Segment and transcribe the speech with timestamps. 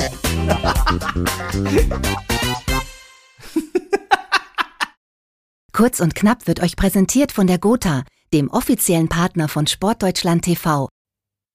[5.72, 10.88] Kurz und knapp wird euch präsentiert von der Gotha, dem offiziellen Partner von Sportdeutschland TV.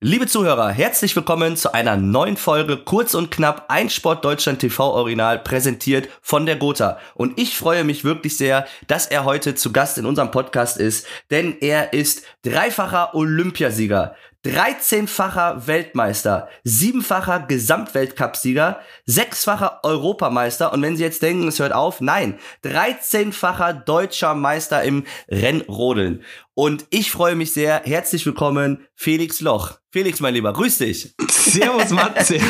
[0.02, 4.94] Liebe Zuhörer, herzlich willkommen zu einer neuen Folge Kurz und knapp ein Sport Deutschland TV
[4.94, 7.00] Original präsentiert von der Gotha.
[7.16, 11.08] Und ich freue mich wirklich sehr, dass er heute zu Gast in unserem Podcast ist,
[11.32, 14.16] denn er ist dreifacher Olympiasieger,
[14.46, 22.38] 13-facher Weltmeister, siebenfacher Gesamtweltcupsieger, sechsfacher Europameister und wenn Sie jetzt denken, es hört auf, nein,
[22.64, 26.24] 13-facher deutscher Meister im Rennrodeln.
[26.58, 27.82] Und ich freue mich sehr.
[27.84, 29.74] Herzlich willkommen, Felix Loch.
[29.92, 31.14] Felix, mein Lieber, grüß dich.
[31.30, 32.36] Servus, Matze.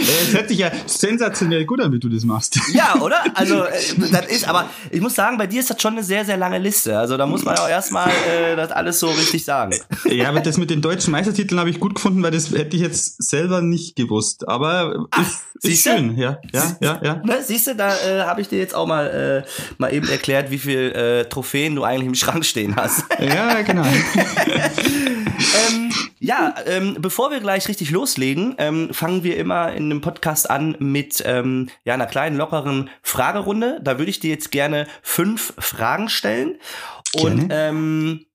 [0.00, 2.58] Es hört sich ja sensationell gut an, wie du das machst.
[2.72, 3.22] Ja, oder?
[3.34, 3.78] Also, äh,
[4.10, 6.58] das ist, aber ich muss sagen, bei dir ist das schon eine sehr, sehr lange
[6.58, 6.98] Liste.
[6.98, 9.74] Also, da muss man auch erstmal äh, das alles so richtig sagen.
[10.04, 12.82] Ja, aber das mit den deutschen Meistertiteln habe ich gut gefunden, weil das hätte ich
[12.82, 14.48] jetzt selber nicht gewusst.
[14.48, 15.20] Aber Ach,
[15.62, 16.38] ist, ist schön, ja.
[16.52, 17.14] Ja, ja, ja.
[17.16, 20.50] Ne, siehst du, da äh, habe ich dir jetzt auch mal, äh, mal eben erklärt,
[20.50, 22.89] wie viel äh, Trophäen du eigentlich im Schrank stehen hast.
[23.18, 23.84] Ja, genau.
[25.68, 30.50] ähm, ja, ähm, bevor wir gleich richtig loslegen, ähm, fangen wir immer in einem Podcast
[30.50, 33.80] an mit ähm, ja, einer kleinen, lockeren Fragerunde.
[33.82, 36.58] Da würde ich dir jetzt gerne fünf Fragen stellen.
[37.14, 38.26] Und ähm,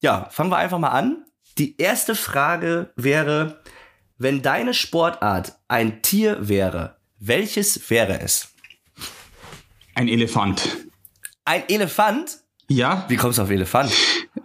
[0.00, 1.24] ja, fangen wir einfach mal an.
[1.58, 3.62] Die erste Frage wäre,
[4.18, 8.48] wenn deine Sportart ein Tier wäre, welches wäre es?
[9.94, 10.76] Ein Elefant.
[11.44, 12.43] Ein Elefant?
[12.68, 13.04] Ja.
[13.08, 13.92] Wie kommst du auf Elefant?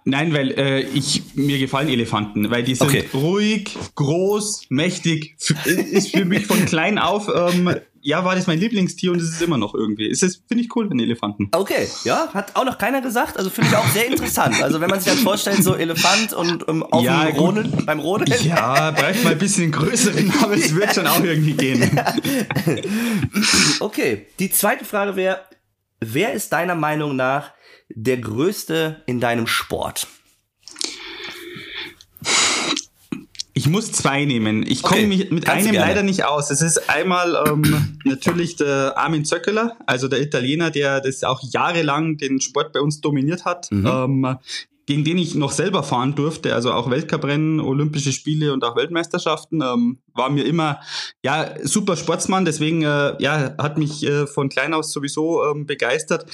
[0.04, 3.06] Nein, weil äh, ich mir gefallen Elefanten, weil die sind okay.
[3.14, 5.36] ruhig, groß, mächtig.
[5.66, 9.42] Ist für mich von klein auf ähm, ja, war das mein Lieblingstier und es ist
[9.42, 10.08] immer noch irgendwie.
[10.08, 11.50] Ist das finde ich cool, wenn Elefanten.
[11.52, 13.38] Okay, ja, hat auch noch keiner gesagt.
[13.38, 14.62] Also finde ich auch sehr interessant.
[14.62, 18.00] Also wenn man sich dann vorstellt, so Elefant und um, auf ja, dem Rodeln, beim
[18.00, 18.34] Rodeln.
[18.44, 21.92] Ja, braucht mal ein bisschen größeren, aber es wird schon auch irgendwie gehen.
[21.96, 22.14] Ja.
[23.80, 25.40] Okay, die zweite Frage wäre,
[26.00, 27.52] wer ist deiner Meinung nach
[27.90, 30.08] der größte in deinem Sport?
[33.54, 34.64] Ich muss zwei nehmen.
[34.66, 35.28] Ich komme okay.
[35.32, 36.50] mit einem leider nicht aus.
[36.50, 42.16] Es ist einmal ähm, natürlich der Armin Zöckeler, also der Italiener, der das auch jahrelang
[42.16, 43.70] den Sport bei uns dominiert hat.
[43.70, 43.86] Mhm.
[43.86, 44.38] Ähm,
[44.86, 49.62] gegen den ich noch selber fahren durfte, also auch Weltcuprennen, Olympische Spiele und auch Weltmeisterschaften,
[49.62, 50.80] ähm, war mir immer
[51.22, 52.46] ja super Sportsmann.
[52.46, 56.26] Deswegen äh, ja hat mich äh, von klein aus sowieso ähm, begeistert.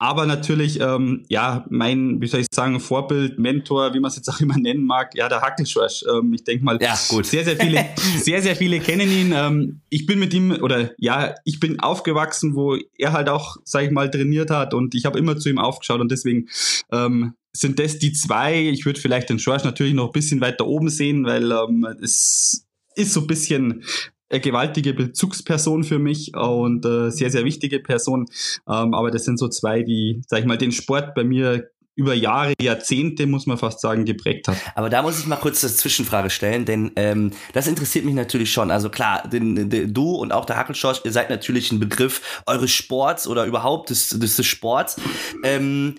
[0.00, 4.28] Aber natürlich, ähm, ja, mein, wie soll ich sagen, Vorbild, Mentor, wie man es jetzt
[4.28, 6.04] auch immer nennen mag, ja, der Hackelschorsch.
[6.08, 7.26] Ähm, ich denke mal, ja, gut.
[7.26, 7.84] sehr, sehr viele,
[8.18, 9.32] sehr, sehr viele kennen ihn.
[9.34, 13.84] Ähm, ich bin mit ihm, oder ja, ich bin aufgewachsen, wo er halt auch, sag
[13.84, 16.48] ich mal, trainiert hat und ich habe immer zu ihm aufgeschaut und deswegen
[16.92, 18.68] ähm, sind das die zwei.
[18.68, 22.66] Ich würde vielleicht den Schorsch natürlich noch ein bisschen weiter oben sehen, weil ähm, es
[22.94, 23.82] ist so ein bisschen
[24.30, 28.26] eine gewaltige Bezugsperson für mich und äh, sehr, sehr wichtige Person.
[28.68, 32.14] Ähm, aber das sind so zwei, die, sag ich mal, den Sport bei mir über
[32.14, 34.56] Jahre, Jahrzehnte, muss man fast sagen, geprägt hat.
[34.76, 38.52] Aber da muss ich mal kurz eine Zwischenfrage stellen, denn ähm, das interessiert mich natürlich
[38.52, 38.70] schon.
[38.70, 42.70] Also klar, den, den, du und auch der Hackelschorsch, ihr seid natürlich ein Begriff eures
[42.70, 45.00] Sports oder überhaupt des, des, des Sports.
[45.42, 45.96] Ähm,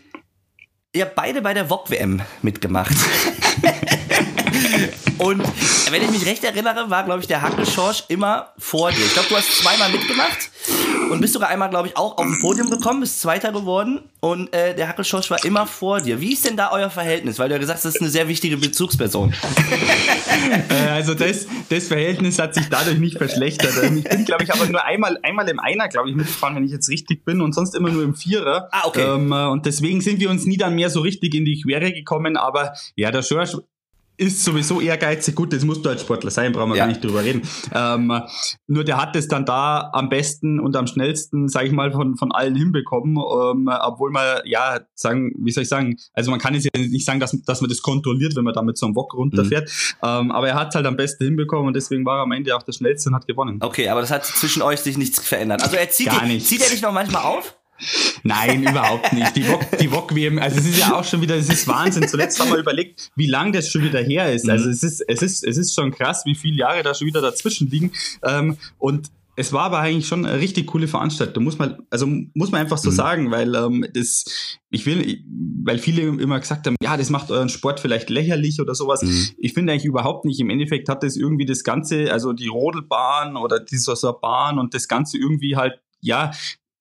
[0.93, 2.95] ihr habt beide bei der VOG-WM mitgemacht.
[5.17, 5.43] Und
[5.91, 9.05] wenn ich mich recht erinnere, war, glaube ich, der Hackelschorsch immer vor dir.
[9.05, 10.49] Ich glaube, du hast zweimal mitgemacht
[11.11, 14.53] und bist sogar einmal, glaube ich, auch auf dem Podium gekommen, bist Zweiter geworden und
[14.53, 16.21] äh, der Hackelschorsch war immer vor dir.
[16.21, 17.39] Wie ist denn da euer Verhältnis?
[17.39, 19.33] Weil du ja gesagt hast, das ist eine sehr wichtige Bezugsperson.
[20.69, 23.73] äh, also das, das Verhältnis hat sich dadurch nicht verschlechtert.
[23.83, 26.63] Ähm, ich bin, glaube ich, aber nur einmal, einmal im Einer, glaube ich, mitgefahren, wenn
[26.63, 28.69] ich jetzt richtig bin und sonst immer nur im Vierer.
[28.71, 29.01] Ah, okay.
[29.01, 31.91] Ähm, äh, und deswegen sind wir uns nie dann mehr so richtig in die Quere
[31.91, 32.37] gekommen.
[32.37, 33.55] Aber ja, der Schorsch
[34.19, 35.33] ist sowieso ehrgeizig.
[35.33, 36.83] Gut, das musst du als Sportler sein, brauchen wir ja.
[36.83, 37.41] gar nicht drüber reden.
[37.73, 38.21] Ähm,
[38.67, 42.17] nur der hat es dann da am besten und am schnellsten, sage ich mal, von,
[42.17, 43.15] von allen hinbekommen.
[43.17, 47.05] Ähm, obwohl man, ja, sagen, wie soll ich sagen, also man kann jetzt ja nicht
[47.05, 49.69] sagen, dass, dass man das kontrolliert, wenn man da mit so einem Wok runterfährt.
[49.69, 50.07] Mhm.
[50.07, 52.55] Ähm, aber er hat es halt am besten hinbekommen und deswegen war er am Ende
[52.55, 53.59] auch der schnellste und hat gewonnen.
[53.61, 55.63] Okay, aber das hat zwischen euch sich nichts verändert.
[55.63, 57.58] Also er zieht, Gar die, zieht er dich noch manchmal auf?
[58.23, 59.35] Nein, überhaupt nicht.
[59.35, 62.07] Die VOG, die VOG WM, also es ist ja auch schon wieder, es ist Wahnsinn.
[62.07, 64.49] Zuletzt haben wir überlegt, wie lang das schon wieder her ist.
[64.49, 64.71] Also mhm.
[64.71, 67.69] es ist, es ist, es ist schon krass, wie viele Jahre da schon wieder dazwischen
[67.69, 67.91] liegen.
[68.23, 69.09] Ähm, und
[69.39, 72.77] es war aber eigentlich schon eine richtig coole Veranstaltung, muss man, also muss man einfach
[72.77, 72.95] so mhm.
[72.95, 74.25] sagen, weil ähm, das,
[74.69, 75.23] ich will,
[75.63, 79.01] weil viele immer gesagt haben, ja, das macht euren Sport vielleicht lächerlich oder sowas.
[79.01, 79.29] Mhm.
[79.37, 80.41] Ich finde eigentlich überhaupt nicht.
[80.41, 84.89] Im Endeffekt hat das irgendwie das Ganze, also die Rodelbahn oder so Bahn und das
[84.89, 86.31] Ganze irgendwie halt ja,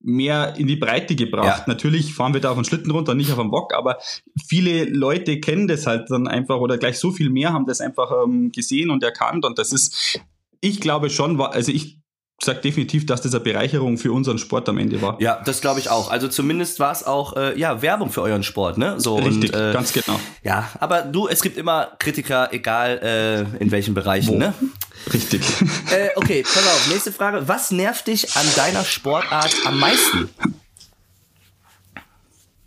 [0.01, 1.61] mehr in die Breite gebracht.
[1.61, 1.65] Ja.
[1.67, 3.99] Natürlich fahren wir da auf den Schlitten runter, nicht auf dem Bock, aber
[4.47, 8.13] viele Leute kennen das halt dann einfach oder gleich so viel mehr haben das einfach
[8.25, 10.21] ähm, gesehen und erkannt und das ist
[10.61, 11.98] ich glaube schon, also ich
[12.45, 15.21] sage definitiv, dass das eine Bereicherung für unseren Sport am Ende war.
[15.21, 16.11] Ja, das glaube ich auch.
[16.11, 19.01] Also zumindest war es auch äh, ja Werbung für euren Sport, ne?
[19.01, 20.19] So richtig, und, äh, ganz genau.
[20.43, 22.99] Ja, aber du, es gibt immer Kritiker, egal
[23.59, 24.39] äh, in welchen Bereichen, Wo?
[24.39, 24.55] ne?
[25.13, 25.43] Richtig.
[25.91, 26.89] Äh, okay, pass auf.
[26.91, 30.29] Nächste Frage: Was nervt dich an deiner Sportart am meisten?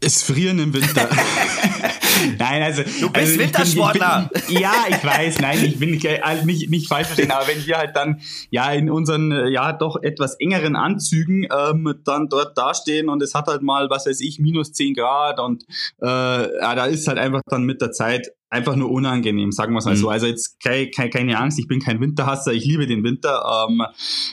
[0.04, 1.08] Es frieren im Winter.
[2.40, 2.84] nein, also.
[2.84, 4.30] Du bist also Wintersportler.
[4.32, 7.48] Bin, ich bin, ja, ich weiß, nein, ich bin äh, nicht, nicht falsch verstehen, aber
[7.48, 8.20] wenn wir halt dann
[8.50, 13.36] ja in unseren äh, ja doch etwas engeren Anzügen ähm, dann dort dastehen und es
[13.36, 15.66] hat halt mal, was weiß ich, minus 10 Grad und
[16.02, 19.80] äh, ja, da ist halt einfach dann mit der Zeit einfach nur unangenehm, sagen wir
[19.80, 20.00] es mal mhm.
[20.00, 20.10] so.
[20.10, 23.68] Also jetzt keine, keine, keine Angst, ich bin kein Winterhasser, ich liebe den Winter.
[23.70, 23.82] Ähm,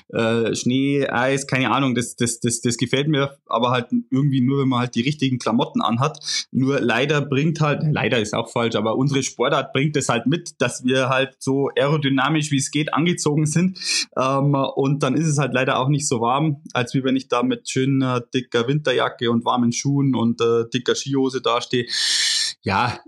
[0.09, 4.61] äh, Schnee, Eis, keine Ahnung, das, das, das, das gefällt mir, aber halt irgendwie nur,
[4.61, 6.19] wenn man halt die richtigen Klamotten anhat.
[6.51, 10.61] Nur leider bringt halt, leider ist auch falsch, aber unsere Sportart bringt es halt mit,
[10.61, 13.79] dass wir halt so aerodynamisch wie es geht angezogen sind.
[14.17, 17.29] Ähm, und dann ist es halt leider auch nicht so warm, als wie wenn ich
[17.29, 21.87] da mit schöner dicker Winterjacke und warmen Schuhen und äh, dicker Skihose dastehe.
[22.63, 22.99] Ja,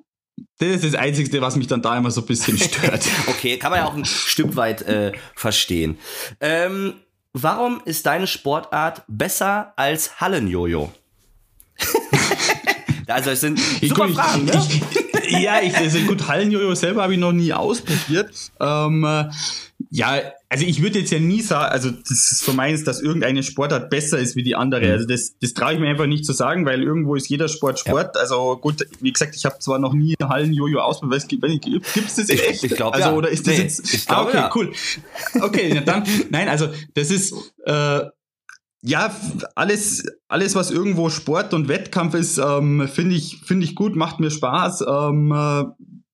[0.59, 3.05] das ist das Einzige, was mich dann da immer so ein bisschen stört.
[3.27, 5.99] okay, kann man ja auch ein Stück weit äh, verstehen.
[6.41, 6.95] Ähm,
[7.33, 10.93] warum ist deine Sportart besser als Hallenjojo?
[13.07, 14.67] also es sind super ich, Fragen, ne?
[15.27, 18.35] Ich, ja, ich, also gut, Hallenjojo selber habe ich noch nie ausprobiert.
[18.61, 19.25] Ähm, äh,
[19.93, 23.43] ja, also ich würde jetzt ja nie sagen, also das ist so meins, dass irgendeine
[23.43, 24.87] Sportart besser ist wie die andere.
[24.87, 24.93] Mhm.
[24.93, 27.81] Also das, das traue ich mir einfach nicht zu sagen, weil irgendwo ist jeder Sport
[27.81, 28.15] Sport.
[28.15, 28.21] Ja.
[28.21, 31.29] Also gut, wie gesagt, ich habe zwar noch nie Hallen-Jojo ausprobiert.
[31.29, 32.63] Gibt es das ich, echt?
[32.63, 33.15] Ich glaube also, ja.
[33.17, 33.93] oder ist das nee, jetzt?
[33.93, 34.51] Ich glaub, ah, okay, ja.
[34.55, 34.73] cool.
[35.41, 37.35] Okay, dann nein, also das ist
[37.67, 38.03] äh,
[38.83, 39.15] ja,
[39.57, 44.21] alles, alles, was irgendwo Sport und Wettkampf ist, ähm, finde ich, finde ich gut, macht
[44.21, 44.85] mir Spaß.
[44.89, 45.65] Ähm, äh,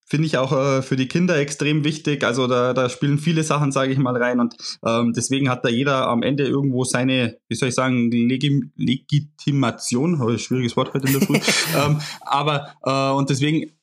[0.07, 2.23] finde ich auch äh, für die Kinder extrem wichtig.
[2.23, 4.39] Also da, da spielen viele Sachen, sage ich mal, rein.
[4.39, 4.55] Und
[4.85, 10.21] ähm, deswegen hat da jeder am Ende irgendwo seine, wie soll ich sagen, Legim Legitimation.
[10.21, 11.39] Oh, schwieriges Wort heute in der Früh.
[11.77, 13.73] ähm, aber äh, und deswegen,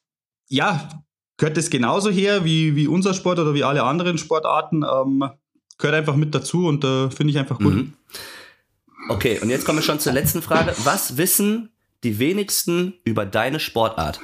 [0.48, 0.88] ja,
[1.36, 4.82] gehört es genauso her wie, wie unser Sport oder wie alle anderen Sportarten.
[4.82, 5.28] Ähm,
[5.76, 7.74] gehört einfach mit dazu und äh, finde ich einfach gut.
[7.74, 7.92] Mhm.
[9.10, 10.74] Okay, und jetzt kommen wir schon zur letzten Frage.
[10.84, 11.68] Was wissen
[12.02, 14.20] die wenigsten über deine Sportart?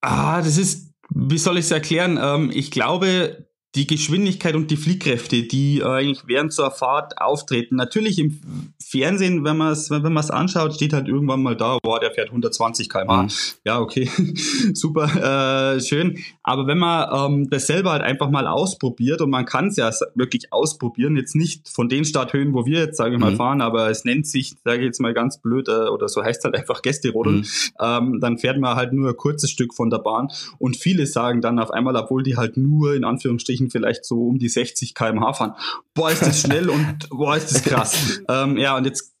[0.00, 2.18] Ah, das ist, wie soll ich es erklären?
[2.20, 7.76] Ähm, ich glaube, die Geschwindigkeit und die Fliehkräfte, die eigentlich während so einer Fahrt auftreten.
[7.76, 8.40] Natürlich im
[8.84, 12.10] Fernsehen, wenn man es wenn man es anschaut, steht halt irgendwann mal da, boah, der
[12.10, 13.22] fährt 120 km/h.
[13.22, 13.28] Mhm.
[13.64, 14.10] Ja, okay,
[14.74, 16.18] super, äh, schön.
[16.42, 19.90] Aber wenn man ähm, das selber halt einfach mal ausprobiert und man kann es ja
[20.16, 23.36] wirklich ausprobieren, jetzt nicht von den Starthöhen, wo wir jetzt, sage ich mal, mhm.
[23.36, 26.42] fahren, aber es nennt sich, sage ich jetzt mal ganz blöd, äh, oder so heißt
[26.42, 27.46] halt einfach Gästerodeln, mhm.
[27.80, 30.28] ähm, dann fährt man halt nur ein kurzes Stück von der Bahn
[30.58, 34.38] und viele sagen dann auf einmal, obwohl die halt nur in Anführungsstrichen vielleicht so um
[34.38, 35.54] die 60 km/h fahren,
[35.92, 38.20] boah, ist das schnell und boah, ist das krass.
[38.28, 39.12] ähm, ja, und jetzt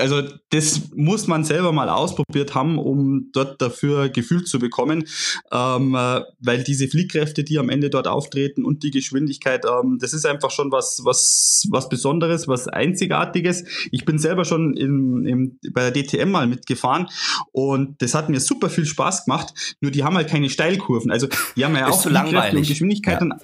[0.00, 5.04] also das muss man selber mal ausprobiert haben, um dort dafür Gefühl zu bekommen,
[5.52, 10.12] ähm, äh, weil diese Fliehkräfte, die am Ende dort auftreten und die Geschwindigkeit, ähm, das
[10.12, 13.64] ist einfach schon was, was, was Besonderes, was Einzigartiges.
[13.90, 17.08] Ich bin selber schon in, in, bei der DTM mal mitgefahren
[17.52, 19.76] und das hat mir super viel Spaß gemacht.
[19.80, 21.10] Nur die haben halt keine Steilkurven.
[21.10, 23.20] Also die haben ja auch Fliehkräfte und Geschwindigkeit.
[23.20, 23.22] Ja.
[23.22, 23.34] Und,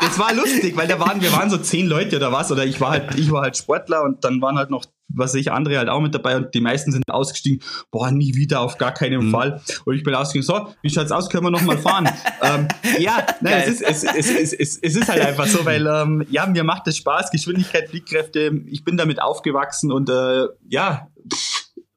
[0.00, 2.80] das war lustig, weil da waren, wir waren so zehn Leute oder was, oder ich
[2.80, 5.88] war halt, ich war halt Sportler und dann waren halt noch, was ich, andere halt
[5.88, 9.30] auch mit dabei und die meisten sind ausgestiegen, boah, nie wieder, auf gar keinen mhm.
[9.30, 9.60] Fall.
[9.84, 12.08] Und ich bin ausgestiegen, so, wie schaut's aus, können wir noch mal fahren?
[12.42, 15.86] ähm, ja, nein, es ist, es, es, es, es, es ist halt einfach so, weil,
[15.86, 21.08] ähm, ja, mir macht es Spaß, Geschwindigkeit, Fliehkräfte, ich bin damit aufgewachsen und, äh, ja,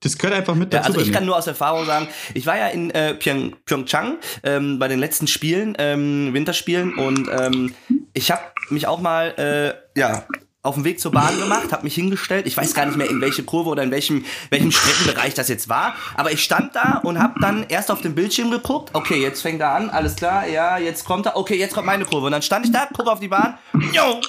[0.04, 0.84] das gehört einfach mit dazu.
[0.84, 4.18] Ja, also ich kann nur aus Erfahrung sagen, ich war ja in äh, Pyong, Pyeongchang
[4.44, 7.74] ähm, bei den letzten Spielen, ähm, Winterspielen und ähm,
[8.14, 10.26] ich habe mich auch mal äh, ja
[10.64, 12.48] auf dem Weg zur Bahn gemacht, habe mich hingestellt.
[12.48, 15.68] Ich weiß gar nicht mehr, in welche Kurve oder in welchem, welchem Streckenbereich das jetzt
[15.68, 15.94] war.
[16.16, 18.92] Aber ich stand da und habe dann erst auf den Bildschirm geguckt.
[18.94, 20.48] Okay, jetzt fängt er an, alles klar.
[20.48, 21.36] Ja, jetzt kommt er.
[21.36, 22.28] Okay, jetzt kommt meine Kurve.
[22.28, 23.58] Und dann stand ich da, gucke auf die Bahn.
[23.92, 24.22] Jo,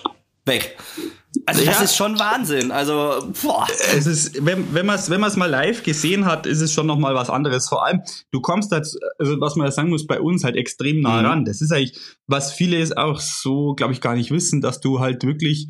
[0.45, 0.77] weg.
[1.47, 1.85] Also das ja.
[1.85, 2.71] ist schon Wahnsinn.
[2.71, 3.67] Also boah.
[3.97, 6.87] es ist, wenn, wenn man es wenn man's mal live gesehen hat, ist es schon
[6.87, 7.69] noch mal was anderes.
[7.69, 11.01] Vor allem, du kommst als, also was man ja sagen muss, bei uns halt extrem
[11.01, 11.27] nah mhm.
[11.27, 11.45] ran.
[11.45, 15.25] Das ist eigentlich, was viele auch so, glaube ich, gar nicht wissen, dass du halt
[15.25, 15.69] wirklich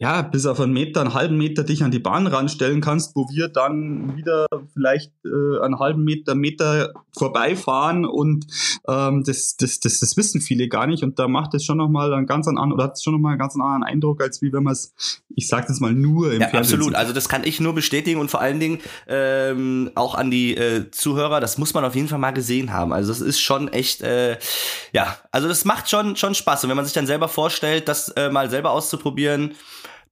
[0.00, 3.28] ja, bis auf einen Meter, einen halben Meter dich an die Bahn ranstellen kannst, wo
[3.28, 8.46] wir dann wieder vielleicht äh, einen halben Meter, Meter vorbeifahren und
[8.88, 12.14] ähm, das, das, das, das wissen viele gar nicht und da macht es schon nochmal
[12.14, 14.62] einen ganz anderen, oder hat es schon nochmal einen ganz anderen Eindruck, als wie wenn
[14.62, 14.94] man es,
[15.36, 16.96] ich sag das mal, nur im ja, Fernsehen absolut, sieht.
[16.96, 20.90] also das kann ich nur bestätigen und vor allen Dingen ähm, auch an die äh,
[20.90, 24.00] Zuhörer, das muss man auf jeden Fall mal gesehen haben, also das ist schon echt,
[24.00, 24.38] äh,
[24.94, 26.64] ja, also das macht schon, schon Spaß.
[26.64, 29.54] Und wenn man sich dann selber vorstellt, das äh, mal selber auszuprobieren,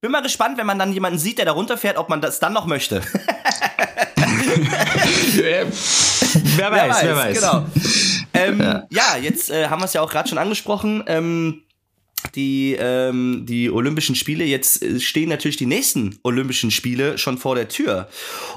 [0.01, 2.53] bin mal gespannt, wenn man dann jemanden sieht, der da runterfährt, ob man das dann
[2.53, 3.03] noch möchte.
[5.35, 7.41] wer, weiß, wer weiß, wer weiß.
[7.41, 7.67] Genau.
[8.35, 8.87] Ähm, ja.
[8.91, 9.17] ja.
[9.21, 11.03] jetzt äh, haben wir es ja auch gerade schon angesprochen.
[11.07, 11.63] Ähm,
[12.35, 17.55] die, ähm, die Olympischen Spiele, jetzt äh, stehen natürlich die nächsten Olympischen Spiele schon vor
[17.55, 18.09] der Tür.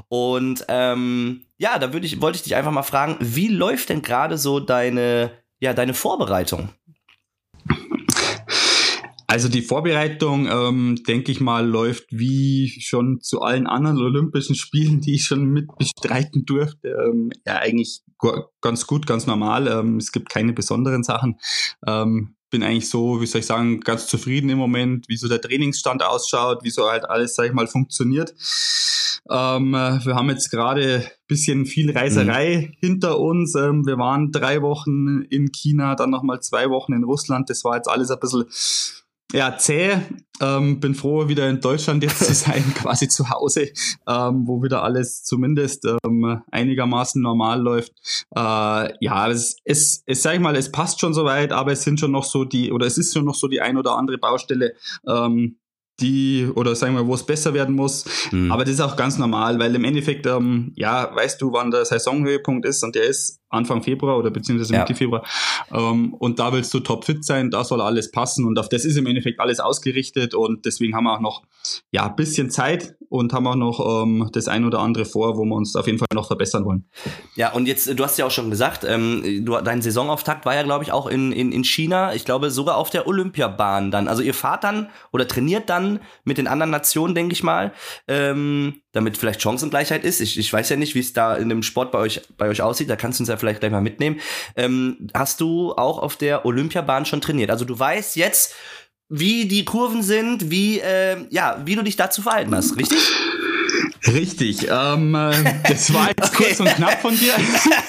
[0.10, 4.02] Und ähm, ja, da würde ich, wollte ich dich einfach mal fragen, wie läuft denn
[4.02, 6.70] gerade so deine, ja, deine Vorbereitung?
[9.32, 15.00] Also die Vorbereitung, ähm, denke ich mal, läuft wie schon zu allen anderen Olympischen Spielen,
[15.00, 18.02] die ich schon mit bestreiten durfte, ähm, ja eigentlich
[18.60, 19.70] ganz gut, ganz normal.
[19.70, 21.40] Ähm, es gibt keine besonderen Sachen.
[21.88, 25.40] Ähm, bin eigentlich so, wie soll ich sagen, ganz zufrieden im Moment, wie so der
[25.40, 28.34] Trainingsstand ausschaut, wie so halt alles, sag ich mal, funktioniert.
[29.30, 32.76] Ähm, wir haben jetzt gerade bisschen viel Reiserei mhm.
[32.82, 33.56] hinter uns.
[33.56, 37.50] Ähm, wir waren drei Wochen in China, dann nochmal zwei Wochen in Russland.
[37.50, 38.44] Das war jetzt alles ein bisschen
[39.34, 39.98] ja, zäh.
[40.40, 43.70] Ähm, bin froh, wieder in Deutschland jetzt zu sein, quasi zu Hause,
[44.08, 47.92] ähm, wo wieder alles zumindest ähm, einigermaßen normal läuft.
[48.36, 52.00] Äh, ja, es, es, es sag ich mal, es passt schon soweit, aber es sind
[52.00, 54.74] schon noch so die, oder es ist schon noch so die ein oder andere Baustelle,
[55.08, 55.58] ähm,
[56.00, 58.06] die, oder sagen wir, wo es besser werden muss.
[58.32, 58.52] Mhm.
[58.52, 61.86] Aber das ist auch ganz normal, weil im Endeffekt, ähm, ja, weißt du, wann der
[61.86, 64.98] Saisonhöhepunkt ist und der ist Anfang Februar oder beziehungsweise Mitte ja.
[64.98, 65.26] Februar.
[65.72, 68.98] Ähm, und da willst du topfit sein, da soll alles passen und auf das ist
[68.98, 71.44] im Endeffekt alles ausgerichtet und deswegen haben wir auch noch
[71.92, 75.44] ja ein bisschen Zeit und haben auch noch ähm, das ein oder andere vor, wo
[75.44, 76.86] wir uns auf jeden Fall noch verbessern wollen.
[77.36, 80.64] Ja, und jetzt, du hast ja auch schon gesagt, ähm, du, dein Saisonauftakt war ja,
[80.64, 84.08] glaube ich, auch in, in, in China, ich glaube sogar auf der Olympiabahn dann.
[84.08, 87.74] Also ihr fahrt dann oder trainiert dann mit den anderen Nationen, denke ich mal,
[88.08, 90.20] ähm, damit vielleicht Chancengleichheit ist.
[90.20, 92.62] Ich, ich weiß ja nicht, wie es da in dem Sport bei euch, bei euch
[92.62, 94.20] aussieht, da kannst du uns ja vielleicht gleich mal mitnehmen.
[94.56, 97.50] Ähm, hast du auch auf der Olympiabahn schon trainiert?
[97.50, 98.56] Also du weißt jetzt,
[99.10, 103.00] wie die Kurven sind, wie, äh, ja, wie du dich dazu verhalten hast, richtig?
[104.08, 105.32] Richtig, ähm, äh,
[105.68, 106.46] das war jetzt okay.
[106.46, 107.34] kurz und knapp von dir.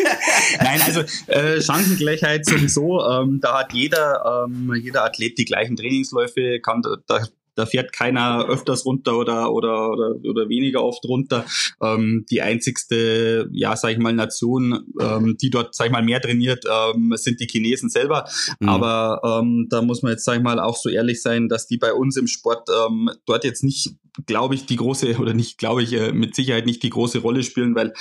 [0.61, 6.61] Nein, also äh, Chancengleichheit sowieso, ähm, da hat jeder, ähm, jeder Athlet die gleichen Trainingsläufe,
[6.61, 11.45] kann da, da fährt keiner öfters runter oder, oder, oder, oder weniger oft runter.
[11.83, 16.21] Ähm, die einzigste, ja, sag ich mal, Nation, ähm, die dort, sag ich mal, mehr
[16.21, 18.29] trainiert, ähm, sind die Chinesen selber.
[18.61, 18.69] Mhm.
[18.69, 21.79] Aber ähm, da muss man jetzt, sag ich mal, auch so ehrlich sein, dass die
[21.79, 25.83] bei uns im Sport ähm, dort jetzt nicht glaube ich, die große, oder nicht, glaube
[25.83, 27.93] ich, äh, mit Sicherheit nicht die große Rolle spielen, weil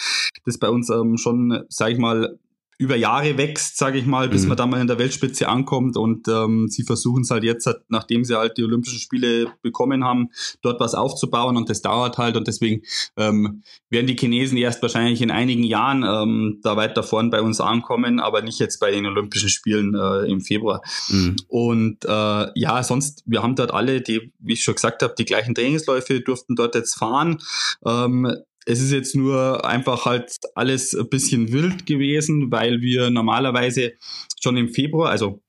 [0.46, 2.38] das bei uns ähm, schon, sage ich mal,
[2.82, 4.48] über Jahre wächst, sage ich mal, bis mhm.
[4.50, 5.98] man da mal in der Weltspitze ankommt.
[5.98, 10.04] Und ähm, sie versuchen es halt jetzt, halt, nachdem sie halt die Olympischen Spiele bekommen
[10.04, 10.30] haben,
[10.64, 11.58] dort was aufzubauen.
[11.58, 12.38] Und das dauert halt.
[12.38, 12.82] Und deswegen
[13.18, 13.62] ähm,
[13.92, 18.20] werden die Chinesen erst wahrscheinlich in einigen Jahren ähm, da weiter vorn bei uns ankommen,
[18.20, 20.82] aber nicht jetzt bei den Olympischen Spielen äh, im Februar.
[21.10, 21.36] Mhm.
[21.48, 25.26] Und äh, ja, sonst, wir haben dort alle, die, wie ich schon gesagt habe, die
[25.26, 27.38] gleichen Trainingsläufe durften dort jetzt fahren.
[27.86, 33.94] Ähm, es ist jetzt nur einfach halt alles ein bisschen wild gewesen, weil wir normalerweise
[34.42, 35.42] schon im Februar, also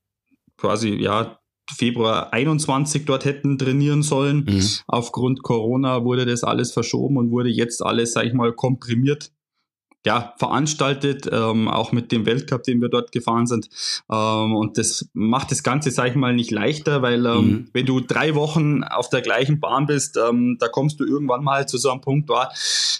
[0.57, 1.39] quasi ja
[1.75, 4.45] Februar 21 dort hätten trainieren sollen.
[4.45, 4.67] Mhm.
[4.87, 9.31] Aufgrund Corona wurde das alles verschoben und wurde jetzt alles, sag ich mal, komprimiert
[10.05, 13.69] ja, veranstaltet, ähm, auch mit dem Weltcup, den wir dort gefahren sind.
[14.11, 17.69] Ähm, und das macht das Ganze, sag ich mal, nicht leichter, weil ähm, mhm.
[17.73, 21.67] wenn du drei Wochen auf der gleichen Bahn bist, ähm, da kommst du irgendwann mal
[21.67, 22.35] zu so einem Punkt, wo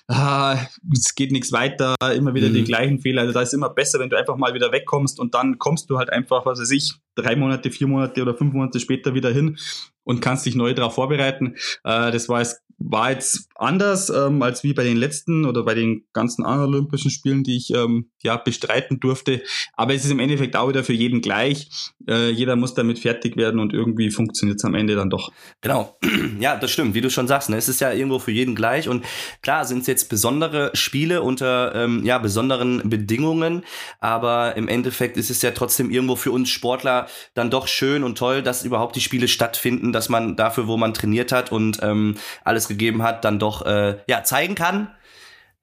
[0.07, 0.57] ah,
[0.93, 2.53] es geht nichts weiter, immer wieder mhm.
[2.53, 3.21] die gleichen Fehler.
[3.21, 5.97] Also da ist immer besser, wenn du einfach mal wieder wegkommst und dann kommst du
[5.97, 9.57] halt einfach, was weiß ich, drei Monate, vier Monate oder fünf Monate später wieder hin
[10.03, 11.55] und kannst dich neu darauf vorbereiten.
[11.83, 15.73] Äh, das war jetzt, war jetzt anders ähm, als wie bei den letzten oder bei
[15.73, 19.41] den ganzen anderen Olympischen Spielen, die ich ähm, ja bestreiten durfte.
[19.73, 21.69] Aber es ist im Endeffekt auch wieder für jeden gleich.
[22.07, 25.31] Äh, jeder muss damit fertig werden und irgendwie funktioniert es am Ende dann doch.
[25.61, 25.97] Genau,
[26.39, 27.49] ja, das stimmt, wie du schon sagst.
[27.49, 27.57] Ne?
[27.57, 29.05] Es ist ja irgendwo für jeden gleich und
[29.41, 33.63] klar sind es jetzt besondere Spiele unter ähm, ja besonderen Bedingungen,
[33.99, 38.17] aber im Endeffekt ist es ja trotzdem irgendwo für uns Sportler dann doch schön und
[38.17, 42.17] toll, dass überhaupt die Spiele stattfinden dass man dafür, wo man trainiert hat und ähm,
[42.43, 44.89] alles gegeben hat, dann doch äh, ja zeigen kann,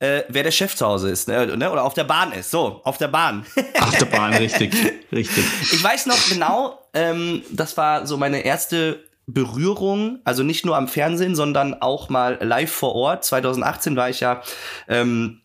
[0.00, 1.56] äh, wer der Chef zu Hause ist, ne?
[1.56, 1.70] ne?
[1.70, 2.50] oder auf der Bahn ist.
[2.50, 3.44] So, auf der Bahn.
[3.80, 4.74] auf der Bahn, richtig,
[5.12, 5.44] richtig.
[5.72, 10.88] Ich weiß noch genau, ähm, das war so meine erste Berührung, also nicht nur am
[10.88, 13.24] Fernsehen, sondern auch mal live vor Ort.
[13.24, 14.42] 2018 war ich ja
[14.88, 15.42] ähm,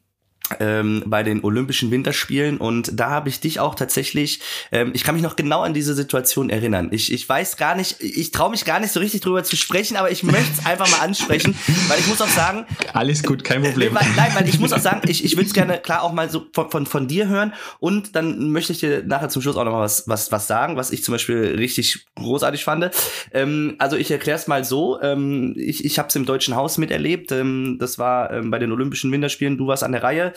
[0.59, 4.39] ähm, bei den Olympischen Winterspielen und da habe ich dich auch tatsächlich,
[4.71, 6.89] ähm, ich kann mich noch genau an diese Situation erinnern.
[6.91, 9.97] Ich, ich weiß gar nicht, ich traue mich gar nicht so richtig drüber zu sprechen,
[9.97, 11.55] aber ich möchte es einfach mal ansprechen,
[11.87, 12.65] weil ich muss auch sagen.
[12.93, 13.95] Alles gut, kein Problem.
[13.95, 16.29] Weil, nein, weil ich muss auch sagen, ich, ich würde es gerne klar auch mal
[16.29, 19.65] so von, von, von dir hören und dann möchte ich dir nachher zum Schluss auch
[19.65, 22.91] noch mal was, was, was sagen, was ich zum Beispiel richtig großartig fand.
[23.33, 26.77] Ähm, also ich erkläre es mal so, ähm, ich, ich habe es im Deutschen Haus
[26.77, 30.33] miterlebt, ähm, das war ähm, bei den Olympischen Winterspielen, du warst an der Reihe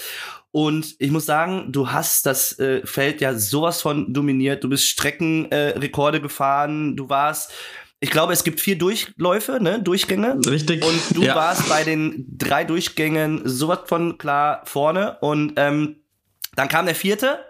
[0.51, 4.65] und ich muss sagen, du hast das äh, Feld ja sowas von dominiert.
[4.65, 6.97] Du bist Streckenrekorde äh, gefahren.
[6.97, 7.53] Du warst,
[8.01, 10.39] ich glaube, es gibt vier Durchläufe, ne, Durchgänge.
[10.47, 10.85] Richtig.
[10.85, 11.35] Und du ja.
[11.35, 15.19] warst bei den drei Durchgängen sowas von klar vorne.
[15.21, 15.97] Und ähm,
[16.57, 17.45] dann kam der vierte.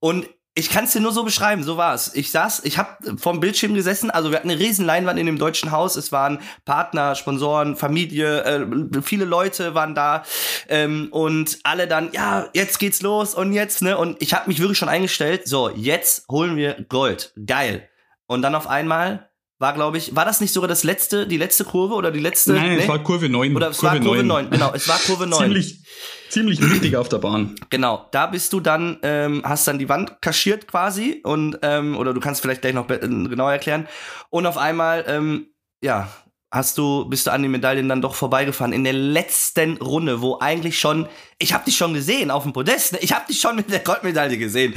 [0.00, 2.14] Und ich kann es dir nur so beschreiben, so war es.
[2.14, 5.38] Ich saß, ich habe vorm Bildschirm gesessen, also wir hatten eine riesen Leinwand in dem
[5.38, 8.66] deutschen Haus, es waren Partner, Sponsoren, Familie, äh,
[9.02, 10.24] viele Leute waren da
[10.68, 13.96] ähm, und alle dann, ja, jetzt geht's los und jetzt, ne?
[13.96, 17.32] Und ich habe mich wirklich schon eingestellt, so, jetzt holen wir Gold.
[17.46, 17.88] Geil.
[18.26, 21.64] Und dann auf einmal war, glaube ich, war das nicht sogar das letzte, die letzte
[21.64, 22.54] Kurve oder die letzte?
[22.54, 22.82] Nein, nee?
[22.82, 23.54] es war Kurve 9.
[23.54, 24.44] Oder es Kurve war Kurve 9.
[24.46, 24.50] 9.
[24.50, 25.38] Genau, es war Kurve 9.
[25.44, 25.84] Ziemlich,
[26.30, 27.54] ziemlich wichtig auf der Bahn.
[27.70, 32.14] Genau, da bist du dann, ähm, hast dann die Wand kaschiert quasi und, ähm, oder
[32.14, 33.88] du kannst vielleicht gleich noch genauer erklären.
[34.30, 35.48] Und auf einmal, ähm,
[35.82, 36.08] ja,
[36.52, 40.38] hast du, bist du an den Medaillen dann doch vorbeigefahren in der letzten Runde, wo
[40.40, 41.06] eigentlich schon,
[41.38, 42.98] ich habe dich schon gesehen auf dem Podest, ne?
[43.00, 44.74] ich habe dich schon mit der Goldmedaille gesehen.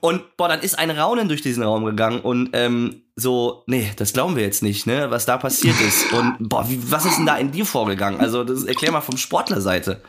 [0.00, 4.14] Und boah, dann ist ein Raunen durch diesen Raum gegangen und ähm, so, nee, das
[4.14, 6.10] glauben wir jetzt nicht, ne, was da passiert ist.
[6.12, 8.18] Und boah, wie, was ist denn da in dir vorgegangen?
[8.18, 10.00] Also, das erklär mal vom Sportlerseite.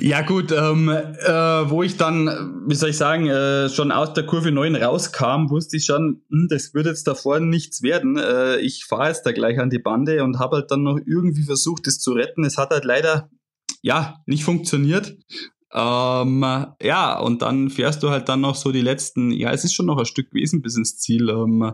[0.00, 4.24] Ja gut, ähm, äh, wo ich dann, wie soll ich sagen, äh, schon aus der
[4.24, 8.16] Kurve 9 rauskam, wusste ich schon, hm, das wird jetzt da vorne nichts werden.
[8.16, 11.42] Äh, ich fahre jetzt da gleich an die Bande und habe halt dann noch irgendwie
[11.42, 12.44] versucht, das zu retten.
[12.44, 13.28] Es hat halt leider
[13.82, 15.16] ja nicht funktioniert.
[15.72, 16.40] Ähm,
[16.80, 19.86] ja, und dann fährst du halt dann noch so die letzten, ja, es ist schon
[19.86, 21.28] noch ein Stück gewesen bis ins Ziel.
[21.28, 21.72] Ähm,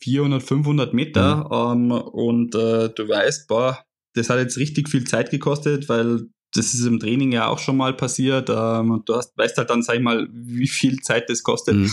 [0.00, 1.90] 400, 500 Meter mhm.
[1.90, 3.78] ähm, und äh, du weißt, boah,
[4.14, 7.76] das hat jetzt richtig viel Zeit gekostet, weil das ist im Training ja auch schon
[7.76, 8.48] mal passiert.
[8.50, 11.76] Ähm, du hast, weißt halt dann, sag ich mal, wie viel Zeit das kostet.
[11.76, 11.90] Mhm.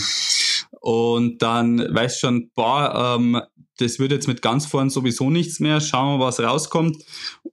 [0.80, 3.40] Und dann weißt schon, boah, ähm,
[3.78, 5.80] das wird jetzt mit ganz vorn sowieso nichts mehr.
[5.80, 6.96] Schauen wir, was rauskommt.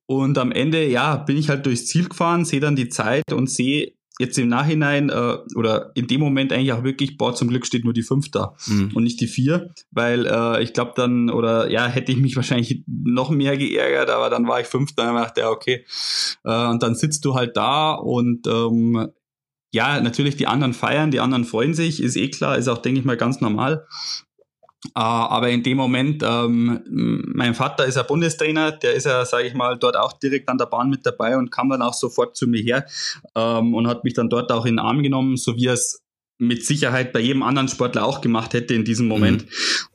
[0.05, 3.49] Und am Ende, ja, bin ich halt durchs Ziel gefahren, sehe dann die Zeit und
[3.49, 7.65] sehe, jetzt im Nachhinein äh, oder in dem Moment eigentlich auch wirklich, boah, zum Glück
[7.65, 8.91] steht nur die fünf da mhm.
[8.93, 12.83] und nicht die vier, weil äh, ich glaube dann, oder ja, hätte ich mich wahrscheinlich
[12.87, 15.85] noch mehr geärgert, aber dann war ich fünfter und dachte, ja, okay.
[16.45, 19.09] Äh, und dann sitzt du halt da und ähm,
[19.73, 22.99] ja, natürlich die anderen feiern, die anderen freuen sich, ist eh klar, ist auch, denke
[22.99, 23.87] ich mal, ganz normal.
[24.87, 26.81] Uh, aber in dem Moment, ähm,
[27.35, 30.57] mein Vater ist ja Bundestrainer, der ist ja, sage ich mal, dort auch direkt an
[30.57, 32.87] der Bahn mit dabei und kam dann auch sofort zu mir her
[33.35, 36.01] ähm, und hat mich dann dort auch in den Arm genommen, so wie er es
[36.39, 39.43] mit Sicherheit bei jedem anderen Sportler auch gemacht hätte in diesem Moment.
[39.43, 39.49] Mhm.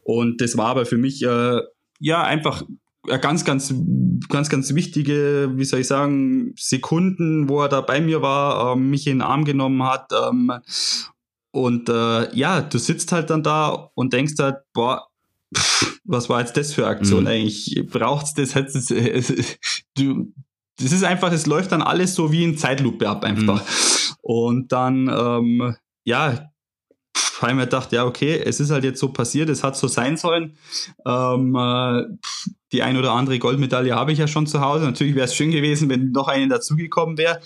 [0.05, 1.61] Und das war aber für mich äh,
[1.99, 2.63] ja einfach
[3.21, 3.75] ganz, ganz,
[4.29, 8.77] ganz, ganz wichtige, wie soll ich sagen, Sekunden, wo er da bei mir war, äh,
[8.77, 10.53] mich in den Arm genommen hat ähm,
[11.57, 15.07] und äh, ja, du sitzt halt dann da und denkst halt, boah,
[15.57, 17.29] pff, was war jetzt das für Aktion mhm.
[17.29, 17.83] eigentlich?
[17.91, 18.55] Braucht's das?
[18.55, 20.33] Hättest du,
[20.79, 23.63] das ist einfach, es läuft dann alles so wie in Zeitlupe ab einfach.
[23.63, 24.17] Mhm.
[24.21, 26.51] Und dann, ähm, ja,
[27.41, 29.89] habe ich mir gedacht, ja, okay, es ist halt jetzt so passiert, es hat so
[29.89, 30.59] sein sollen.
[31.07, 32.03] Ähm, äh,
[32.73, 34.85] die ein oder andere Goldmedaille habe ich ja schon zu Hause.
[34.85, 37.41] Natürlich wäre es schön gewesen, wenn noch eine dazugekommen wäre.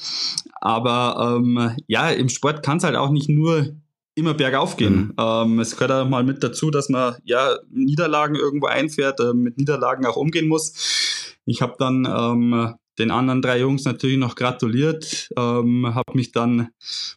[0.60, 3.76] Aber ähm, ja, im Sport kann es halt auch nicht nur
[4.20, 5.08] immer bergauf gehen.
[5.08, 5.14] Mhm.
[5.18, 9.58] Ähm, es gehört auch mal mit dazu, dass man ja Niederlagen irgendwo einfährt, äh, mit
[9.58, 11.38] Niederlagen auch umgehen muss.
[11.44, 16.68] Ich habe dann ähm, den anderen drei Jungs natürlich noch gratuliert, ähm, habe mich dann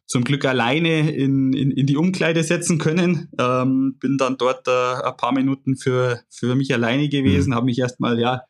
[0.05, 5.03] zum Glück alleine in, in, in die Umkleide setzen können, ähm, bin dann dort äh,
[5.03, 7.55] ein paar Minuten für, für mich alleine gewesen, mhm.
[7.55, 8.43] habe mich erstmal ja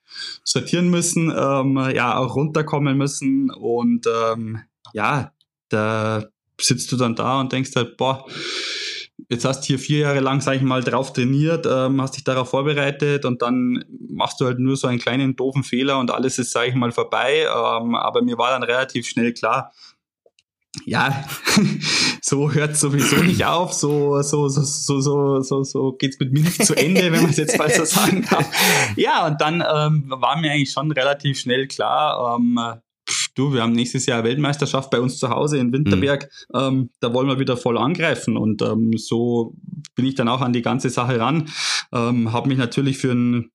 [0.44, 4.60] sortieren müssen, ähm, ja auch runterkommen müssen und ähm,
[4.94, 5.34] ja,
[5.70, 6.24] da
[6.60, 8.26] sitzt du dann da und denkst halt, boah,
[9.30, 12.24] jetzt hast du hier vier Jahre lang, sag ich mal, drauf trainiert, ähm, hast dich
[12.24, 16.40] darauf vorbereitet und dann machst du halt nur so einen kleinen doofen Fehler und alles
[16.40, 17.44] ist, sag ich mal, vorbei.
[17.44, 19.72] Ähm, aber mir war dann relativ schnell klar,
[20.86, 21.24] ja,
[22.22, 26.42] so hört sowieso nicht auf, so, so, so, so, so, so, so geht's mit mir
[26.42, 28.46] nicht zu Ende, wenn man es jetzt mal so sagen kann.
[28.96, 32.60] Ja, und dann ähm, war mir eigentlich schon relativ schnell klar, ähm,
[33.36, 36.60] du, wir haben nächstes Jahr Weltmeisterschaft bei uns zu Hause in Winterberg, mhm.
[36.60, 39.56] ähm, da wollen wir wieder voll angreifen und ähm, so
[39.96, 41.50] bin ich dann auch an die ganze Sache ran.
[41.92, 43.52] Ähm, habe mich natürlich für einen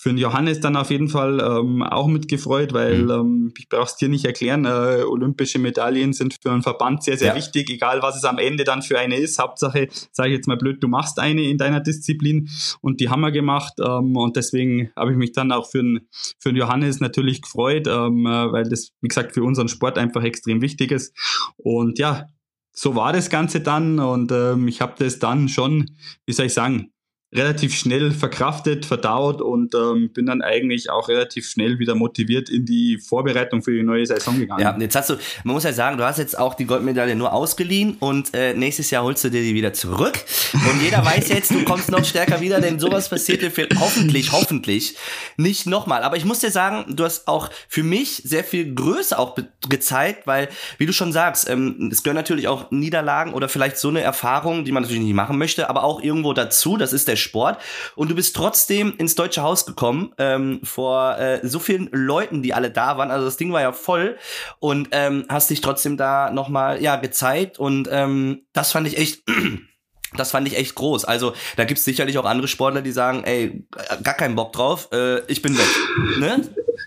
[0.00, 3.10] für den Johannes dann auf jeden Fall ähm, auch mitgefreut, weil mhm.
[3.10, 7.18] ähm, ich brauche es dir nicht erklären, äh, olympische Medaillen sind für einen Verband sehr,
[7.18, 7.36] sehr ja.
[7.36, 9.38] wichtig, egal was es am Ende dann für eine ist.
[9.38, 12.48] Hauptsache, sage ich jetzt mal blöd, du machst eine in deiner Disziplin
[12.80, 16.08] und die haben wir gemacht ähm, und deswegen habe ich mich dann auch für den,
[16.38, 20.24] für den Johannes natürlich gefreut, ähm, äh, weil das, wie gesagt, für unseren Sport einfach
[20.24, 21.14] extrem wichtig ist.
[21.58, 22.26] Und ja,
[22.72, 25.90] so war das Ganze dann und ähm, ich habe das dann schon,
[26.24, 26.90] wie soll ich sagen,
[27.32, 32.66] relativ schnell verkraftet, verdaut und ähm, bin dann eigentlich auch relativ schnell wieder motiviert in
[32.66, 34.60] die Vorbereitung für die neue Saison gegangen.
[34.60, 35.14] Ja, jetzt hast du,
[35.44, 38.90] man muss ja sagen, du hast jetzt auch die Goldmedaille nur ausgeliehen und äh, nächstes
[38.90, 40.18] Jahr holst du dir die wieder zurück.
[40.54, 44.96] Und jeder weiß jetzt, du kommst noch stärker wieder, denn sowas passiert dir hoffentlich, hoffentlich
[45.36, 46.02] nicht nochmal.
[46.02, 49.36] Aber ich muss dir sagen, du hast auch für mich sehr viel Größe auch
[49.68, 53.88] gezeigt, weil, wie du schon sagst, ähm, es gehören natürlich auch Niederlagen oder vielleicht so
[53.88, 56.76] eine Erfahrung, die man natürlich nicht machen möchte, aber auch irgendwo dazu.
[56.76, 57.58] Das ist der Sport.
[57.94, 62.54] Und du bist trotzdem ins Deutsche Haus gekommen, ähm, vor äh, so vielen Leuten, die
[62.54, 63.10] alle da waren.
[63.10, 64.16] Also das Ding war ja voll
[64.58, 67.58] und ähm, hast dich trotzdem da nochmal, ja, gezeigt.
[67.58, 69.22] Und ähm, das fand ich echt.
[70.16, 71.04] Das fand ich echt groß.
[71.04, 73.64] Also da gibt's sicherlich auch andere Sportler, die sagen, ey,
[74.02, 76.18] gar keinen Bock drauf, äh, ich bin weg.
[76.18, 76.42] Ne?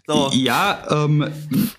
[0.06, 0.30] So.
[0.34, 1.30] Ja, ähm,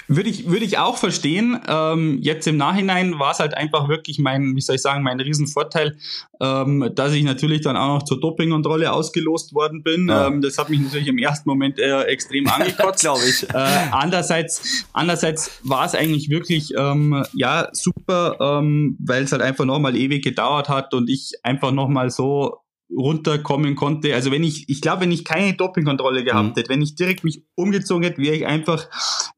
[0.09, 1.61] würde ich, würde ich auch verstehen.
[1.69, 5.21] Ähm, jetzt im Nachhinein war es halt einfach wirklich mein, wie soll ich sagen, mein
[5.21, 5.99] Riesenvorteil,
[6.41, 10.09] ähm, dass ich natürlich dann auch noch zur Dopingkontrolle ausgelost worden bin.
[10.09, 10.29] Ja.
[10.29, 13.01] Ähm, das hat mich natürlich im ersten Moment äh, extrem angekotzt.
[13.01, 13.43] Glaube ich.
[13.51, 19.67] Äh, andererseits, andererseits war es eigentlich wirklich ähm, ja super, ähm, weil es halt einfach
[19.67, 24.15] nochmal ewig gedauert hat und ich einfach nochmal so runterkommen konnte.
[24.15, 26.55] Also wenn ich, ich glaube, wenn ich keine Dopingkontrolle gehabt mhm.
[26.55, 28.89] hätte, wenn ich direkt mich umgezogen hätte, wäre ich einfach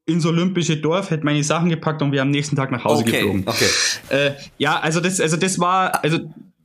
[0.05, 3.13] ins olympische Dorf, hätte meine Sachen gepackt und wir am nächsten Tag nach Hause okay.
[3.13, 3.45] geflogen.
[3.47, 3.69] Okay.
[4.09, 6.19] Äh, ja, also das, also das war, also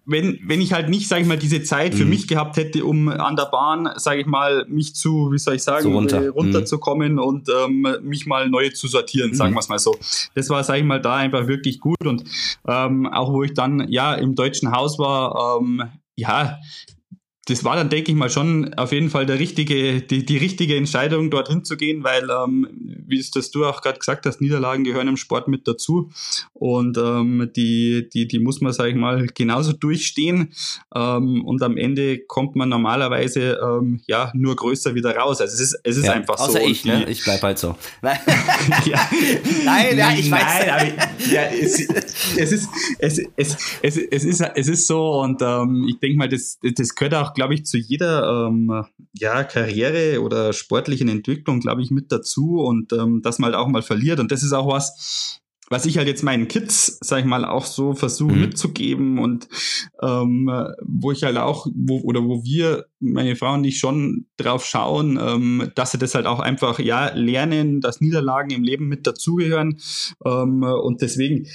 [0.05, 2.09] wenn, wenn ich halt nicht, sage ich mal, diese Zeit für mhm.
[2.09, 5.63] mich gehabt hätte, um an der Bahn, sage ich mal, mich zu, wie soll ich
[5.63, 6.23] sagen, so runter.
[6.23, 7.19] äh, runterzukommen mhm.
[7.19, 9.55] und ähm, mich mal neu zu sortieren, sagen mhm.
[9.55, 9.95] wir es mal so.
[10.33, 12.23] Das war, sage ich mal, da einfach wirklich gut und
[12.67, 15.83] ähm, auch wo ich dann ja im deutschen Haus war, ähm,
[16.15, 16.59] ja,
[17.45, 20.75] das war dann, denke ich mal, schon auf jeden Fall der richtige, die, die richtige
[20.75, 22.67] Entscheidung, dorthin zu gehen, weil, ähm,
[23.08, 26.12] wie es das du auch gerade gesagt hast, Niederlagen gehören im Sport mit dazu.
[26.54, 30.54] Und ähm, die, die, die muss man, sage ich mal, genauso durchstehen.
[30.93, 35.41] Ähm, und am Ende kommt man normalerweise ähm, ja nur größer wieder raus.
[35.41, 36.67] Also es ist, es ist ja, einfach außer so.
[36.67, 37.10] ich, ne?
[37.10, 37.75] Ich bleib halt so.
[38.04, 38.19] Nein,
[38.86, 39.10] ja.
[39.65, 40.69] nein, ja, ich nein, weiß.
[40.69, 41.80] Aber, ja, es,
[42.38, 46.30] es, ist, es, es, es, es, ist, es ist so und ähm, ich denke mal,
[46.30, 51.81] das, das gehört auch glaube ich, zu jeder ähm, ja, Karriere oder sportlichen Entwicklung, glaube
[51.81, 54.19] ich, mit dazu und ähm, dass man halt auch mal verliert.
[54.19, 55.41] Und das ist auch was,
[55.71, 58.41] was ich halt jetzt meinen Kids, sag ich mal, auch so versuche mhm.
[58.41, 59.47] mitzugeben und
[60.03, 60.51] ähm,
[60.83, 65.17] wo ich halt auch, wo, oder wo wir, meine Frau und ich schon drauf schauen,
[65.19, 69.79] ähm, dass sie das halt auch einfach, ja, lernen, dass Niederlagen im Leben mit dazugehören
[70.25, 71.47] ähm, und deswegen,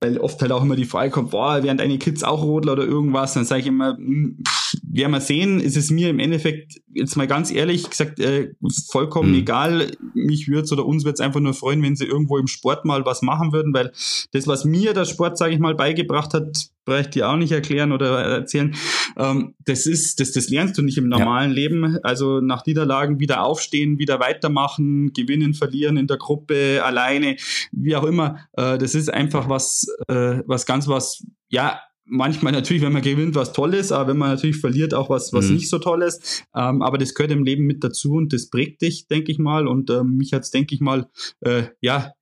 [0.00, 2.84] weil oft halt auch immer die Frage kommt, boah, wären deine Kids auch Rodler oder
[2.84, 4.57] irgendwas, dann sage ich immer, hm, pff,
[4.90, 8.50] werden wir sehen, ist es mir im Endeffekt, jetzt mal ganz ehrlich gesagt, äh,
[8.90, 9.38] vollkommen mhm.
[9.38, 12.84] egal, mich würde oder uns würde es einfach nur freuen, wenn sie irgendwo im Sport
[12.84, 13.92] mal was machen würden, weil
[14.32, 17.52] das, was mir der Sport, sage ich mal, beigebracht hat, brauche ich dir auch nicht
[17.52, 18.74] erklären oder erzählen.
[19.16, 21.54] Ähm, das ist, das, das lernst du nicht im normalen ja.
[21.54, 21.98] Leben.
[22.02, 27.36] Also nach Niederlagen wieder aufstehen, wieder weitermachen, gewinnen, verlieren in der Gruppe, alleine,
[27.72, 28.38] wie auch immer.
[28.52, 33.34] Äh, das ist einfach was, äh, was ganz was, ja, manchmal natürlich, wenn man gewinnt,
[33.34, 35.54] was Tolles, aber wenn man natürlich verliert, auch was, was mhm.
[35.54, 36.42] nicht so Tolles.
[36.54, 39.66] Ähm, aber das gehört im Leben mit dazu und das prägt dich, denke ich mal.
[39.66, 41.08] Und ähm, mich hat's, denke ich mal,
[41.40, 42.12] äh, ja,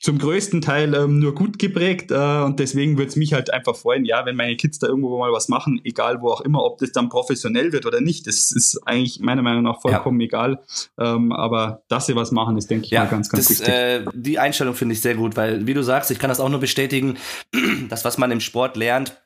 [0.00, 3.76] zum größten Teil ähm, nur gut geprägt äh, und deswegen würde es mich halt einfach
[3.76, 6.78] freuen, ja, wenn meine Kids da irgendwo mal was machen, egal wo auch immer, ob
[6.78, 10.26] das dann professionell wird oder nicht, das ist eigentlich meiner Meinung nach vollkommen ja.
[10.26, 10.62] egal,
[10.98, 13.74] ähm, aber dass sie was machen, ist denke ich ja, mal ganz, ganz das, wichtig.
[13.74, 16.48] Äh, die Einstellung finde ich sehr gut, weil wie du sagst, ich kann das auch
[16.48, 17.18] nur bestätigen,
[17.90, 19.20] das, was man im Sport lernt,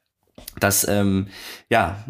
[0.59, 1.29] dass ähm,
[1.71, 2.05] ja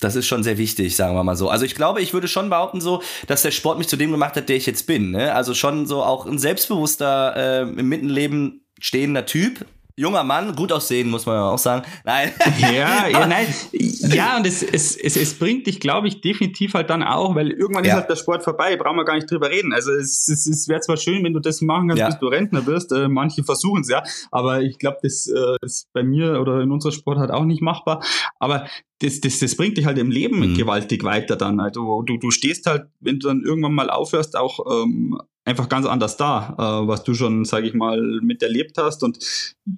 [0.00, 1.48] das ist schon sehr wichtig, sagen wir mal so.
[1.48, 4.36] Also ich glaube, ich würde schon behaupten so, dass der Sport mich zu dem gemacht
[4.36, 5.10] hat, der ich jetzt bin.
[5.10, 5.34] Ne?
[5.34, 9.66] Also schon so auch ein selbstbewusster, äh, im Mittenleben stehender Typ,
[9.98, 11.84] junger Mann, gut aussehen, muss man ja auch sagen.
[12.04, 12.32] Nein.
[12.58, 13.46] Ja, ja, nein.
[14.00, 17.50] Ja, und es, es, es, es bringt dich, glaube ich, definitiv halt dann auch, weil
[17.50, 17.90] irgendwann ja.
[17.90, 19.72] ist halt der Sport vorbei, brauchen wir gar nicht drüber reden.
[19.72, 22.06] Also es, es, es wäre zwar schön, wenn du das machen kannst, ja.
[22.06, 22.92] bis du Rentner wirst.
[22.92, 26.70] Äh, manche versuchen es ja, aber ich glaube, das äh, ist bei mir oder in
[26.70, 28.02] unserer Sport halt auch nicht machbar.
[28.38, 28.66] Aber
[29.00, 30.56] das, das, das bringt dich halt im Leben mhm.
[30.56, 31.60] gewaltig weiter dann.
[31.60, 35.86] Also du, du stehst halt, wenn du dann irgendwann mal aufhörst, auch ähm, einfach ganz
[35.86, 39.18] anders da, äh, was du schon, sage ich mal, miterlebt hast und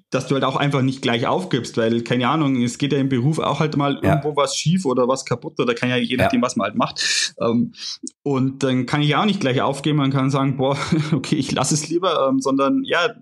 [0.09, 3.09] dass du halt auch einfach nicht gleich aufgibst, weil, keine Ahnung, es geht ja im
[3.09, 4.09] Beruf auch halt mal ja.
[4.09, 6.45] irgendwo was schief oder was kaputt oder kann ja je nachdem, ja.
[6.45, 7.33] was man halt macht.
[7.39, 7.73] Ähm,
[8.23, 10.77] und dann kann ich auch nicht gleich aufgeben und kann sagen, boah,
[11.13, 13.15] okay, ich lasse es lieber, ähm, sondern ja,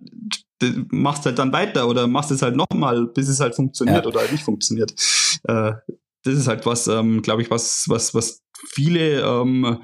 [0.90, 4.08] machst halt dann weiter oder machst es halt nochmal, bis es halt funktioniert ja.
[4.10, 4.92] oder halt nicht funktioniert.
[5.44, 5.74] Äh,
[6.24, 9.80] das ist halt was, ähm, glaube ich, was, was, was viele ähm,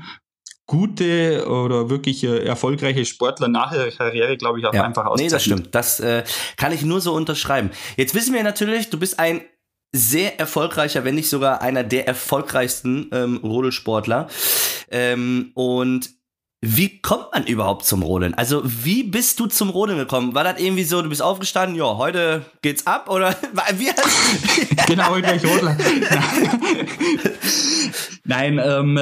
[0.68, 4.84] gute oder wirklich äh, erfolgreiche Sportler nach ihrer Karriere, glaube ich, auch ja.
[4.84, 5.32] einfach auszeichnet.
[5.32, 5.76] Nee, das stimmt.
[5.76, 6.24] Das äh,
[6.58, 7.70] kann ich nur so unterschreiben.
[7.98, 9.42] Jetzt wissen wir natürlich, du bist ein
[9.92, 14.28] sehr erfolgreicher, wenn nicht sogar einer der erfolgreichsten ähm, Rodelsportler.
[14.92, 16.10] Ähm, und
[16.68, 18.34] wie kommt man überhaupt zum Rodeln?
[18.34, 20.34] Also, wie bist du zum Rodeln gekommen?
[20.34, 23.36] War das irgendwie so, du bist aufgestanden, ja, heute geht's ab oder
[23.78, 25.78] wie hast Genau, heute bin ich Rodler.
[28.24, 29.00] Nein, ähm,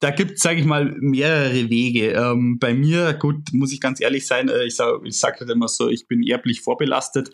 [0.00, 2.12] da gibt es, sage ich mal, mehrere Wege.
[2.12, 5.50] Ähm, bei mir, gut, muss ich ganz ehrlich sein, äh, ich sage ich sag halt
[5.50, 7.28] immer so, ich bin erblich vorbelastet.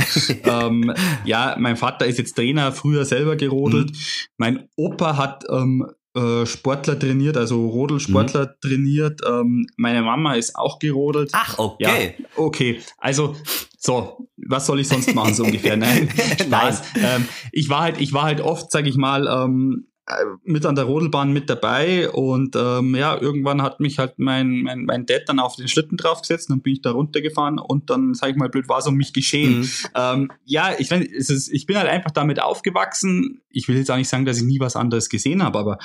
[0.45, 0.93] ähm,
[1.25, 3.93] ja, mein Vater ist jetzt Trainer, früher selber gerodelt.
[3.93, 3.97] Mhm.
[4.39, 5.87] Mein Opa hat ähm,
[6.19, 8.61] äh, Sportler trainiert, also Rodelsportler mhm.
[8.61, 9.21] trainiert.
[9.27, 11.31] Ähm, meine Mama ist auch gerodelt.
[11.33, 12.15] Ach, okay.
[12.19, 13.37] Ja, okay, also
[13.79, 15.77] so, was soll ich sonst machen so ungefähr?
[15.77, 16.83] Nein, Spaß.
[16.95, 17.05] Nein.
[17.05, 19.98] Ähm, ich war halt, ich war halt oft, sage ich mal, ähm, äh,
[20.45, 24.85] mit an der Rodelbahn mit dabei und ähm, ja, irgendwann hat mich halt mein, mein,
[24.85, 28.31] mein Dad dann auf den Schlitten draufgesetzt, dann bin ich da runtergefahren und dann, sag
[28.31, 29.61] ich mal, blöd war es um mich geschehen.
[29.61, 29.71] Mhm.
[29.95, 33.41] Ähm, ja, ich, es ist, ich bin halt einfach damit aufgewachsen.
[33.51, 35.79] Ich will jetzt auch nicht sagen, dass ich nie was anderes gesehen habe, aber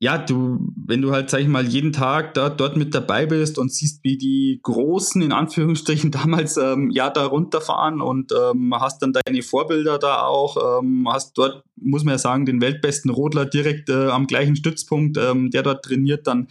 [0.00, 3.58] ja, du, wenn du halt, sag ich mal, jeden Tag da, dort mit dabei bist
[3.58, 9.02] und siehst, wie die Großen in Anführungsstrichen damals ähm, ja da runterfahren und ähm, hast
[9.02, 13.46] dann deine Vorbilder da auch, ähm, hast dort, muss man ja sagen, den weltbesten Rodler
[13.46, 16.48] direkt äh, am gleichen Stützpunkt, ähm, der dort trainiert, dann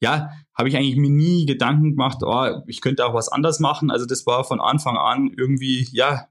[0.00, 3.90] ja, habe ich eigentlich mir nie Gedanken gemacht, oh, ich könnte auch was anders machen.
[3.90, 6.28] Also das war von Anfang an irgendwie, ja,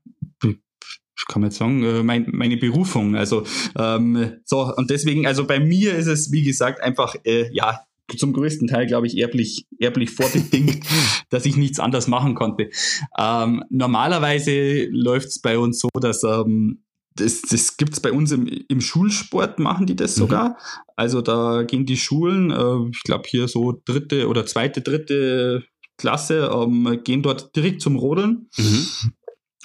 [1.27, 3.15] kann man jetzt sagen, äh, mein, meine Berufung.
[3.15, 3.43] Also
[3.77, 7.81] ähm, so, und deswegen, also bei mir ist es, wie gesagt, einfach, äh, ja,
[8.17, 10.85] zum größten Teil, glaube ich, erblich, erblich vorbedingt,
[11.29, 12.69] dass ich nichts anders machen konnte.
[13.17, 16.83] Ähm, normalerweise läuft es bei uns so, dass ähm,
[17.15, 20.19] das, das gibt es bei uns im, im Schulsport, machen die das mhm.
[20.19, 20.57] sogar.
[20.95, 25.63] Also da gehen die Schulen, äh, ich glaube hier so dritte oder zweite, dritte
[25.97, 28.49] Klasse, ähm, gehen dort direkt zum Rodeln.
[28.57, 28.85] Mhm.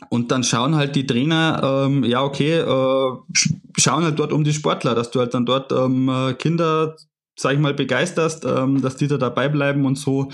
[0.09, 3.17] Und dann schauen halt die Trainer, ähm, ja, okay, äh,
[3.77, 6.97] schauen halt dort um die Sportler, dass du halt dann dort ähm, Kinder,
[7.41, 10.29] sag ich mal, begeisterst, ähm, dass die da dabei bleiben und so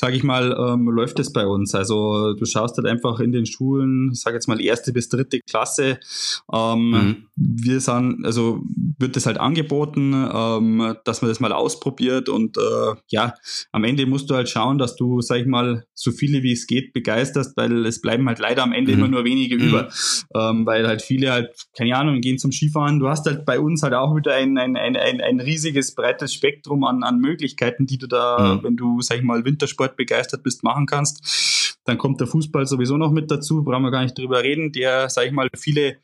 [0.00, 1.74] sage ich mal, ähm, läuft es bei uns.
[1.74, 5.98] Also du schaust halt einfach in den Schulen, sage jetzt mal erste bis dritte Klasse.
[6.52, 7.16] Ähm, mhm.
[7.36, 8.62] Wir sind, also
[8.98, 13.34] wird das halt angeboten, ähm, dass man das mal ausprobiert und äh, ja,
[13.72, 16.66] am Ende musst du halt schauen, dass du, sag ich mal, so viele wie es
[16.66, 18.98] geht begeisterst, weil es bleiben halt leider am Ende mhm.
[18.98, 19.68] immer nur wenige mhm.
[19.68, 19.88] über,
[20.34, 23.00] ähm, weil halt viele halt, keine Ahnung, gehen zum Skifahren.
[23.00, 26.32] Du hast halt bei uns halt auch wieder ein, ein, ein, ein, ein riesiges, breites
[26.40, 28.62] Spektrum an, an Möglichkeiten, die du da, mhm.
[28.64, 31.69] wenn du, sag ich mal, Wintersport Sport begeistert bist, machen kannst.
[31.90, 35.10] Dann kommt der Fußball sowieso noch mit dazu, brauchen wir gar nicht drüber reden, der,
[35.10, 35.96] sag ich mal, viele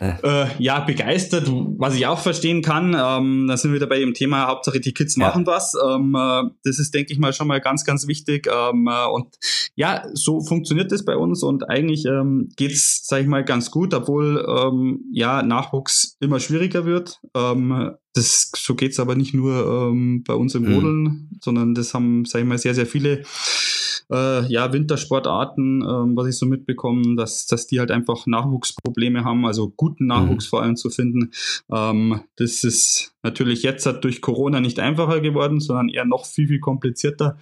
[0.00, 0.14] äh.
[0.24, 1.48] äh, ja, begeistert,
[1.78, 2.96] was ich auch verstehen kann.
[2.98, 5.52] Ähm, da sind wir wieder bei dem Thema, Hauptsache die Kids machen ja.
[5.52, 5.74] was.
[5.74, 8.48] Ähm, äh, das ist, denke ich mal, schon mal ganz, ganz wichtig.
[8.52, 9.36] Ähm, äh, und
[9.76, 13.94] ja, so funktioniert das bei uns und eigentlich ähm, geht's, sag ich mal, ganz gut,
[13.94, 17.20] obwohl ähm, ja Nachwuchs immer schwieriger wird.
[17.36, 20.74] Ähm, das, so geht's aber nicht nur ähm, bei uns im mhm.
[20.74, 21.28] Rodeln, mhm.
[21.40, 23.22] sondern das haben, sag ich mal, sehr, sehr viele
[24.10, 29.46] äh, ja, Wintersportarten, ähm, was ich so mitbekomme, dass, dass die halt einfach Nachwuchsprobleme haben,
[29.46, 30.48] also guten Nachwuchs mhm.
[30.48, 31.30] vor allem zu finden.
[31.70, 36.46] Ähm, das ist natürlich jetzt hat durch Corona nicht einfacher geworden, sondern eher noch viel,
[36.46, 37.38] viel komplizierter.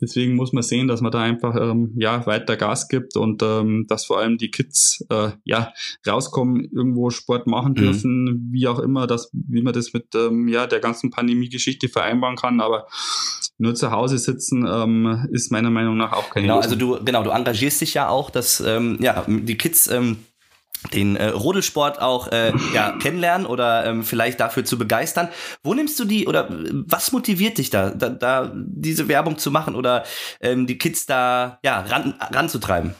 [0.00, 3.86] Deswegen muss man sehen, dass man da einfach ähm, ja weiter Gas gibt und ähm,
[3.88, 5.72] dass vor allem die Kids äh, ja
[6.06, 7.76] rauskommen, irgendwo Sport machen mhm.
[7.76, 8.48] dürfen, mhm.
[8.52, 12.60] wie auch immer, dass wie man das mit ähm, ja der ganzen Pandemie-Geschichte vereinbaren kann.
[12.60, 12.86] Aber
[13.58, 16.72] nur zu Hause sitzen ähm, ist meiner Meinung nach auch keine Genau, Lösung.
[16.72, 20.18] also du genau, du engagierst dich ja auch, dass ähm, ja die Kids ähm,
[20.92, 25.28] den äh, Rodelsport auch äh, ja, kennenlernen oder ähm, vielleicht dafür zu begeistern.
[25.62, 29.74] Wo nimmst du die oder was motiviert dich da, da, da diese Werbung zu machen
[29.74, 30.04] oder
[30.40, 32.94] ähm, die Kids da ja ran, ranzutreiben?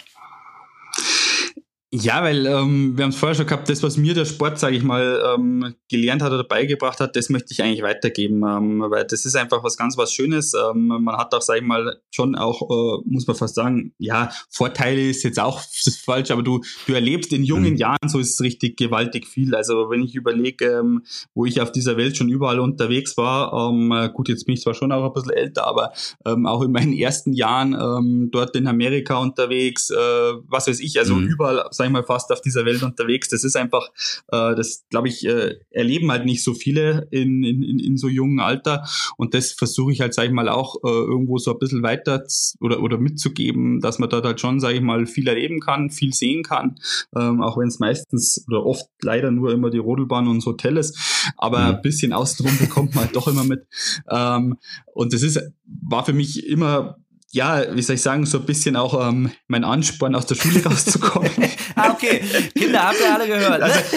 [1.91, 4.77] Ja, weil ähm, wir haben es vorher schon gehabt, das, was mir der Sport, sage
[4.77, 9.07] ich mal, ähm, gelernt hat oder beigebracht hat, das möchte ich eigentlich weitergeben, ähm, weil
[9.07, 10.53] das ist einfach was ganz was Schönes.
[10.53, 14.31] Ähm, man hat auch, sage ich mal, schon auch, äh, muss man fast sagen, ja,
[14.51, 15.63] Vorteile ist jetzt auch
[16.05, 17.79] falsch, aber du, du erlebst in jungen mhm.
[17.79, 19.55] Jahren, so ist es richtig gewaltig viel.
[19.55, 24.11] Also wenn ich überlege, ähm, wo ich auf dieser Welt schon überall unterwegs war, ähm,
[24.13, 25.93] gut, jetzt bin ich zwar schon auch ein bisschen älter, aber
[26.27, 30.99] ähm, auch in meinen ersten Jahren ähm, dort in Amerika unterwegs, äh, was weiß ich,
[30.99, 31.29] also mhm.
[31.29, 33.29] überall sag ich mal, fast auf dieser Welt unterwegs.
[33.29, 33.89] Das ist einfach,
[34.31, 38.41] äh, das glaube ich, äh, erleben halt nicht so viele in, in, in so jungen
[38.41, 38.87] Alter.
[39.17, 42.23] Und das versuche ich halt, sag ich mal, auch äh, irgendwo so ein bisschen weiter
[42.61, 46.13] oder, oder mitzugeben, dass man dort halt schon, sage ich mal, viel erleben kann, viel
[46.13, 46.77] sehen kann,
[47.17, 50.77] ähm, auch wenn es meistens oder oft leider nur immer die Rodelbahn und das Hotel
[50.77, 50.99] ist.
[51.37, 51.75] Aber mhm.
[51.77, 53.67] ein bisschen außenrum bekommt man halt doch immer mit.
[54.11, 54.59] Ähm,
[54.93, 56.99] und das ist, war für mich immer
[57.31, 60.65] ja, wie soll ich sagen, so ein bisschen auch ähm, mein Ansporn aus der Schule
[60.65, 61.31] rauszukommen.
[61.75, 62.23] ah, okay.
[62.57, 63.61] Kinder, habt ihr alle gehört.
[63.61, 63.65] Ne?
[63.65, 63.81] Also,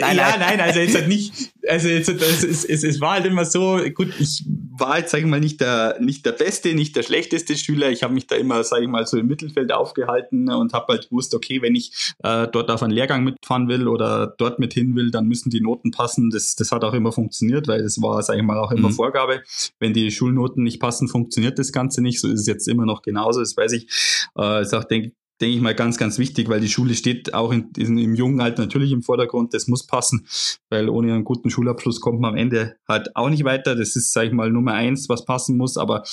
[0.00, 0.38] nein, ja, nein.
[0.38, 3.78] nein, also jetzt halt nicht, also jetzt, es, es, es, es war halt immer so,
[3.94, 4.44] gut, ich
[4.78, 7.90] war jetzt, sag ich mal, nicht der, nicht der beste, nicht der schlechteste Schüler.
[7.90, 11.08] Ich habe mich da immer, sag ich mal, so im Mittelfeld aufgehalten und habe halt
[11.08, 14.94] gewusst, okay, wenn ich äh, dort auf einen Lehrgang mitfahren will oder dort mit hin
[14.94, 16.30] will, dann müssen die Noten passen.
[16.30, 18.94] Das, das hat auch immer funktioniert, weil das war, sag ich mal, auch immer mhm.
[18.94, 19.42] Vorgabe.
[19.78, 22.20] Wenn die Schulnoten nicht passen, funktioniert das Ganze nicht.
[22.20, 23.40] So ist es jetzt immer noch genauso.
[23.40, 23.88] Das weiß ich.
[24.38, 27.52] Äh, ist auch, denke denke ich mal, ganz, ganz wichtig, weil die Schule steht auch
[27.52, 29.52] in, in, im jungen Alter natürlich im Vordergrund.
[29.52, 30.26] Das muss passen,
[30.70, 33.74] weil ohne einen guten Schulabschluss kommt man am Ende halt auch nicht weiter.
[33.74, 35.76] Das ist, sage ich mal, Nummer eins, was passen muss.
[35.76, 36.04] Aber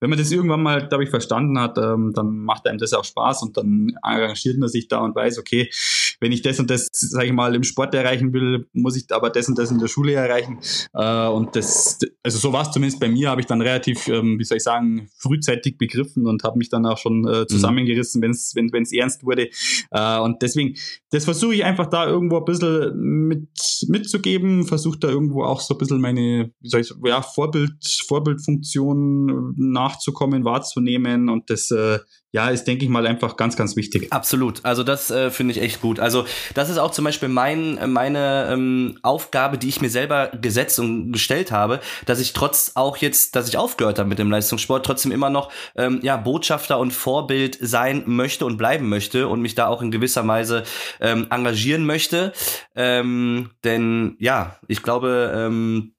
[0.00, 3.04] wenn man das irgendwann mal, glaube ich, verstanden hat, ähm, dann macht einem das auch
[3.04, 5.70] Spaß und dann engagiert man sich da und weiß, okay,
[6.20, 9.30] wenn ich das und das, sage ich mal, im Sport erreichen will, muss ich aber
[9.30, 10.58] das und das in der Schule erreichen.
[10.92, 14.38] Äh, und das, also so war es zumindest bei mir, habe ich dann relativ, ähm,
[14.38, 17.48] wie soll ich sagen, frühzeitig begriffen und habe mich dann auch schon äh, mhm.
[17.48, 19.48] zusammengerissen, wenn es wenn es ernst wurde.
[19.90, 20.74] Äh, und deswegen,
[21.10, 23.48] das versuche ich einfach da irgendwo ein bisschen mit,
[23.88, 28.02] mitzugeben, versuche da irgendwo auch so ein bisschen meine, wie soll ich sagen, ja, Vorbild,
[28.06, 31.98] Vorbildfunktion nachzukommen, wahrzunehmen und das äh,
[32.30, 34.12] ja, ist, denke ich mal, einfach ganz, ganz wichtig.
[34.12, 34.62] Absolut.
[34.64, 35.98] Also das äh, finde ich echt gut.
[35.98, 40.78] Also das ist auch zum Beispiel mein, meine ähm, Aufgabe, die ich mir selber gesetzt
[40.78, 44.84] und gestellt habe, dass ich trotz auch jetzt, dass ich aufgehört habe mit dem Leistungssport,
[44.84, 49.54] trotzdem immer noch ähm, ja Botschafter und Vorbild sein möchte und bleiben möchte und mich
[49.54, 50.64] da auch in gewisser Weise
[51.00, 52.34] ähm, engagieren möchte.
[52.74, 55.94] Ähm, denn ja, ich glaube, ähm,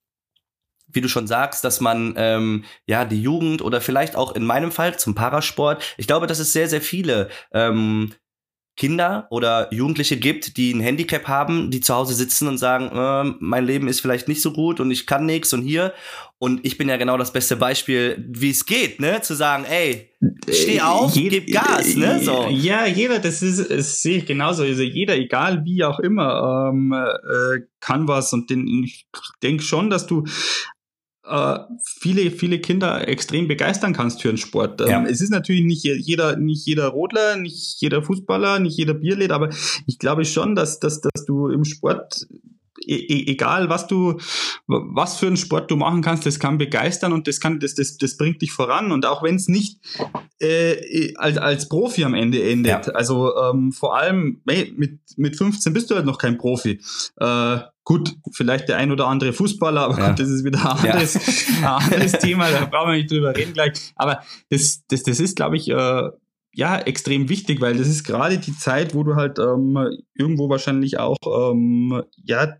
[0.92, 4.72] wie du schon sagst, dass man ähm, ja die Jugend oder vielleicht auch in meinem
[4.72, 8.14] Fall zum Parasport, ich glaube, dass es sehr, sehr viele ähm,
[8.80, 13.36] Kinder oder Jugendliche gibt, die ein Handicap haben, die zu Hause sitzen und sagen, äh,
[13.42, 15.94] mein Leben ist vielleicht nicht so gut und ich kann nichts und hier.
[16.38, 19.20] Und ich bin ja genau das beste Beispiel, wie es geht, ne?
[19.20, 20.10] Zu sagen, ey,
[20.50, 22.22] steh äh, auf, Jed gib Gas, ne?
[22.24, 22.48] So.
[22.50, 24.64] Ja, jeder, das ist, das sehe ich genauso.
[24.64, 28.32] Also jeder, egal wie auch immer, ähm, äh, kann was.
[28.32, 29.08] Und den, ich
[29.44, 30.24] denke schon, dass du
[31.30, 34.82] äh, viele, viele Kinder extrem begeistern kannst für einen Sport.
[34.82, 35.06] Ähm, ja.
[35.06, 39.50] Es ist natürlich nicht jeder, nicht jeder Rodler, nicht jeder Fußballer, nicht jeder Bierlet, aber
[39.86, 42.28] ich glaube schon, dass, dass, dass du im Sport
[42.86, 44.18] e, e egal was du,
[44.68, 47.98] was für einen Sport du machen kannst, das kann begeistern und das kann, das, das,
[47.98, 48.92] das bringt dich voran.
[48.92, 49.80] Und auch wenn es nicht
[50.40, 52.94] äh, als, als Profi am Ende endet, ja.
[52.94, 56.82] also ähm, vor allem hey, mit, mit 15 bist du halt noch kein Profi.
[57.18, 60.10] Äh, Gut, vielleicht der ein oder andere Fußballer, aber ja.
[60.10, 61.16] gut, das ist wieder ein anderes,
[61.60, 61.78] ja.
[61.78, 63.72] ein anderes Thema, da brauchen wir nicht drüber reden gleich.
[63.96, 64.22] Aber
[64.52, 66.10] das, das, das ist, glaube ich, äh,
[66.54, 69.76] ja, extrem wichtig, weil das ist gerade die Zeit, wo du halt ähm,
[70.14, 72.58] irgendwo wahrscheinlich auch ähm, ja,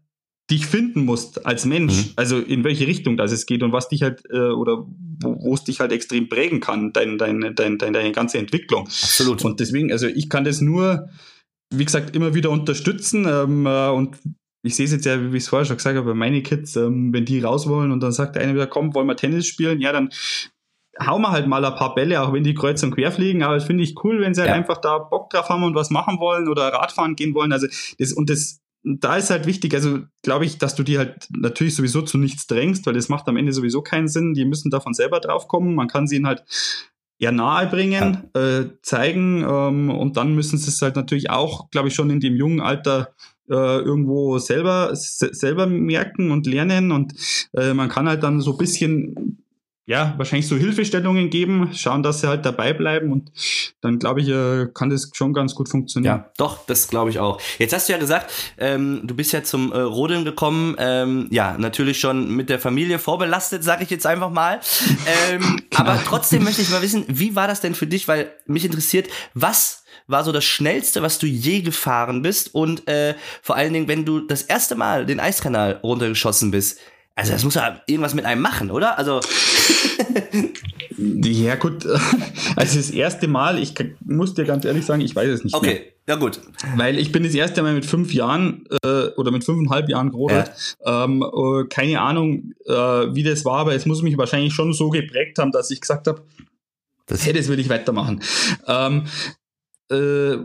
[0.50, 2.14] dich finden musst als Mensch, mhm.
[2.16, 4.84] also in welche Richtung das es geht und was dich halt äh, oder
[5.22, 8.88] wo es dich halt extrem prägen kann, dein, dein, dein, dein, deine ganze Entwicklung.
[8.88, 9.46] Absolut.
[9.46, 11.08] Und deswegen, also ich kann das nur,
[11.72, 14.18] wie gesagt, immer wieder unterstützen ähm, äh, und
[14.62, 16.76] ich sehe es jetzt ja, wie ich es vorher schon gesagt habe, bei meinen Kids,
[16.76, 19.48] ähm, wenn die raus wollen und dann sagt der eine wieder, komm, wollen wir Tennis
[19.48, 19.80] spielen?
[19.80, 20.10] Ja, dann
[21.06, 23.44] hauen wir halt mal ein paar Bälle, auch wenn die kreuz und quer fliegen.
[23.44, 24.56] Aber das finde ich cool, wenn sie halt ja.
[24.56, 27.54] einfach da Bock drauf haben und was machen wollen oder Radfahren gehen wollen.
[27.54, 27.68] Also
[27.98, 31.76] das und das da ist halt wichtig, also glaube ich, dass du die halt natürlich
[31.76, 34.34] sowieso zu nichts drängst, weil das macht am Ende sowieso keinen Sinn.
[34.34, 35.76] Die müssen davon selber drauf kommen.
[35.76, 36.44] Man kann sie ihnen halt
[37.20, 38.42] eher nahe bringen, ja.
[38.42, 42.22] äh, zeigen ähm, und dann müssen sie es halt natürlich auch, glaube ich, schon in
[42.22, 43.14] dem jungen Alter
[43.50, 47.14] äh, irgendwo selber, selber merken und lernen und
[47.54, 49.40] äh, man kann halt dann so ein bisschen
[49.90, 53.32] ja, wahrscheinlich so Hilfestellungen geben, schauen, dass sie halt dabei bleiben und
[53.82, 56.18] dann glaube ich, äh, kann das schon ganz gut funktionieren.
[56.18, 57.42] Ja, doch, das glaube ich auch.
[57.58, 61.58] Jetzt hast du ja gesagt, ähm, du bist ja zum äh, Rodeln gekommen, ähm, ja,
[61.58, 64.60] natürlich schon mit der Familie vorbelastet, sage ich jetzt einfach mal.
[65.32, 68.66] Ähm, aber trotzdem möchte ich mal wissen, wie war das denn für dich, weil mich
[68.66, 72.54] interessiert, was war so das schnellste, was du je gefahren bist?
[72.54, 76.80] Und äh, vor allen Dingen, wenn du das erste Mal den Eiskanal runtergeschossen bist,
[77.16, 78.98] also das muss ja irgendwas mit einem machen, oder?
[78.98, 79.20] Also
[80.98, 81.86] ja gut,
[82.56, 83.74] also das erste Mal, ich
[84.06, 85.66] muss dir ganz ehrlich sagen, ich weiß es nicht okay.
[85.66, 85.76] mehr.
[85.76, 86.40] Okay, ja gut.
[86.78, 90.52] Weil ich bin das erste Mal mit fünf Jahren äh, oder mit fünfeinhalb Jahren gerodert.
[90.84, 91.04] Ja.
[91.04, 94.90] Ähm, äh, keine Ahnung, äh, wie das war, aber es muss mich wahrscheinlich schon so
[94.90, 96.24] geprägt haben, dass ich gesagt habe,
[97.06, 98.22] das, hey, das will ich weitermachen.
[98.68, 99.06] Ähm,
[99.90, 100.38] äh,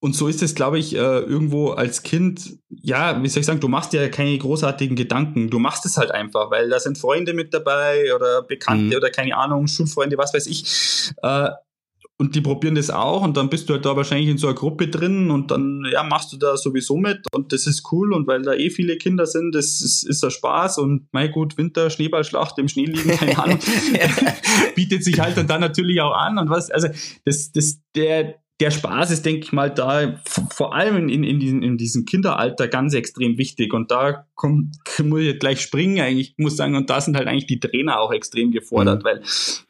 [0.00, 3.60] und so ist es, glaube ich, äh, irgendwo als Kind, ja, wie soll ich sagen,
[3.60, 5.48] du machst dir keine großartigen Gedanken.
[5.48, 8.96] Du machst es halt einfach, weil da sind Freunde mit dabei oder Bekannte mhm.
[8.96, 11.12] oder keine Ahnung, Schulfreunde, was weiß ich.
[11.22, 11.50] Äh,
[12.18, 14.54] und die probieren das auch und dann bist du halt da wahrscheinlich in so einer
[14.54, 18.26] Gruppe drin und dann ja, machst du da sowieso mit und das ist cool und
[18.26, 21.90] weil da eh viele Kinder sind, das ist, ist ein Spaß und mein gut, Winter,
[21.90, 23.58] Schneeballschlacht, im Schnee liegen, keine Ahnung,
[24.74, 26.88] bietet sich halt dann, natürlich auch an und was, also
[27.24, 30.20] das, das, der, der Spaß ist, denke ich mal, da
[30.54, 33.74] vor allem in, in, in, in diesem Kinderalter ganz extrem wichtig.
[33.74, 37.48] Und da kommt, muss ich gleich springen eigentlich, muss sagen, und da sind halt eigentlich
[37.48, 39.04] die Trainer auch extrem gefordert, mhm.
[39.04, 39.22] weil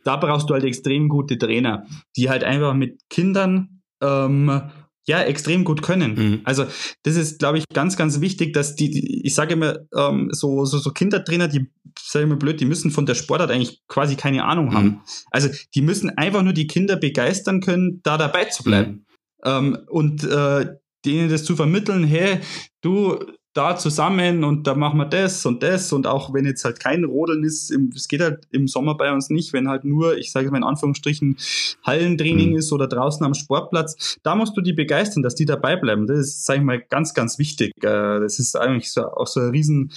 [0.05, 1.87] da brauchst du halt extrem gute Trainer,
[2.17, 4.63] die halt einfach mit Kindern ähm,
[5.07, 6.15] ja, extrem gut können.
[6.15, 6.41] Mhm.
[6.45, 6.67] Also
[7.03, 10.67] das ist, glaube ich, ganz, ganz wichtig, dass die, die ich sage immer, ähm, so,
[10.67, 11.67] so, so Kindertrainer, die,
[12.01, 14.75] sage ich mal blöd, die müssen von der Sportart eigentlich quasi keine Ahnung mhm.
[14.75, 15.03] haben.
[15.31, 18.91] Also die müssen einfach nur die Kinder begeistern können, da dabei zu bleiben.
[18.91, 19.07] Mhm.
[19.45, 20.67] Ähm, und äh,
[21.05, 22.41] denen das zu vermitteln, hey,
[22.81, 23.19] du,
[23.55, 27.05] da zusammen und da machen wir das und das und auch wenn jetzt halt kein
[27.05, 30.47] Rodeln ist, es geht halt im Sommer bei uns nicht, wenn halt nur, ich sage
[30.47, 31.37] es mal in Anführungsstrichen,
[31.85, 32.57] Hallentraining mhm.
[32.57, 36.07] ist oder draußen am Sportplatz, da musst du die begeistern, dass die dabei bleiben.
[36.07, 37.73] Das ist, sage ich mal, ganz, ganz wichtig.
[37.83, 39.93] Äh, das ist eigentlich so, auch so eine riesen,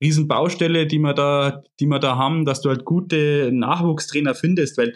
[0.00, 4.78] riesen Baustelle, die wir da, die wir da haben, dass du halt gute Nachwuchstrainer findest,
[4.78, 4.94] weil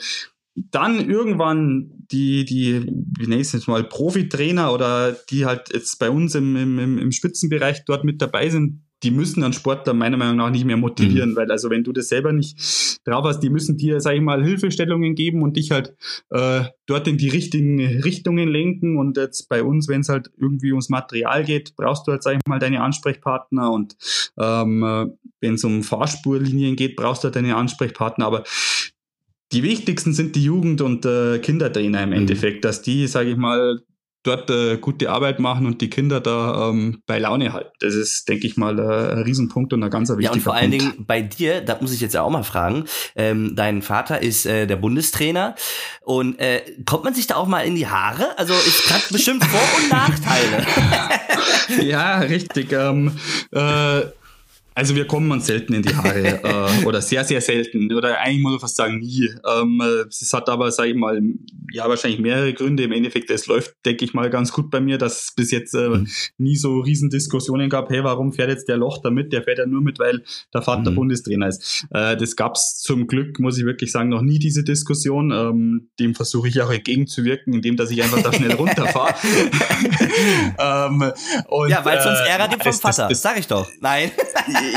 [0.55, 2.87] dann irgendwann die, die,
[3.19, 6.99] wie nenne ich es jetzt mal, Profitrainer oder die halt jetzt bei uns im, im,
[6.99, 10.77] im Spitzenbereich dort mit dabei sind, die müssen dann Sportler meiner Meinung nach nicht mehr
[10.77, 11.37] motivieren, mhm.
[11.37, 12.59] weil also wenn du das selber nicht
[13.05, 15.95] drauf hast, die müssen dir, sag ich mal, Hilfestellungen geben und dich halt
[16.31, 18.97] äh, dort in die richtigen Richtungen lenken.
[18.97, 22.37] Und jetzt bei uns, wenn es halt irgendwie ums Material geht, brauchst du halt, sag
[22.37, 23.97] ich mal, deine Ansprechpartner und
[24.41, 25.07] ähm, äh,
[25.41, 28.25] wenn es um Fahrspurlinien geht, brauchst du halt deine Ansprechpartner.
[28.25, 28.45] Aber
[29.53, 32.17] die wichtigsten sind die Jugend- und äh, Kindertrainer im mhm.
[32.17, 33.81] Endeffekt, dass die, sage ich mal,
[34.25, 37.71] dort äh, gute Arbeit machen und die Kinder da ähm, bei Laune halten.
[37.81, 40.35] Das ist, denke ich mal, äh, ein Riesenpunkt und ein ganz wichtiger Punkt.
[40.35, 42.87] Ja, und vor allen Dingen bei dir, da muss ich jetzt ja auch mal fragen,
[43.15, 45.55] ähm, dein Vater ist äh, der Bundestrainer
[46.03, 48.37] und äh, kommt man sich da auch mal in die Haare?
[48.39, 50.67] Also es hat bestimmt Vor- und Nachteile.
[51.87, 52.73] ja, richtig.
[52.73, 53.13] Ähm,
[53.53, 54.03] äh,
[54.75, 56.43] also wir kommen uns selten in die Haare
[56.83, 59.31] äh, oder sehr, sehr selten oder eigentlich muss man fast sagen nie.
[59.47, 61.21] Ähm, es hat aber, sage ich mal,
[61.73, 62.85] ja wahrscheinlich mehrere Gründe.
[62.85, 65.75] Im Endeffekt, es läuft, denke ich mal, ganz gut bei mir, dass es bis jetzt
[65.75, 66.09] äh, mhm.
[66.39, 69.33] nie so Riesendiskussionen gab, hey, warum fährt jetzt der Loch damit?
[69.33, 70.97] Der fährt ja nur mit, weil der Vater mhm.
[70.97, 71.87] Bundestrainer ist.
[71.91, 75.31] Äh, das gab's zum Glück, muss ich wirklich sagen, noch nie diese Diskussion.
[75.31, 79.15] Ähm, dem versuche ich auch entgegenzuwirken, indem dass ich einfach da schnell runterfahre.
[80.59, 81.13] ähm,
[81.69, 83.69] ja, weil sonst äh, ärgert ihn vom Vater, das, das sag ich doch.
[83.81, 84.11] Nein.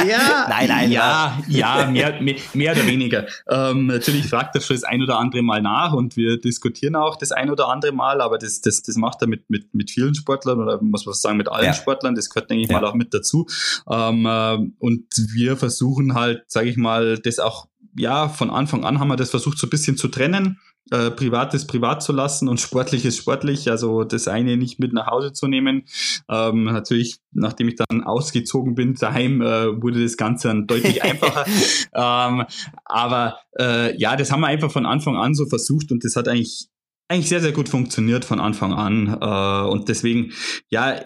[0.08, 3.26] Ja, nein, nein, ja, ja, mehr, mehr, mehr oder weniger.
[3.50, 7.16] Ähm, natürlich fragt er schon das ein oder andere Mal nach und wir diskutieren auch
[7.16, 10.16] das ein oder andere Mal, aber das, das, das macht er mit, mit, mit vielen
[10.16, 11.74] Sportlern oder muss man sagen mit allen ja.
[11.74, 12.80] Sportlern, das gehört, denke ich ja.
[12.80, 13.48] mal, auch mit dazu.
[13.90, 17.68] Ähm, äh, und wir versuchen halt, sage ich mal, das auch
[17.98, 20.60] ja, von Anfang an haben wir das versucht, so ein bisschen zu trennen
[20.92, 25.34] äh, Privates privat zu lassen und Sportliches sportlich, also das eine nicht mit nach Hause
[25.34, 25.84] zu nehmen.
[26.30, 31.46] Ähm, natürlich, nachdem ich dann ausgezogen bin daheim, äh, wurde das Ganze dann deutlich einfacher.
[31.94, 32.46] ähm,
[32.86, 36.28] aber äh, ja, das haben wir einfach von Anfang an so versucht und das hat
[36.28, 36.68] eigentlich
[37.10, 39.18] eigentlich sehr, sehr gut funktioniert von Anfang an.
[39.22, 40.34] Äh, und deswegen,
[40.70, 41.00] ja,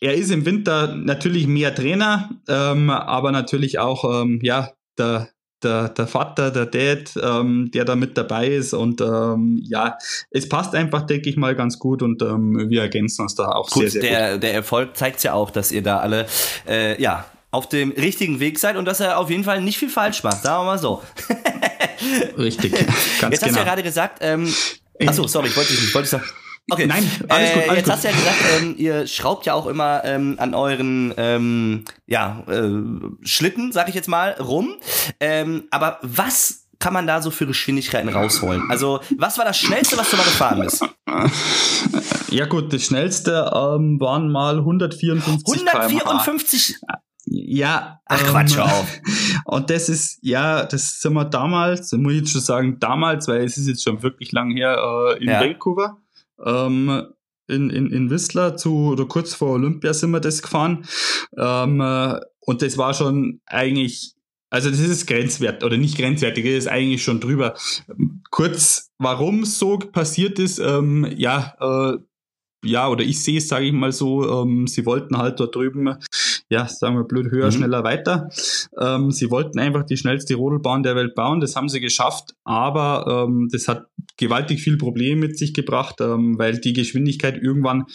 [0.00, 5.28] er ist im Winter natürlich mehr Trainer, ähm, aber natürlich auch, ähm, ja, der,
[5.62, 8.74] der, der Vater, der Dad, ähm, der da mit dabei ist.
[8.74, 9.96] Und ähm, ja,
[10.30, 13.70] es passt einfach, denke ich mal, ganz gut und ähm, wir ergänzen uns da auch
[13.70, 14.42] gut, sehr, sehr der, gut.
[14.42, 16.26] Der Erfolg zeigt ja auch, dass ihr da alle,
[16.66, 19.88] äh, ja, auf dem richtigen Weg seid und dass er auf jeden Fall nicht viel
[19.88, 21.02] falsch macht, sagen wir mal so.
[22.36, 23.30] Richtig, ganz Jetzt genau.
[23.30, 23.64] hast du ja genau.
[23.64, 24.52] gerade gesagt, ähm,
[25.06, 26.24] achso, sorry, ich wollte dich nicht, wollte ich sagen.
[26.70, 26.86] Okay.
[26.86, 27.62] Nein, alles gut.
[27.62, 27.92] Alles äh, jetzt gut.
[27.92, 32.42] hast du ja gesagt, ähm, ihr schraubt ja auch immer ähm, an euren ähm, ja,
[32.46, 32.70] äh,
[33.22, 34.74] Schlitten, sag ich jetzt mal, rum.
[35.18, 38.62] Ähm, aber was kann man da so für Geschwindigkeiten rausholen?
[38.70, 40.84] Also, was war das Schnellste, was du mal gefahren bist?
[42.30, 47.02] Ja gut, das Schnellste ähm, waren mal 154 154 km/h.
[47.24, 48.00] Ja.
[48.04, 49.00] Ach ähm, Quatsch, auf.
[49.46, 53.44] Und das ist, ja, das sind wir damals, muss ich jetzt schon sagen, damals, weil
[53.44, 55.40] es ist jetzt schon wirklich lang her, äh, in ja.
[55.40, 55.96] Vancouver
[56.44, 57.04] ähm,
[57.46, 60.84] in, in, in Whistler zu, oder kurz vor Olympia sind wir das gefahren.
[61.36, 64.14] Ähm, äh, und das war schon eigentlich
[64.50, 67.54] also das ist grenzwert oder nicht grenzwertig, das ist eigentlich schon drüber.
[68.30, 71.98] Kurz, warum so passiert ist, ähm, ja, äh,
[72.64, 75.94] ja, oder ich sehe es, sage ich mal so, ähm, sie wollten halt dort drüben,
[76.48, 77.52] ja, sagen wir blöd, höher, mhm.
[77.52, 78.30] schneller, weiter.
[78.80, 83.26] Ähm, sie wollten einfach die schnellste Rodelbahn der Welt bauen, das haben sie geschafft, aber
[83.28, 83.86] ähm, das hat
[84.18, 87.86] gewaltig viel Probleme mit sich gebracht, ähm, weil die Geschwindigkeit irgendwann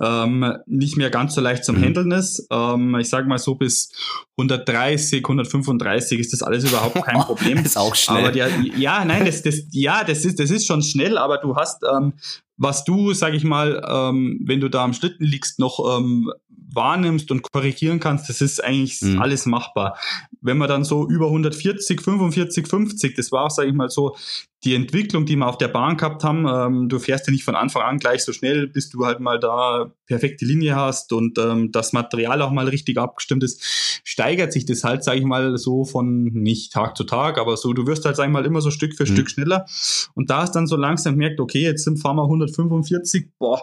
[0.00, 1.84] ähm, nicht mehr ganz so leicht zum mhm.
[1.84, 2.46] Handeln ist.
[2.50, 3.92] Ähm, ich sage mal so bis
[4.38, 7.58] 130, 135 ist das alles überhaupt kein Problem.
[7.58, 8.18] ist auch schnell.
[8.18, 11.54] Aber der, ja, nein, das, das, ja, das ist, das ist schon schnell, aber du
[11.56, 12.14] hast, ähm,
[12.56, 16.32] was du, sag ich mal, ähm, wenn du da am Schlitten liegst, noch ähm,
[16.74, 19.20] wahrnimmst und korrigieren kannst, das ist eigentlich mhm.
[19.20, 19.98] alles machbar.
[20.42, 24.16] Wenn man dann so über 140, 45, 50, das war sage ich mal, so
[24.64, 27.56] die Entwicklung, die wir auf der Bahn gehabt haben, ähm, du fährst ja nicht von
[27.56, 31.72] Anfang an gleich so schnell, bis du halt mal da perfekte Linie hast und ähm,
[31.72, 33.62] das Material auch mal richtig abgestimmt ist,
[34.04, 37.72] steigert sich das halt, sage ich mal, so von nicht Tag zu Tag, aber so,
[37.72, 39.14] du wirst halt, sag ich mal, immer so Stück für mhm.
[39.14, 39.66] Stück schneller
[40.14, 43.62] und da hast dann so langsam gemerkt, okay, jetzt sind fahren wir 145, boah,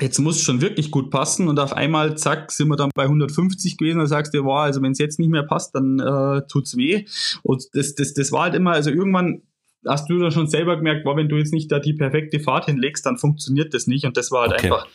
[0.00, 3.04] jetzt muss es schon wirklich gut passen und auf einmal, zack, sind wir dann bei
[3.04, 6.42] 150 gewesen und sagst dir, wow, also wenn es jetzt nicht mehr passt, dann äh,
[6.46, 7.06] tut's weh.
[7.42, 9.42] Und das, das, das war halt immer, also irgendwann
[9.88, 12.66] hast du da schon selber gemerkt, war, wenn du jetzt nicht da die perfekte Fahrt
[12.66, 14.04] hinlegst, dann funktioniert das nicht.
[14.04, 14.66] Und das war halt okay.
[14.66, 14.86] einfach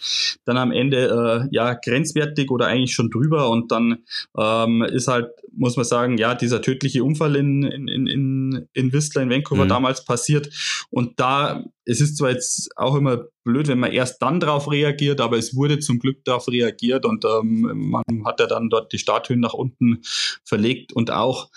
[0.46, 3.50] dann am Ende äh, ja grenzwertig oder eigentlich schon drüber.
[3.50, 4.04] Und dann
[4.38, 9.24] ähm, ist halt, muss man sagen, ja, dieser tödliche Unfall in, in, in, in Whistler
[9.24, 9.70] in Vancouver mhm.
[9.70, 10.50] damals passiert.
[10.90, 15.22] Und da, es ist zwar jetzt auch immer blöd, wenn man erst dann darauf reagiert,
[15.22, 18.98] aber es wurde zum Glück darauf reagiert und ähm, man hat ja dann dort die
[18.98, 20.02] Starthöhen nach unten
[20.46, 21.50] verlegt und auch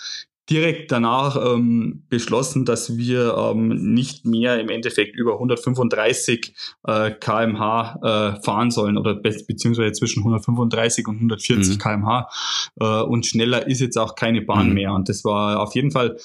[0.49, 6.53] direkt danach ähm, beschlossen, dass wir ähm, nicht mehr im Endeffekt über 135
[6.85, 11.79] äh, kmh äh, fahren sollen oder be beziehungsweise zwischen 135 und 140 mhm.
[11.79, 12.29] kmh
[12.79, 14.73] äh, und schneller ist jetzt auch keine Bahn mhm.
[14.73, 16.17] mehr und das war auf jeden Fall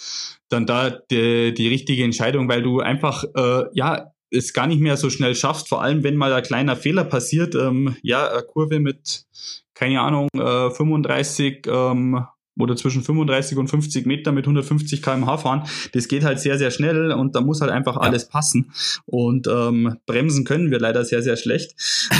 [0.48, 4.96] dann da die, die richtige Entscheidung, weil du einfach äh, ja es gar nicht mehr
[4.96, 8.80] so schnell schaffst, vor allem wenn mal ein kleiner Fehler passiert, ähm, ja, eine Kurve
[8.80, 9.26] mit
[9.74, 12.24] keine Ahnung, äh, 35 ähm,
[12.58, 15.64] oder zwischen 35 und 50 Meter mit 150 km/h fahren.
[15.92, 18.02] Das geht halt sehr, sehr schnell und da muss halt einfach ja.
[18.02, 18.72] alles passen.
[19.06, 21.72] Und ähm, bremsen können wir leider sehr, sehr schlecht.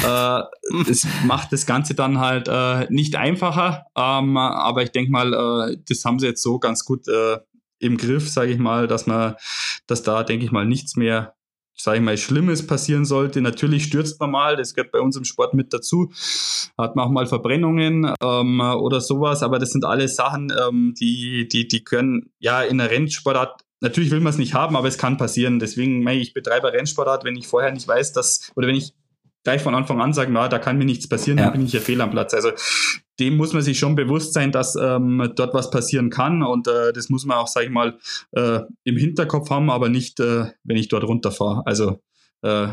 [0.04, 0.40] äh,
[0.86, 5.32] das macht das Ganze dann halt äh, nicht einfacher, ähm, aber ich denke mal,
[5.72, 7.38] äh, das haben sie jetzt so ganz gut äh,
[7.78, 9.34] im Griff, sage ich mal, dass man,
[9.86, 11.34] dass da, denke ich mal, nichts mehr
[11.82, 13.40] sage ich mal, Schlimmes passieren sollte.
[13.40, 16.12] Natürlich stürzt man mal, das gehört bei uns im Sport mit dazu.
[16.78, 21.48] Hat man auch mal Verbrennungen ähm, oder sowas, aber das sind alles Sachen, ähm, die,
[21.48, 24.96] die, die können ja in der Rennsportart Natürlich will man es nicht haben, aber es
[24.96, 25.58] kann passieren.
[25.58, 28.94] Deswegen, ich betreibe Rennsportart, wenn ich vorher nicht weiß, dass, oder wenn ich
[29.44, 31.44] gleich von Anfang an sagen, na, da kann mir nichts passieren, ja.
[31.44, 32.34] dann bin ich ja fehl am Platz.
[32.34, 32.52] Also
[33.20, 36.92] dem muss man sich schon bewusst sein, dass ähm, dort was passieren kann und äh,
[36.92, 37.98] das muss man auch, sag ich mal,
[38.32, 41.62] äh, im Hinterkopf haben, aber nicht, äh, wenn ich dort runterfahre.
[41.66, 42.00] Also
[42.42, 42.68] äh,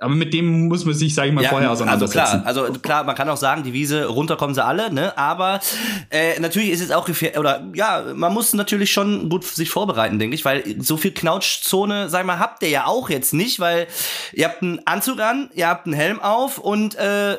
[0.00, 2.42] aber mit dem muss man sich, sag ich mal, ja, vorher auseinandersetzen.
[2.44, 5.16] Also klar, also klar, man kann auch sagen, die Wiese, runter kommen sie alle, ne?
[5.18, 5.60] Aber
[6.08, 10.18] äh, natürlich ist es auch gefährlich, oder ja, man muss natürlich schon gut sich vorbereiten,
[10.18, 13.60] denke ich, weil so viel Knautschzone, sag ich mal, habt ihr ja auch jetzt nicht,
[13.60, 13.88] weil
[14.32, 17.36] ihr habt einen Anzug an, ihr habt einen Helm auf und äh,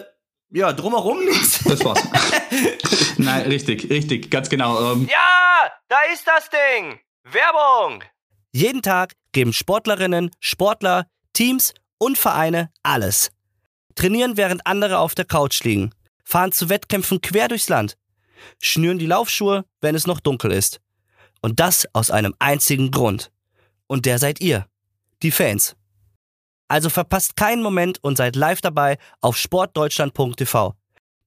[0.52, 1.64] ja, drumherum nichts.
[1.64, 2.08] Das war's.
[3.18, 4.94] Nein, richtig, richtig, ganz genau.
[4.94, 5.08] Ähm.
[5.10, 7.00] Ja, da ist das Ding.
[7.24, 8.04] Werbung.
[8.52, 13.32] Jeden Tag geben Sportlerinnen, Sportler, Teams und Vereine alles.
[13.94, 15.92] Trainieren, während andere auf der Couch liegen.
[16.24, 17.96] Fahren zu Wettkämpfen quer durchs Land.
[18.60, 20.82] Schnüren die Laufschuhe, wenn es noch dunkel ist.
[21.44, 23.32] Und das aus einem einzigen Grund.
[23.86, 24.66] Und der seid ihr.
[25.22, 25.76] Die Fans.
[26.68, 30.74] Also verpasst keinen Moment und seid live dabei auf sportdeutschland.tv.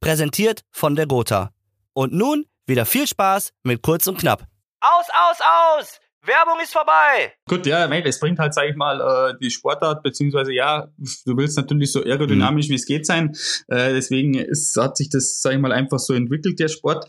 [0.01, 1.53] Präsentiert von der Gotha.
[1.93, 4.49] Und nun wieder viel Spaß mit Kurz und Knapp.
[4.81, 6.01] Aus, aus, aus!
[6.27, 7.33] Werbung ist vorbei.
[7.49, 10.89] Gut, ja, das bringt halt, sag ich mal, äh, die Sportart, beziehungsweise ja,
[11.27, 12.73] du willst natürlich so aerodynamisch mhm.
[12.73, 13.35] wie es geht sein.
[13.69, 17.07] Äh, deswegen ist, hat sich das, sag ich mal, einfach so entwickelt, der Sport.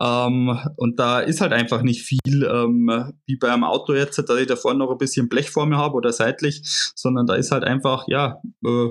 [0.00, 4.38] Ähm, und da ist halt einfach nicht viel, ähm, wie bei einem Auto jetzt, dass
[4.38, 6.62] ich da vorne noch ein bisschen Blech vor mir habe oder seitlich,
[6.94, 8.88] sondern da ist halt einfach, ja, äh,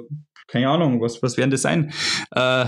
[0.48, 1.92] keine Ahnung, was, was werden das sein?
[2.32, 2.66] Äh,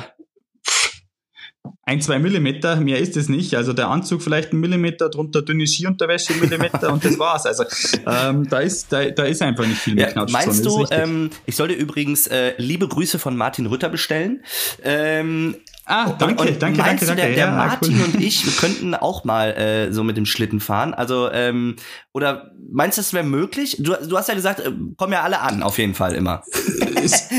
[1.83, 3.55] ein, zwei Millimeter, mehr ist es nicht.
[3.55, 7.45] Also der Anzug vielleicht ein Millimeter, drunter dünne Skiunterwäsche ein Millimeter und das war's.
[7.45, 7.63] Also
[8.05, 11.55] ähm, da, ist, da, da ist einfach nicht viel mehr ja, Meinst du, ähm, ich
[11.55, 14.43] sollte übrigens äh, liebe Grüße von Martin Rütter bestellen.
[14.83, 15.55] Ähm,
[15.89, 17.21] Ah, danke, und, und danke, danke, danke.
[17.21, 18.05] Der, der ja, Martin cool.
[18.13, 20.93] und ich, wir könnten auch mal äh, so mit dem Schlitten fahren.
[20.93, 21.77] Also, ähm,
[22.11, 23.77] oder meinst du, das wäre möglich?
[23.79, 26.43] Du, du hast ja gesagt, äh, kommen ja alle an, auf jeden Fall immer.
[27.03, 27.29] es,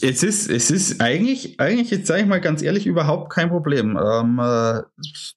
[0.00, 3.98] es, ist, es ist eigentlich, eigentlich, jetzt sage ich mal ganz ehrlich, überhaupt kein Problem.
[4.02, 4.82] Ähm, äh,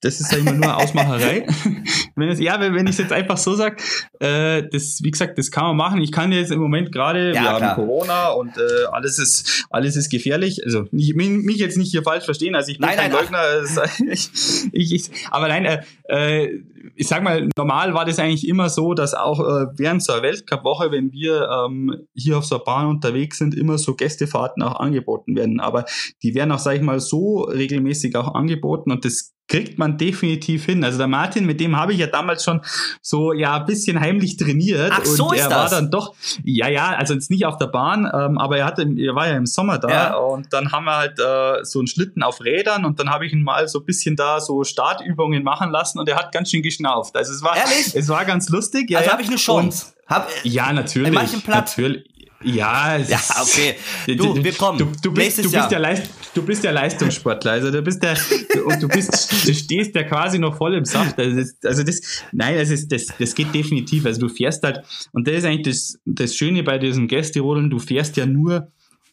[0.00, 1.46] das ist, sag ich mal, nur Ausmacherei.
[2.16, 3.76] wenn es, ja, wenn ich es jetzt einfach so sage,
[4.20, 6.00] äh, das, wie gesagt, das kann man machen.
[6.00, 7.60] Ich kann jetzt im Moment gerade, ja, wir klar.
[7.60, 10.64] haben Corona und äh, alles ist, alles ist gefährlich.
[10.64, 12.53] Also nicht, mich jetzt nicht hier falsch verstehen.
[12.54, 13.84] Also ich bin nein, kein nein, Leugner.
[14.12, 14.30] ich,
[14.72, 16.62] ich, ich, aber nein, äh, äh,
[16.96, 20.22] ich sag mal, normal war das eigentlich immer so, dass auch äh, während so einer
[20.22, 24.78] Weltcup-Woche, wenn wir ähm, hier auf so einer Bahn unterwegs sind, immer so Gästefahrten auch
[24.78, 25.60] angeboten werden.
[25.60, 25.84] Aber
[26.22, 30.64] die werden auch, sag ich mal, so regelmäßig auch angeboten und das kriegt man definitiv
[30.64, 30.82] hin.
[30.84, 32.60] Also der Martin, mit dem habe ich ja damals schon
[33.02, 35.58] so ja ein bisschen heimlich trainiert Ach, so und er das.
[35.58, 36.14] war dann doch
[36.44, 39.36] ja ja, also jetzt nicht auf der Bahn, ähm, aber er hatte er war ja
[39.36, 40.14] im Sommer da ja.
[40.14, 43.32] und dann haben wir halt äh, so einen Schlitten auf Rädern und dann habe ich
[43.32, 46.62] ihn mal so ein bisschen da so Startübungen machen lassen und er hat ganz schön
[46.62, 47.16] geschnauft.
[47.16, 47.94] Also es war Ehrlich?
[47.94, 48.90] es war ganz lustig.
[48.90, 49.86] Ja, also habe ich eine Chance.
[49.86, 51.08] Und, hab, ja, natürlich.
[51.08, 51.76] In manchen Platz.
[51.76, 52.04] Natürlich.
[52.44, 53.76] Ja, ja, okay.
[54.16, 54.78] Du, wir kommen.
[54.78, 57.52] Du, du bist, du bist, ja Leist, du bist der Leistungssportler.
[57.52, 58.16] Also du bist der,
[58.64, 61.18] und du bist, du stehst ja quasi noch voll im Saft.
[61.18, 62.00] Also das, also das
[62.32, 64.04] nein, das ist, das, das geht definitiv.
[64.06, 64.82] Also du fährst halt,
[65.12, 68.68] und das ist eigentlich das, das Schöne bei diesen Gästerodeln, du fährst ja nur,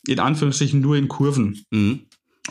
[0.07, 1.63] in Anführungsstrichen, nur in Kurven.
[1.69, 2.01] Mhm.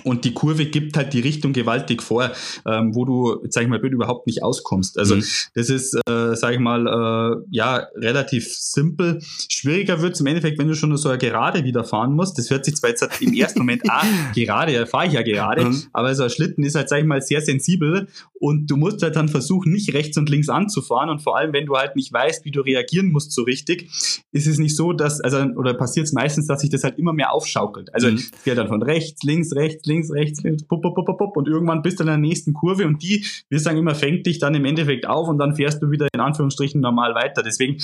[0.05, 2.31] Und die Kurve gibt halt die Richtung gewaltig vor,
[2.67, 4.99] ähm, wo du, sag ich mal, überhaupt nicht auskommst.
[4.99, 5.25] Also mhm.
[5.55, 9.21] das ist, äh, sag ich mal, äh, ja, relativ simpel.
[9.49, 12.39] Schwieriger wird's im Endeffekt, wenn du schon so eine Gerade wieder fahren musst.
[12.39, 15.65] Das hört sich zwar jetzt im ersten Moment, ah, gerade, ja, fahre ich ja gerade,
[15.65, 15.83] mhm.
[15.93, 18.09] aber so ein Schlitten ist halt, sag ich mal, sehr sensibel
[18.41, 21.67] und du musst halt dann versuchen, nicht rechts und links anzufahren und vor allem, wenn
[21.67, 23.91] du halt nicht weißt, wie du reagieren musst so richtig,
[24.33, 27.13] ist es nicht so, dass, also, oder passiert es meistens, dass sich das halt immer
[27.13, 27.93] mehr aufschaukelt.
[27.95, 28.15] Also, mhm.
[28.15, 31.47] es geht dann von rechts, links, rechts, links, rechts, links, pop, pop, pop, pop, und
[31.47, 34.55] irgendwann bist du in der nächsten Kurve und die, wir sagen immer, fängt dich dann
[34.55, 37.43] im Endeffekt auf und dann fährst du wieder in Anführungsstrichen normal weiter.
[37.43, 37.77] Deswegen,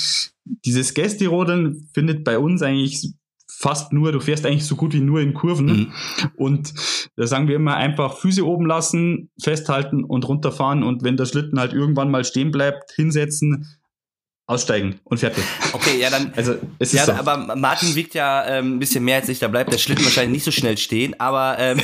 [0.64, 3.12] dieses Gästerodeln findet bei uns eigentlich
[3.48, 5.66] fast nur, du fährst eigentlich so gut wie nur in Kurven.
[5.66, 5.92] Mhm.
[6.36, 6.74] Und
[7.16, 10.82] da sagen wir immer einfach Füße oben lassen, festhalten und runterfahren.
[10.82, 13.66] Und wenn der Schlitten halt irgendwann mal stehen bleibt, hinsetzen,
[14.46, 15.44] aussteigen und fertig.
[15.72, 16.32] Okay, ja dann.
[16.36, 17.12] Also es ist ja, so.
[17.12, 19.38] aber Martin wiegt ja ähm, ein bisschen mehr als ich.
[19.38, 21.18] Da bleibt der Schlitten wahrscheinlich nicht so schnell stehen.
[21.18, 21.80] Aber ähm,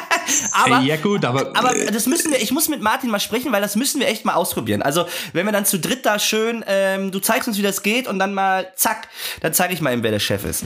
[0.52, 2.42] aber ja gut, aber aber das müssen wir.
[2.42, 4.82] Ich muss mit Martin mal sprechen, weil das müssen wir echt mal ausprobieren.
[4.82, 8.08] Also wenn wir dann zu dritt da schön, ähm, du zeigst uns, wie das geht
[8.08, 9.08] und dann mal zack,
[9.40, 10.64] dann zeige ich mal ihm, wer der Chef ist.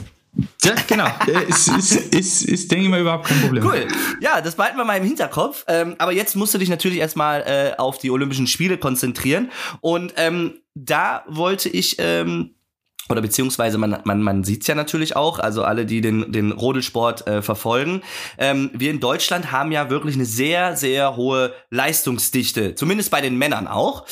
[0.63, 1.07] Ja, genau.
[1.47, 3.65] ist, ist, ist, ist, denke ich mal, überhaupt kein Problem.
[3.65, 3.87] Cool.
[4.19, 5.63] Ja, das behalten wir mal im Hinterkopf.
[5.67, 9.51] Ähm, aber jetzt musst du dich natürlich erstmal äh, auf die Olympischen Spiele konzentrieren.
[9.81, 11.97] Und ähm, da wollte ich.
[11.99, 12.51] Ähm,
[13.07, 17.27] oder beziehungsweise man, man, man sieht's ja natürlich auch, also alle, die den, den Rodelsport
[17.27, 18.01] äh, verfolgen.
[18.39, 23.37] Ähm, wir in Deutschland haben ja wirklich eine sehr, sehr hohe Leistungsdichte, zumindest bei den
[23.37, 24.07] Männern auch.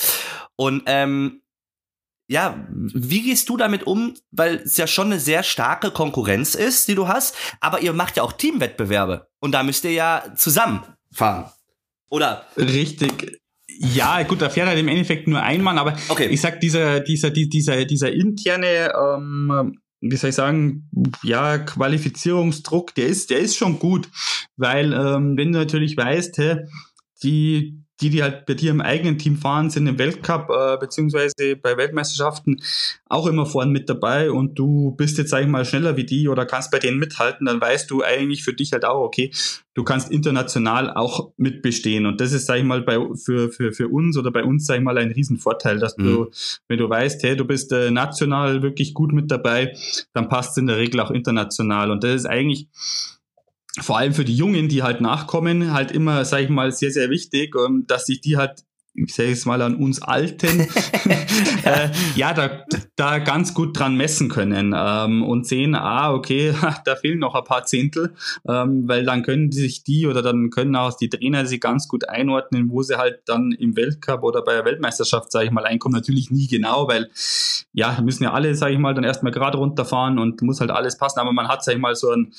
[0.56, 1.42] Und ähm,
[2.28, 4.14] ja, wie gehst du damit um?
[4.32, 8.18] Weil es ja schon eine sehr starke Konkurrenz ist, die du hast, aber ihr macht
[8.18, 11.52] ja auch Teamwettbewerbe und da müsst ihr ja zusammenfahren.
[12.10, 12.46] Oder?
[12.58, 13.40] Richtig.
[13.80, 16.28] Ja, gut, da fährt halt im Endeffekt nur ein Mann, aber okay.
[16.28, 20.90] ich sag, dieser, dieser, dieser, dieser interne, ähm, wie soll ich sagen,
[21.24, 24.10] ja, Qualifizierungsdruck, der ist, der ist schon gut,
[24.58, 26.58] weil ähm, wenn du natürlich weißt, hä,
[27.24, 31.56] die, die, die halt bei dir im eigenen Team fahren, sind im Weltcup äh, beziehungsweise
[31.62, 32.62] bei Weltmeisterschaften
[33.08, 36.28] auch immer vorn mit dabei und du bist jetzt, sag ich mal, schneller wie die
[36.28, 39.32] oder kannst bei denen mithalten, dann weißt du eigentlich für dich halt auch, okay,
[39.74, 42.06] du kannst international auch mitbestehen.
[42.06, 44.78] Und das ist, sag ich mal, bei, für, für, für uns oder bei uns, sag
[44.78, 46.04] ich mal, ein Riesenvorteil, dass mhm.
[46.04, 46.32] du,
[46.68, 49.76] wenn du weißt, hey, du bist äh, national wirklich gut mit dabei,
[50.14, 51.91] dann passt es in der Regel auch international.
[51.91, 52.68] Und das ist eigentlich
[53.82, 57.10] vor allem für die Jungen, die halt nachkommen, halt immer, sag ich mal, sehr, sehr
[57.10, 58.64] wichtig, ähm, dass sich die halt
[58.96, 60.62] ich sage es mal an uns Alten,
[61.64, 62.64] äh, ja, da,
[62.96, 66.54] da ganz gut dran messen können ähm, und sehen, ah, okay,
[66.86, 68.14] da fehlen noch ein paar Zehntel,
[68.48, 72.08] ähm, weil dann können sich die oder dann können auch die Trainer sie ganz gut
[72.08, 75.96] einordnen, wo sie halt dann im Weltcup oder bei der Weltmeisterschaft, sage ich mal, einkommen.
[75.96, 77.10] Natürlich nie genau, weil
[77.74, 80.98] ja, müssen ja alle, sage ich mal, dann erstmal gerade runterfahren und muss halt alles
[80.98, 82.34] passen, aber man hat, sage ich mal, so ein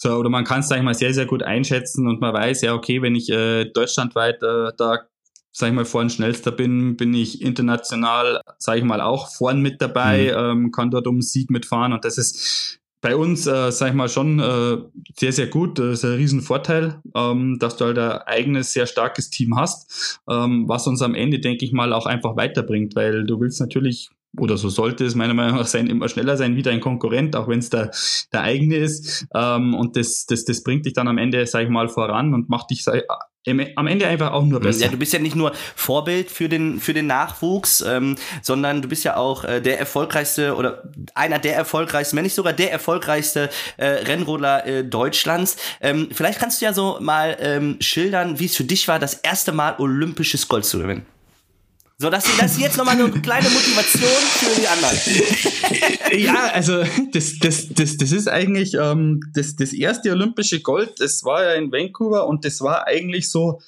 [0.00, 2.62] so, oder man kann es, sag ich mal, sehr, sehr gut einschätzen und man weiß,
[2.62, 5.08] ja, okay, wenn ich äh, deutschlandweit äh, da
[5.58, 9.82] sag ich mal, vorn schnellster bin, bin ich international, sag ich mal, auch vorn mit
[9.82, 10.66] dabei, mhm.
[10.66, 14.08] ähm, kann dort um Sieg mitfahren und das ist bei uns, äh, sag ich mal,
[14.08, 14.78] schon äh,
[15.16, 15.78] sehr, sehr gut.
[15.78, 20.68] Das ist ein Riesenvorteil, ähm, dass du halt ein eigenes, sehr starkes Team hast, ähm,
[20.68, 24.56] was uns am Ende, denke ich mal, auch einfach weiterbringt, weil du willst natürlich oder
[24.56, 27.58] so sollte es meiner Meinung nach sein, immer schneller sein wie dein Konkurrent, auch wenn
[27.58, 27.90] es der,
[28.32, 29.26] der eigene ist.
[29.34, 32.48] Ähm, und das, das, das bringt dich dann am Ende, sag ich mal, voran und
[32.48, 33.04] macht dich sag,
[33.76, 34.84] am Ende einfach auch nur besser.
[34.84, 38.88] Ja, du bist ja nicht nur Vorbild für den, für den Nachwuchs, ähm, sondern du
[38.88, 40.82] bist ja auch äh, der erfolgreichste oder
[41.14, 45.56] einer der erfolgreichsten, wenn nicht sogar der erfolgreichste äh, Rennrodler äh, Deutschlands.
[45.80, 49.14] Ähm, vielleicht kannst du ja so mal ähm, schildern, wie es für dich war, das
[49.14, 51.06] erste Mal olympisches Gold zu gewinnen.
[52.00, 56.22] So, das, das ist jetzt nochmal eine kleine Motivation für die anderen.
[56.24, 61.24] ja, also das, das, das, das ist eigentlich ähm, das, das erste olympische Gold, das
[61.24, 63.60] war ja in Vancouver und das war eigentlich so,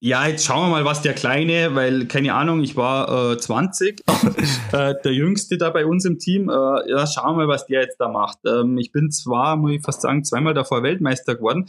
[0.00, 4.00] ja, jetzt schauen wir mal, was der Kleine, weil, keine Ahnung, ich war äh, 20,
[4.72, 6.48] äh, der Jüngste da bei uns im Team.
[6.48, 8.38] Äh, ja, schauen wir mal, was der jetzt da macht.
[8.46, 11.66] Ähm, ich bin zwar, muss ich fast sagen, zweimal davor Weltmeister geworden,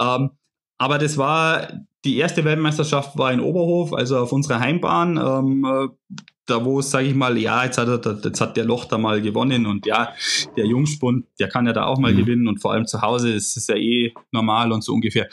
[0.00, 0.30] ähm,
[0.78, 1.68] aber das war
[2.04, 5.16] die erste Weltmeisterschaft war in Oberhof, also auf unserer Heimbahn.
[5.16, 6.16] Ähm, äh,
[6.46, 8.96] da wo es, sage ich mal, ja, jetzt hat, er, jetzt hat der Loch da
[8.96, 10.14] mal gewonnen und ja,
[10.56, 12.18] der Jungspund, der kann ja da auch mal mhm.
[12.18, 15.28] gewinnen und vor allem zu Hause ist es ja eh normal und so ungefähr.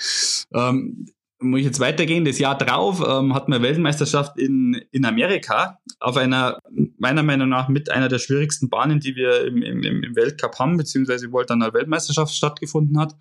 [0.54, 1.06] Ähm,
[1.40, 2.26] muss ich jetzt weitergehen?
[2.26, 6.60] Das Jahr drauf ähm, hatten wir Weltmeisterschaft in, in Amerika auf einer,
[6.98, 10.78] meiner Meinung nach, mit einer der schwierigsten Bahnen, die wir im, im, im Weltcup haben,
[10.78, 13.16] beziehungsweise wo halt dann eine Weltmeisterschaft stattgefunden hat.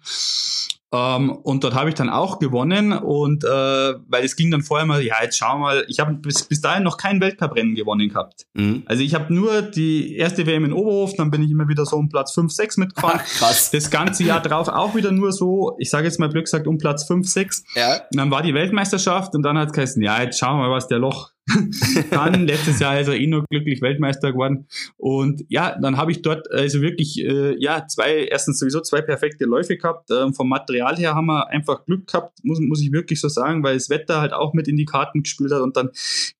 [0.95, 4.87] Ähm, und dort habe ich dann auch gewonnen und äh, weil es ging dann vorher
[4.87, 8.47] mal, ja, jetzt schau mal, ich habe bis, bis dahin noch kein Weltcuprennen gewonnen gehabt.
[8.55, 8.85] Mhm.
[8.87, 11.97] Also ich habe nur die erste WM in Oberhof, dann bin ich immer wieder so
[11.97, 13.19] um Platz 5, 6 mitgefahren.
[13.39, 13.73] Krass.
[13.73, 16.79] Das ganze Jahr drauf auch wieder nur so, ich sage jetzt mal Glück gesagt, um
[16.79, 17.65] Platz 5, 6.
[17.75, 17.95] Ja.
[17.95, 20.71] Und dann war die Weltmeisterschaft und dann hat es geheißen, ja, jetzt schauen wir mal,
[20.71, 21.34] was der Loch
[22.11, 24.67] dann letztes Jahr ist er eh nur glücklich Weltmeister geworden.
[24.97, 29.45] Und ja, dann habe ich dort also wirklich äh, ja zwei, erstens sowieso zwei perfekte
[29.45, 30.11] Läufe gehabt.
[30.11, 33.63] Ähm, vom Material her haben wir einfach Glück gehabt, muss, muss ich wirklich so sagen,
[33.63, 35.91] weil das Wetter halt auch mit in die Karten gespielt hat und dann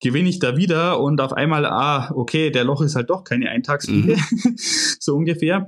[0.01, 3.49] gewinne ich da wieder und auf einmal, ah, okay, der Loch ist halt doch keine
[3.49, 4.55] Eintagsfliege, mhm.
[4.99, 5.67] so ungefähr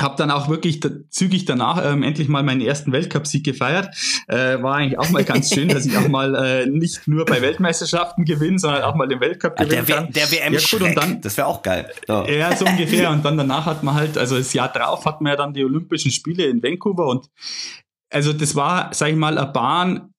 [0.00, 3.94] habe dann auch wirklich da, zügig danach ähm, endlich mal meinen ersten Weltcupsieg gefeiert.
[4.26, 7.42] Äh, war eigentlich auch mal ganz schön, dass ich auch mal äh, nicht nur bei
[7.42, 10.12] Weltmeisterschaften gewinne, sondern auch mal den Weltcup ah, gewinnen kann.
[10.12, 11.90] Der, WM ja, gut, und dann, Das wäre auch geil.
[12.08, 12.24] Oh.
[12.28, 13.10] Ja, so ungefähr.
[13.10, 15.64] Und dann danach hat man halt, also das Jahr drauf hat man ja dann die
[15.64, 17.28] Olympischen Spiele in Vancouver und
[18.10, 20.14] also das war, sag ich mal, eine Bahn,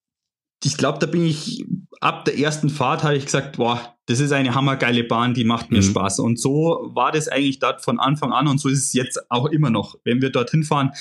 [0.64, 1.66] ich glaube, da bin ich
[2.02, 5.72] ab der ersten Fahrt habe ich gesagt, boah, das ist eine hammergeile Bahn, die macht
[5.72, 5.84] mir mhm.
[5.84, 6.20] Spaß.
[6.20, 9.46] Und so war das eigentlich dort von Anfang an und so ist es jetzt auch
[9.48, 9.96] immer noch.
[10.04, 10.92] Wenn wir dorthin fahren,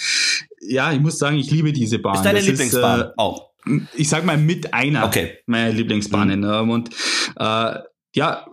[0.60, 2.16] ja, ich muss sagen, ich liebe diese Bahn.
[2.16, 3.50] Ist deine das Lieblingsbahn ist, äh, auch?
[3.94, 5.38] Ich sag mal mit einer okay.
[5.46, 6.40] meiner Lieblingsbahnen.
[6.40, 6.70] Mhm.
[6.70, 6.90] Und
[7.36, 7.78] äh,
[8.18, 8.46] ja,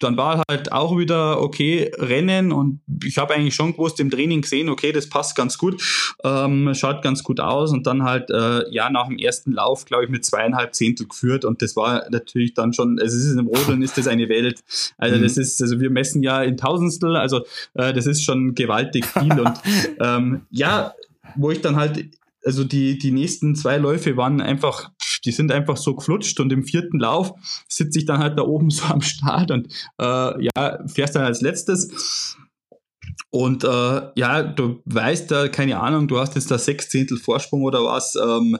[0.00, 4.42] dann war halt auch wieder okay Rennen und ich habe eigentlich schon gewusst im Training
[4.42, 5.82] gesehen, okay, das passt ganz gut,
[6.22, 10.04] ähm, schaut ganz gut aus und dann halt äh, ja nach dem ersten Lauf, glaube
[10.04, 13.46] ich, mit zweieinhalb Zehntel geführt und das war natürlich dann schon, also es ist im
[13.46, 14.62] Rodeln ist das eine Welt,
[14.98, 15.22] also mhm.
[15.22, 19.40] das ist, also wir messen ja in Tausendstel, also äh, das ist schon gewaltig viel
[19.40, 19.58] und
[20.00, 20.92] ähm, ja,
[21.34, 22.10] wo ich dann halt
[22.44, 24.90] also die, die nächsten zwei Läufe waren einfach,
[25.24, 27.32] die sind einfach so geflutscht und im vierten Lauf
[27.68, 29.68] sitze ich dann halt da oben so am Start und
[30.00, 32.36] äh, ja, fährst dann als letztes.
[33.30, 37.62] Und äh, ja, du weißt da, keine Ahnung, du hast jetzt da sechs Zehntel Vorsprung
[37.62, 38.14] oder was.
[38.16, 38.58] Ähm,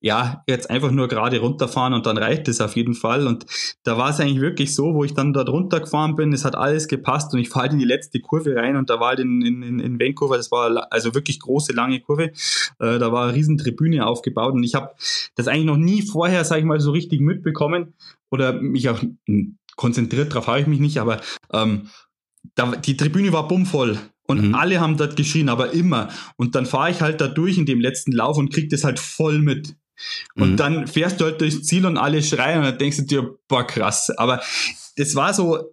[0.00, 3.26] ja, jetzt einfach nur gerade runterfahren und dann reicht es auf jeden Fall.
[3.26, 3.46] Und
[3.82, 6.86] da war es eigentlich wirklich so, wo ich dann dort runtergefahren bin, es hat alles
[6.86, 9.42] gepasst und ich fahre halt in die letzte Kurve rein und da war halt in,
[9.42, 12.32] in, in Vancouver, das war also wirklich große, lange Kurve,
[12.78, 14.90] äh, da war eine riesen Tribüne aufgebaut und ich habe
[15.34, 17.94] das eigentlich noch nie vorher, sage ich mal, so richtig mitbekommen
[18.30, 19.02] oder mich auch
[19.76, 21.20] konzentriert, darauf habe ich mich nicht, aber
[21.52, 21.88] ähm,
[22.54, 24.54] da, die Tribüne war bummvoll und mhm.
[24.54, 26.10] alle haben dort geschrien, aber immer.
[26.36, 28.98] Und dann fahre ich halt da durch in dem letzten Lauf und krieg das halt
[28.98, 29.74] voll mit.
[30.34, 30.56] Und mhm.
[30.56, 33.66] dann fährst du halt durchs Ziel und alle schreien und dann denkst du dir, boah,
[33.66, 34.10] krass.
[34.16, 34.40] Aber
[34.96, 35.72] das war so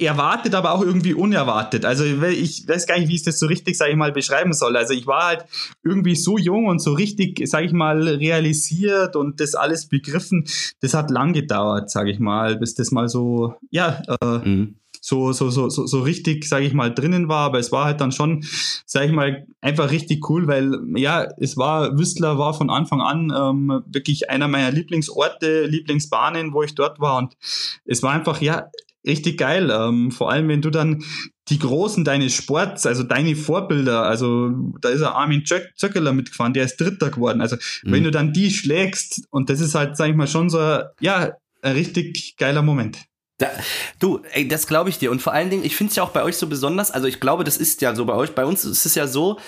[0.00, 1.84] erwartet, aber auch irgendwie unerwartet.
[1.84, 4.76] Also ich weiß gar nicht, wie ich das so richtig, sage ich mal, beschreiben soll.
[4.76, 5.44] Also ich war halt
[5.84, 10.44] irgendwie so jung und so richtig, sage ich mal, realisiert und das alles begriffen.
[10.80, 15.32] Das hat lang gedauert, sage ich mal, bis das mal so, ja, äh, mhm so,
[15.32, 17.46] so, so, so, so richtig, sage ich mal, drinnen war.
[17.46, 18.44] Aber es war halt dann schon,
[18.86, 23.32] sage ich mal, einfach richtig cool, weil ja, es war, Whistler war von Anfang an
[23.36, 27.18] ähm, wirklich einer meiner Lieblingsorte, Lieblingsbahnen, wo ich dort war.
[27.18, 27.36] Und
[27.84, 28.68] es war einfach, ja,
[29.06, 29.70] richtig geil.
[29.72, 31.02] Ähm, vor allem, wenn du dann
[31.48, 36.64] die Großen deines Sports, also deine Vorbilder, also da ist er Armin Zöckeler mitgefahren, der
[36.64, 37.40] ist Dritter geworden.
[37.40, 37.92] Also mhm.
[37.92, 40.58] wenn du dann die schlägst, und das ist halt, sag ich mal, schon so,
[41.00, 41.32] ja,
[41.62, 42.98] ein richtig geiler Moment.
[43.40, 43.50] Da,
[43.98, 45.10] du, ey, das glaube ich dir.
[45.10, 46.90] Und vor allen Dingen, ich finde es ja auch bei euch so besonders.
[46.90, 48.34] Also ich glaube, das ist ja so bei euch.
[48.34, 49.38] Bei uns ist es ja so,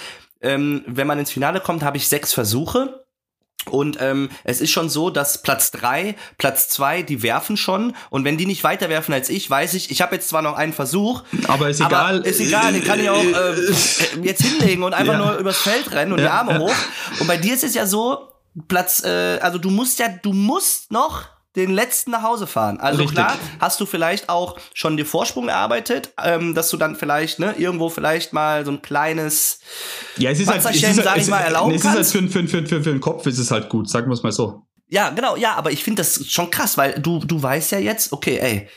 [0.40, 3.04] ähm, wenn man ins Finale kommt, habe ich sechs Versuche.
[3.70, 7.94] Und ähm, es ist schon so, dass Platz drei, Platz zwei, die werfen schon.
[8.08, 10.54] Und wenn die nicht weiter werfen als ich, weiß ich, ich habe jetzt zwar noch
[10.54, 11.22] einen Versuch.
[11.46, 12.16] Aber ist egal.
[12.16, 15.18] Aber ist egal, den kann ich auch äh, jetzt hinlegen und einfach ja.
[15.18, 16.24] nur übers Feld rennen und ja.
[16.24, 16.74] die Arme hoch.
[17.20, 18.30] Und bei dir ist es ja so,
[18.68, 21.26] Platz, äh, also du musst ja, du musst noch
[21.56, 22.80] den letzten nach Hause fahren.
[22.80, 23.16] Also Richtig.
[23.16, 27.54] klar, hast du vielleicht auch schon den Vorsprung erarbeitet, ähm, dass du dann vielleicht ne,
[27.58, 29.60] irgendwo vielleicht mal so ein kleines
[30.16, 32.48] ja, es ist halt, es ist, sag ich mal, erlauben es ist halt für, für,
[32.48, 34.62] für, für, für den Kopf ist es halt gut, sagen wir es mal so.
[34.88, 38.12] Ja, genau, ja, aber ich finde das schon krass, weil du, du weißt ja jetzt,
[38.12, 38.68] okay, ey,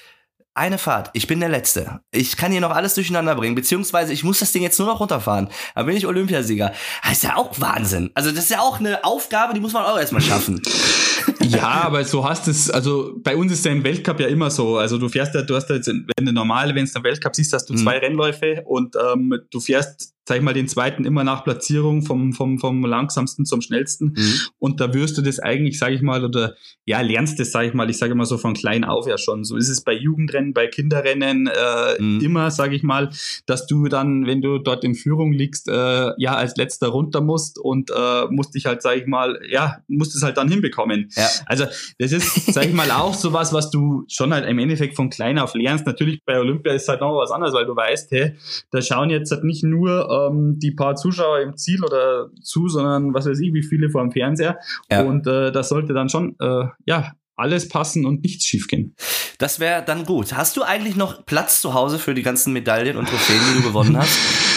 [0.54, 2.00] eine Fahrt, ich bin der Letzte.
[2.12, 5.02] Ich kann hier noch alles durcheinander bringen, beziehungsweise ich muss das Ding jetzt nur noch
[5.02, 5.50] runterfahren.
[5.76, 6.72] Dann bin ich Olympiasieger.
[7.04, 8.12] Das ist ja auch Wahnsinn.
[8.14, 10.62] Also das ist ja auch eine Aufgabe, die muss man auch erstmal schaffen.
[11.50, 14.78] Ja, aber so hast es, also bei uns ist ja im Weltcup ja immer so.
[14.78, 17.36] Also du fährst ja, du hast ja jetzt, wenn du normal, wenn es im Weltcup
[17.36, 18.06] siehst, hast du zwei mhm.
[18.06, 22.58] Rennläufe und ähm, du fährst sag ich mal, den zweiten immer nach Platzierung vom, vom,
[22.58, 24.14] vom langsamsten zum schnellsten.
[24.18, 24.34] Mhm.
[24.58, 27.74] Und da wirst du das eigentlich, sage ich mal, oder ja, lernst das, sage ich
[27.76, 29.44] mal, ich sage immer so von klein auf ja schon.
[29.44, 32.22] So ist es bei Jugendrennen, bei Kinderrennen äh, mhm.
[32.22, 33.12] immer, sage ich mal,
[33.46, 37.60] dass du dann, wenn du dort in Führung liegst, äh, ja, als letzter runter musst
[37.60, 41.10] und äh, musst dich halt, sage ich mal, ja, musst es halt dann hinbekommen.
[41.16, 41.28] Ja.
[41.46, 41.66] Also
[42.00, 45.40] das ist, sage ich mal, auch sowas, was du schon halt im Endeffekt von klein
[45.40, 45.86] auf lernst.
[45.86, 48.36] Natürlich bei Olympia ist halt noch was anderes, weil du weißt, hey,
[48.72, 53.14] da schauen jetzt halt nicht nur ähm, die paar Zuschauer im Ziel oder zu, sondern
[53.14, 54.58] was weiß ich, wie viele vor dem Fernseher.
[54.92, 55.04] Ja.
[55.04, 58.96] Und äh, das sollte dann schon, äh, ja, alles passen und nichts schiefgehen.
[59.38, 60.34] Das wäre dann gut.
[60.34, 63.68] Hast du eigentlich noch Platz zu Hause für die ganzen Medaillen und Trophäen, die du
[63.68, 64.18] gewonnen hast?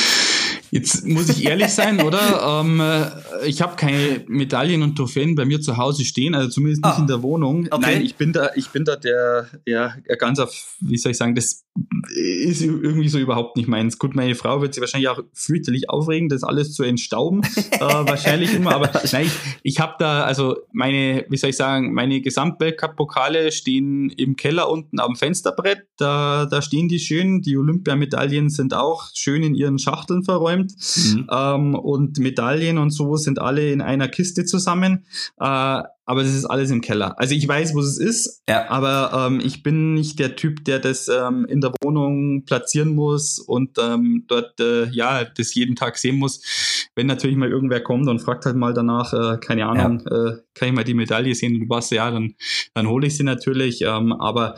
[0.71, 2.61] Jetzt muss ich ehrlich sein, oder?
[2.62, 6.85] Ähm, äh, ich habe keine Medaillen und Trophäen bei mir zu Hause stehen, also zumindest
[6.85, 7.69] nicht ah, in der Wohnung.
[7.71, 7.81] Okay.
[7.81, 11.35] Nein, ich bin da, ich bin da der, ja, ganz auf, wie soll ich sagen,
[11.35, 11.64] das
[12.11, 13.99] ist irgendwie so überhaupt nicht meins.
[13.99, 18.55] Gut, meine Frau wird sich wahrscheinlich auch fürchterlich aufregen, das alles zu entstauben, äh, wahrscheinlich
[18.55, 18.75] immer.
[18.75, 24.11] Aber nein, ich, ich habe da, also meine, wie soll ich sagen, meine Gesamtweltcup-Pokale stehen
[24.11, 25.87] im Keller unten am Fensterbrett.
[25.97, 27.43] Da, da stehen die schön.
[27.43, 30.58] Die Olympiamedaillen sind auch schön in ihren Schachteln verräumt.
[30.59, 31.27] Mhm.
[31.31, 35.05] Ähm, und Medaillen und so sind alle in einer Kiste zusammen.
[35.39, 37.21] Äh, aber das ist alles im Keller.
[37.21, 38.67] Also ich weiß, wo es ist, ja.
[38.71, 43.39] aber ähm, ich bin nicht der Typ, der das ähm, in der Wohnung platzieren muss
[43.39, 46.89] und ähm, dort äh, ja das jeden Tag sehen muss.
[46.95, 50.29] Wenn natürlich mal irgendwer kommt und fragt halt mal danach, äh, keine Ahnung, ja.
[50.29, 52.37] äh, kann ich mal die Medaille sehen und was, ja, dann,
[52.73, 53.83] dann hole ich sie natürlich.
[53.83, 54.55] Ähm, aber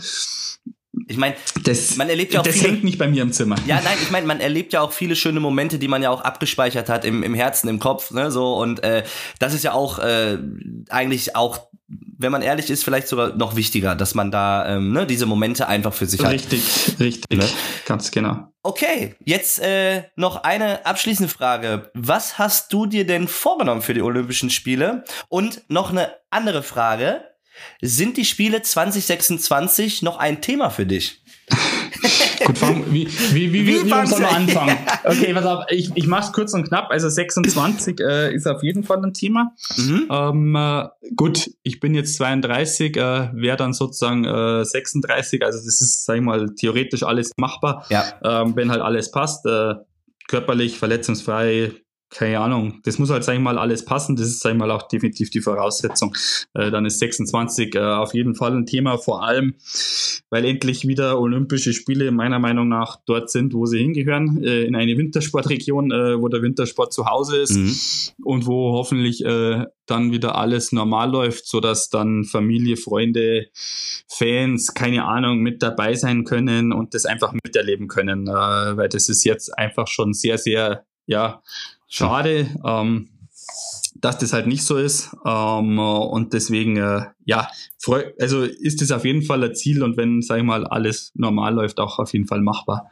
[1.08, 1.34] ich meine,
[1.96, 3.56] man erlebt ja auch das viele, hängt nicht bei mir im Zimmer.
[3.66, 6.22] Ja, nein, ich meine, man erlebt ja auch viele schöne Momente, die man ja auch
[6.22, 9.04] abgespeichert hat im, im Herzen, im Kopf, ne, so und äh,
[9.38, 10.38] das ist ja auch äh,
[10.88, 15.06] eigentlich auch, wenn man ehrlich ist, vielleicht sogar noch wichtiger, dass man da ähm, ne,
[15.06, 17.00] diese Momente einfach für sich richtig, hat.
[17.00, 17.48] Richtig, richtig, ne?
[17.86, 18.50] ganz genau.
[18.62, 21.90] Okay, jetzt äh, noch eine abschließende Frage.
[21.94, 25.04] Was hast du dir denn vorgenommen für die Olympischen Spiele?
[25.28, 27.22] Und noch eine andere Frage.
[27.80, 31.22] Sind die Spiele 2026 noch ein Thema für dich?
[32.44, 34.78] Gut, wie, wie, wie, wie, wie sollen wir anfangen?
[35.04, 36.90] Okay, pass auf, ich, ich mach's kurz und knapp.
[36.90, 39.52] Also 26 äh, ist auf jeden Fall ein Thema.
[39.76, 40.08] Mhm.
[40.10, 45.44] Ähm, äh, gut, ich bin jetzt 32, äh, wäre dann sozusagen äh, 36.
[45.44, 48.04] Also das ist, sag ich mal, theoretisch alles machbar, ja.
[48.22, 49.44] ähm, wenn halt alles passt.
[49.46, 49.74] Äh,
[50.28, 51.72] körperlich, verletzungsfrei,
[52.10, 54.16] keine Ahnung, das muss halt, sag ich mal, alles passen.
[54.16, 56.12] Das ist, sag ich mal, auch definitiv die Voraussetzung.
[56.54, 59.54] Äh, dann ist 26 äh, auf jeden Fall ein Thema, vor allem,
[60.28, 64.74] weil endlich wieder Olympische Spiele meiner Meinung nach dort sind, wo sie hingehören, äh, in
[64.74, 68.24] eine Wintersportregion, äh, wo der Wintersport zu Hause ist mhm.
[68.24, 73.46] und wo hoffentlich äh, dann wieder alles normal läuft, so dass dann Familie, Freunde,
[74.08, 79.08] Fans, keine Ahnung, mit dabei sein können und das einfach miterleben können, äh, weil das
[79.08, 81.40] ist jetzt einfach schon sehr, sehr, ja,
[81.90, 83.08] Schade, ähm,
[83.96, 85.10] dass das halt nicht so ist.
[85.26, 87.48] Ähm, und deswegen, äh, ja,
[87.82, 91.12] freu also ist das auf jeden Fall ein Ziel und wenn, sag ich mal, alles
[91.14, 92.90] normal läuft, auch auf jeden Fall machbar.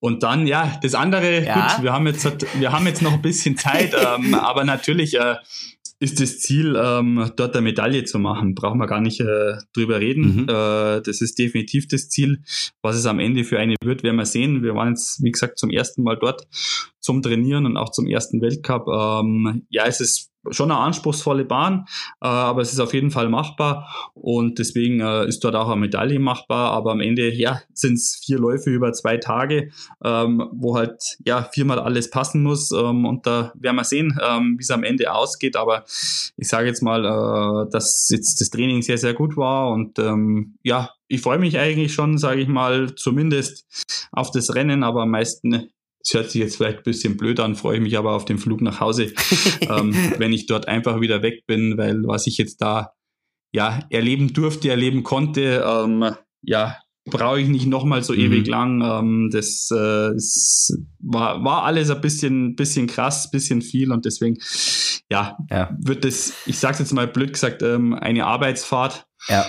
[0.00, 1.74] Und dann, ja, das andere, ja.
[1.74, 5.36] gut, wir haben jetzt, wir haben jetzt noch ein bisschen Zeit, ähm, aber natürlich, äh,
[6.00, 8.54] ist das Ziel, ähm, dort eine Medaille zu machen.
[8.54, 10.34] Brauchen wir gar nicht äh, drüber reden.
[10.34, 10.42] Mhm.
[10.48, 12.42] Äh, das ist definitiv das Ziel.
[12.80, 14.62] Was es am Ende für eine wird, werden wir sehen.
[14.62, 16.48] Wir waren jetzt, wie gesagt, zum ersten Mal dort
[17.00, 18.88] zum Trainieren und auch zum ersten Weltcup.
[18.88, 21.86] Ähm, ja, es ist schon eine anspruchsvolle Bahn,
[22.20, 25.80] äh, aber es ist auf jeden Fall machbar und deswegen äh, ist dort auch eine
[25.80, 26.72] Medaille machbar.
[26.72, 29.70] Aber am Ende, ja, sind es vier Läufe über zwei Tage,
[30.04, 34.56] ähm, wo halt ja viermal alles passen muss ähm, und da werden wir sehen, ähm,
[34.58, 35.56] wie es am Ende ausgeht.
[35.56, 35.84] Aber
[36.36, 40.54] ich sage jetzt mal, äh, dass jetzt das Training sehr sehr gut war und ähm,
[40.62, 43.66] ja, ich freue mich eigentlich schon, sage ich mal, zumindest
[44.12, 45.70] auf das Rennen, aber am meisten
[46.02, 48.38] das hört sich jetzt vielleicht ein bisschen blöd an, freue ich mich aber auf den
[48.38, 49.12] Flug nach Hause,
[49.60, 52.92] ähm, wenn ich dort einfach wieder weg bin, weil was ich jetzt da
[53.52, 56.76] ja erleben durfte, erleben konnte, ähm, ja,
[57.06, 58.20] brauche ich nicht nochmal so mhm.
[58.20, 58.82] ewig lang.
[58.82, 64.38] Ähm, das äh, ist, war, war alles ein bisschen, bisschen krass, bisschen viel und deswegen,
[65.10, 65.76] ja, ja.
[65.80, 69.06] wird das, ich sag's jetzt mal blöd gesagt, ähm, eine Arbeitsfahrt.
[69.28, 69.46] Ja.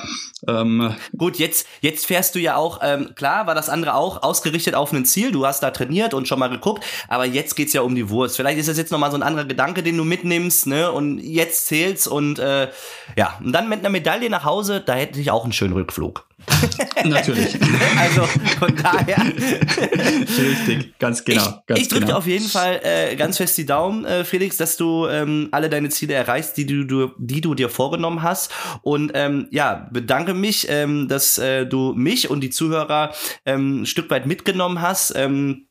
[0.48, 4.76] Ähm, Gut, jetzt, jetzt fährst du ja auch, ähm, klar war das andere auch ausgerichtet
[4.76, 7.82] auf ein Ziel, du hast da trainiert und schon mal geguckt, aber jetzt geht's ja
[7.82, 8.36] um die Wurst.
[8.36, 11.68] Vielleicht ist das jetzt nochmal so ein anderer Gedanke, den du mitnimmst, ne, und jetzt
[11.68, 12.70] zählt's und äh,
[13.16, 16.26] ja, und dann mit einer Medaille nach Hause, da hätte ich auch einen schönen Rückflug.
[17.06, 17.58] Natürlich.
[18.00, 18.24] also
[18.60, 19.18] von daher.
[19.26, 21.64] Richtig, ganz genau.
[21.68, 22.18] Ganz ich, ich drücke genau.
[22.18, 25.90] auf jeden Fall äh, ganz fest die Daumen, äh, Felix, dass du ähm, alle deine
[25.90, 28.52] Ziele erreichst, die du, du, die du dir vorgenommen hast.
[28.82, 33.14] Und ähm, ja, bedanke mich, ähm, dass äh, du mich und die Zuhörer
[33.46, 35.14] ähm, ein Stück weit mitgenommen hast.
[35.16, 35.68] Ähm,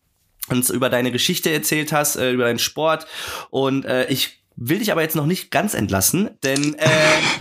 [0.49, 3.07] uns über deine Geschichte erzählt hast, äh, über deinen Sport.
[3.51, 6.89] Und äh, ich will dich aber jetzt noch nicht ganz entlassen, denn äh,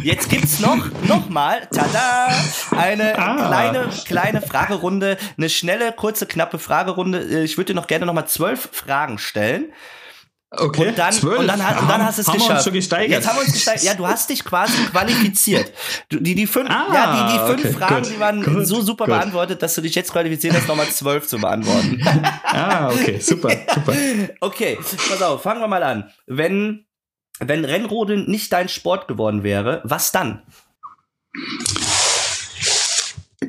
[0.02, 2.34] jetzt gibt's noch noch mal, tada,
[2.72, 3.48] eine ah.
[3.48, 7.20] kleine kleine Fragerunde, eine schnelle, kurze, knappe Fragerunde.
[7.20, 9.74] Äh, ich würde dir noch gerne noch mal zwölf Fragen stellen.
[10.52, 12.50] Okay, und dann, und dann, und dann hast du es haben geschafft.
[12.50, 13.12] Wir uns schon gesteigert.
[13.12, 13.84] Jetzt haben wir uns gesteigert.
[13.84, 15.72] Ja, du hast dich quasi qualifiziert.
[16.10, 18.66] Du, die, die fünf, ah, ja, die, die fünf okay, Fragen, gut, die waren gut,
[18.66, 19.14] so super gut.
[19.14, 22.02] beantwortet, dass du dich jetzt qualifiziert hast, nochmal zwölf zu beantworten.
[22.46, 23.94] ah, okay, super, super.
[24.40, 24.80] Okay,
[25.10, 26.12] pass auf, fangen wir mal an.
[26.26, 26.88] Wenn
[27.40, 30.44] wenn Rennrodeln nicht dein Sport geworden wäre, was dann?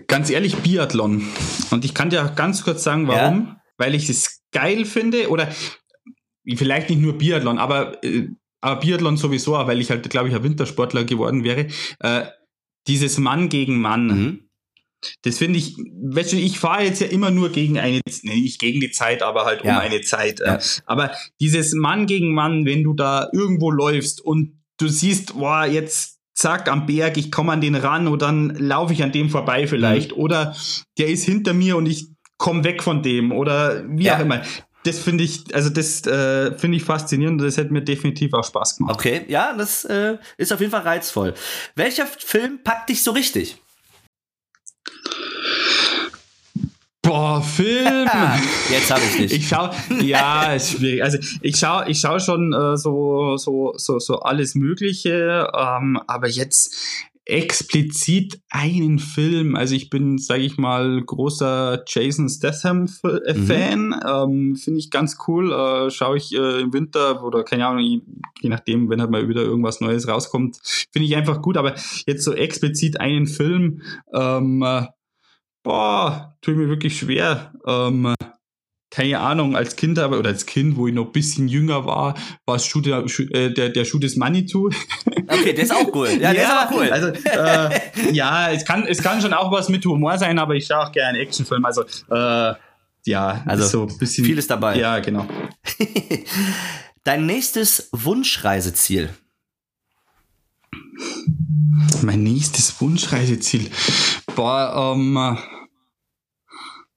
[0.07, 1.27] Ganz ehrlich, Biathlon.
[1.71, 3.47] Und ich kann dir ganz kurz sagen, warum.
[3.47, 3.61] Ja?
[3.79, 5.49] Weil ich es geil finde oder
[6.57, 8.29] vielleicht nicht nur Biathlon, aber, äh,
[8.61, 11.69] aber Biathlon sowieso, weil ich halt, glaube ich, ein Wintersportler geworden wäre.
[12.01, 12.27] Äh,
[12.87, 14.07] dieses Mann gegen Mann.
[14.07, 14.50] Mhm.
[15.23, 18.61] Das finde ich, weißt du, ich fahre jetzt ja immer nur gegen eine, nee, nicht
[18.61, 19.75] gegen die Zeit, aber halt ja.
[19.75, 20.41] um eine Zeit.
[20.41, 20.59] Ja.
[20.87, 26.19] Aber dieses Mann gegen Mann, wenn du da irgendwo läufst und du siehst, boah, jetzt
[26.35, 29.67] zack am Berg, ich komme an den ran und dann laufe ich an dem vorbei
[29.67, 30.13] vielleicht.
[30.13, 30.23] Mhm.
[30.23, 30.57] Oder
[30.99, 34.17] der ist hinter mir und ich komme weg von dem oder wie ja.
[34.17, 34.43] auch immer.
[34.85, 38.45] Das finde ich, also das äh, finde ich faszinierend und das hätte mir definitiv auch
[38.45, 38.95] Spaß gemacht.
[38.95, 41.35] Okay, ja, das äh, ist auf jeden Fall reizvoll.
[41.75, 43.59] Welcher Film packt dich so richtig?
[47.03, 48.09] Boah, Film.
[48.71, 49.33] Jetzt habe ich dich.
[49.33, 49.71] Ich schau,
[50.01, 51.03] ja, ist schwierig.
[51.03, 56.29] Also ich schau, ich schau schon äh, so, so, so, so alles Mögliche, ähm, aber
[56.29, 56.77] jetzt
[57.27, 59.55] explizit einen Film.
[59.55, 63.89] Also ich bin, sage ich mal, großer Jason Statham-Fan.
[63.89, 64.01] Mhm.
[64.07, 65.53] Ähm, Finde ich ganz cool.
[65.53, 68.03] Äh, Schaue ich äh, im Winter oder keine Ahnung,
[68.41, 70.59] je nachdem, wenn halt mal wieder irgendwas Neues rauskommt,
[70.93, 71.57] finde ich einfach gut.
[71.57, 71.75] Aber
[72.07, 73.83] jetzt so explizit einen Film.
[74.13, 74.65] Ähm,
[75.63, 77.53] boah, tue mir wirklich schwer.
[77.67, 78.15] Ähm,
[78.91, 82.15] keine Ahnung, als Kind aber, oder als Kind, wo ich noch ein bisschen jünger war,
[82.45, 84.69] war es Schuh der, äh, der, der Schuh des Manitou.
[85.29, 86.09] Okay, der ist auch cool.
[86.21, 86.91] Ja, der ist aber cool.
[86.91, 90.67] Also, äh, ja, es kann, es kann schon auch was mit Humor sein, aber ich
[90.67, 91.67] schaue auch gerne Actionfilme.
[91.67, 92.55] Also, äh,
[93.07, 94.25] ja, also so ein bisschen.
[94.25, 94.77] Vieles dabei.
[94.77, 95.27] Ja, genau.
[97.05, 99.11] Dein nächstes Wunschreiseziel?
[102.03, 103.71] Mein nächstes Wunschreiseziel.
[104.35, 105.39] Boah, ähm,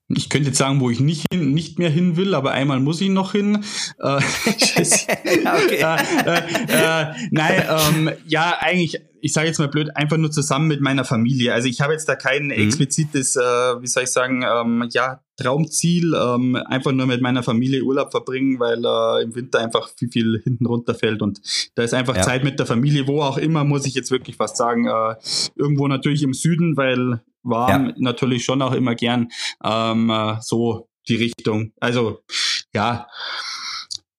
[0.08, 3.00] ich könnte jetzt sagen, wo ich nicht hin, nicht mehr hin will, aber einmal muss
[3.00, 3.64] ich noch hin.
[3.98, 4.86] Äh, okay.
[5.78, 6.32] äh,
[6.68, 11.04] äh, nein, ähm, ja, eigentlich, ich sage jetzt mal blöd, einfach nur zusammen mit meiner
[11.04, 11.54] Familie.
[11.54, 12.50] Also ich habe jetzt da kein mhm.
[12.50, 17.82] explizites, äh, wie soll ich sagen, ähm, ja, Traumziel, ähm, einfach nur mit meiner Familie
[17.82, 21.40] Urlaub verbringen, weil äh, im Winter einfach viel, viel hinten runterfällt und
[21.74, 22.22] da ist einfach ja.
[22.22, 25.16] Zeit mit der Familie, wo auch immer, muss ich jetzt wirklich fast sagen, äh,
[25.56, 27.94] irgendwo natürlich im Süden, weil warm ja.
[27.98, 29.28] natürlich schon auch immer gern
[29.62, 31.72] ähm, äh, so die Richtung.
[31.80, 32.20] Also
[32.74, 33.06] ja,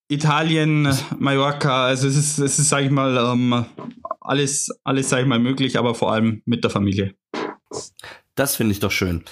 [0.07, 3.65] Italien, Mallorca, also es ist, es ist, sag ich mal, ähm,
[4.21, 7.15] alles, alles, sag ich mal, möglich, aber vor allem mit der Familie.
[8.35, 9.23] Das finde ich doch schön.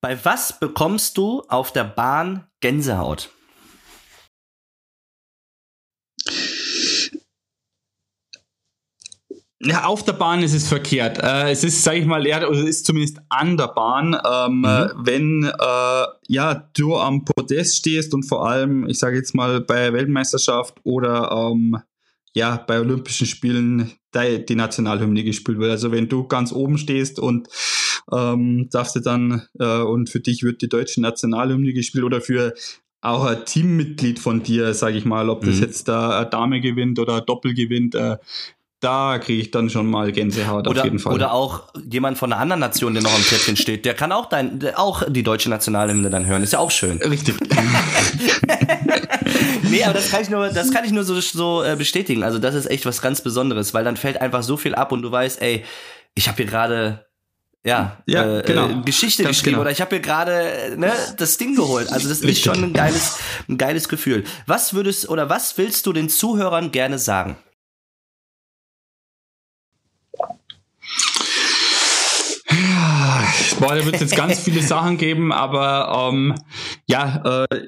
[0.00, 3.30] Bei was bekommst du auf der Bahn Gänsehaut?
[9.62, 11.18] Ja, auf der Bahn ist es verkehrt.
[11.22, 14.90] Äh, es ist, sage ich mal, eher, oder ist zumindest an der Bahn, ähm, mhm.
[14.96, 19.94] wenn äh, ja du am Podest stehst und vor allem, ich sage jetzt mal bei
[19.94, 21.78] Weltmeisterschaft oder ähm,
[22.34, 25.70] ja bei Olympischen Spielen die, die Nationalhymne gespielt wird.
[25.70, 27.48] Also wenn du ganz oben stehst und
[28.12, 32.52] ähm, darfst du dann äh, und für dich wird die deutsche Nationalhymne gespielt oder für
[33.00, 35.62] auch ein Teammitglied von dir, sage ich mal, ob das mhm.
[35.62, 38.16] jetzt da eine Dame gewinnt oder ein Doppel gewinnt, äh,
[38.86, 41.12] da kriege ich dann schon mal Gänsehaut oder, auf jeden Fall.
[41.12, 44.26] Oder auch jemand von einer anderen Nation, der noch am Treppchen steht, der kann auch
[44.26, 46.44] dein, auch die deutsche Nationalhymne dann hören.
[46.44, 46.98] Ist ja auch schön.
[46.98, 47.34] Richtig.
[49.62, 52.22] nee, aber das kann ich nur, das kann ich nur so, so äh, bestätigen.
[52.22, 55.02] Also das ist echt was ganz Besonderes, weil dann fällt einfach so viel ab und
[55.02, 55.64] du weißt, ey,
[56.14, 57.06] ich habe hier gerade
[57.64, 58.68] ja, ja äh, genau.
[58.68, 59.62] äh, Geschichte Ganz geschrieben genau.
[59.62, 61.90] oder ich habe hier gerade ne, das Ding geholt.
[61.90, 63.18] Also das ist schon ein geiles,
[63.48, 64.22] ein geiles Gefühl.
[64.46, 67.36] Was würdest oder was willst du den Zuhörern gerne sagen?
[73.58, 76.34] Boah, da wird es jetzt ganz viele Sachen geben, aber ähm,
[76.86, 77.66] ja, äh,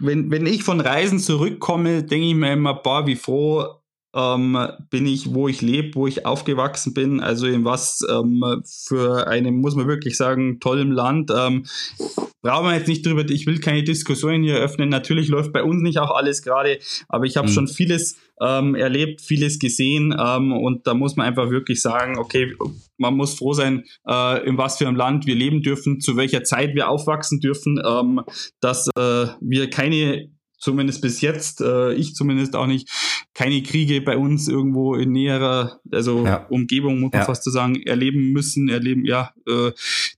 [0.00, 3.64] wenn, wenn ich von Reisen zurückkomme, denke ich mir immer, boah, wie froh
[4.14, 4.56] ähm,
[4.90, 9.56] bin ich, wo ich lebe, wo ich aufgewachsen bin, also in was ähm, für einem,
[9.60, 11.30] muss man wirklich sagen, tollem Land.
[11.36, 11.64] Ähm,
[12.42, 14.88] brauchen wir jetzt nicht drüber, ich will keine Diskussion hier öffnen.
[14.88, 17.52] Natürlich läuft bei uns nicht auch alles gerade, aber ich habe Mhm.
[17.52, 22.52] schon vieles ähm, erlebt, vieles gesehen ähm, und da muss man einfach wirklich sagen, okay,
[22.98, 26.44] man muss froh sein, äh, in was für einem Land wir leben dürfen, zu welcher
[26.44, 28.20] Zeit wir aufwachsen dürfen, ähm,
[28.60, 30.28] dass äh, wir keine
[30.64, 32.88] zumindest bis jetzt, äh, ich zumindest auch nicht,
[33.34, 36.46] keine Kriege bei uns irgendwo in näherer, also Ja.
[36.48, 37.26] Umgebung, muss man Ja.
[37.26, 39.32] fast so sagen, erleben müssen, erleben, ja.
[39.46, 39.72] Äh,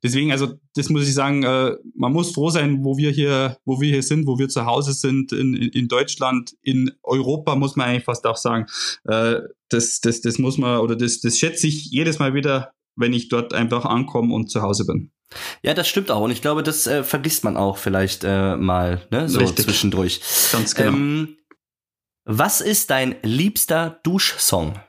[0.04, 3.80] deswegen, also das muss ich sagen, äh, man muss froh sein, wo wir hier, wo
[3.80, 7.74] wir hier sind, wo wir zu Hause sind, in, in, in Deutschland, in Europa, muss
[7.74, 8.66] man eigentlich fast auch sagen.
[9.04, 13.12] Äh, das, das, das muss man, oder das, das schätze ich jedes Mal wieder, wenn
[13.12, 15.10] ich dort einfach ankomme und zu Hause bin.
[15.62, 16.22] Ja, das stimmt auch.
[16.22, 19.28] Und ich glaube, das äh, vergisst man auch vielleicht äh, mal, ne?
[19.28, 19.64] So Richtig.
[19.64, 20.20] zwischendurch.
[20.52, 20.96] Ganz genau.
[20.96, 21.36] Ähm,
[22.24, 24.80] was ist dein liebster Duschsong?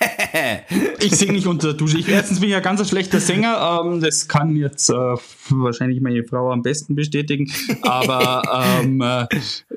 [1.00, 1.98] Ich singe nicht unter der Dusche.
[1.98, 3.80] Ich, erstens bin ich ja ganz ein schlechter Sänger.
[3.84, 7.50] Ähm, das kann jetzt äh, wahrscheinlich meine Frau am besten bestätigen.
[7.82, 8.42] Aber
[8.82, 9.26] ähm, äh,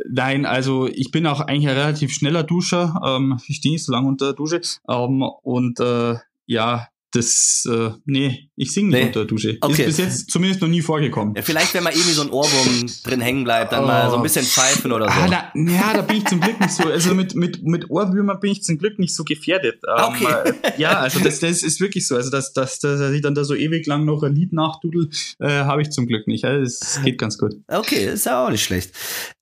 [0.09, 3.01] nein, also ich bin auch eigentlich ein relativ schneller Duscher.
[3.05, 4.61] Ähm, ich stehe nicht so lange unter der Dusche.
[4.89, 6.15] Ähm, und äh,
[6.45, 9.05] ja, das, äh, nee, ich singe nicht Nee.
[9.07, 9.57] unter der Dusche.
[9.61, 9.81] Okay.
[9.81, 11.35] Ist bis jetzt zumindest noch nie vorgekommen.
[11.35, 14.23] Ja, vielleicht, wenn mal irgendwie so ein Ohrwurm drin hängen bleibt, dann mal so ein
[14.23, 15.11] bisschen pfeifen oder so.
[15.11, 16.83] Ah, da, ja, da bin ich zum Glück nicht so.
[16.85, 19.81] Also mit, mit, mit Ohrwürmern bin ich zum Glück nicht so gefährdet.
[19.87, 20.51] Ähm, Okay.
[20.63, 22.15] äh, ja, also das, das ist wirklich so.
[22.15, 25.09] Also dass, dass, dass ich dann da so ewig lang noch ein Lied nachdudel,
[25.39, 26.45] äh, habe ich zum Glück nicht.
[26.45, 27.53] Also es geht ganz gut.
[27.67, 28.91] Okay, ist ja auch nicht schlecht.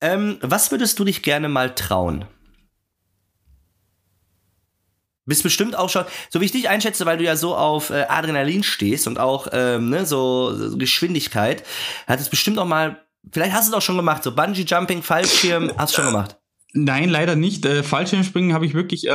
[0.02, 2.26] Ähm, was würdest du dich gerne mal trauen?
[5.30, 8.06] Bist bestimmt auch schon, so wie ich dich einschätze, weil du ja so auf äh,
[8.10, 11.64] Adrenalin stehst und auch ähm, ne, so, so Geschwindigkeit,
[12.08, 13.02] hat es bestimmt auch mal,
[13.32, 16.38] vielleicht hast du es auch schon gemacht, so Bungee Jumping, Fallschirm, hast du schon gemacht.
[16.74, 17.66] Nein, leider nicht.
[17.66, 19.12] Äh, Fallschirmspringen habe ich wirklich, äh,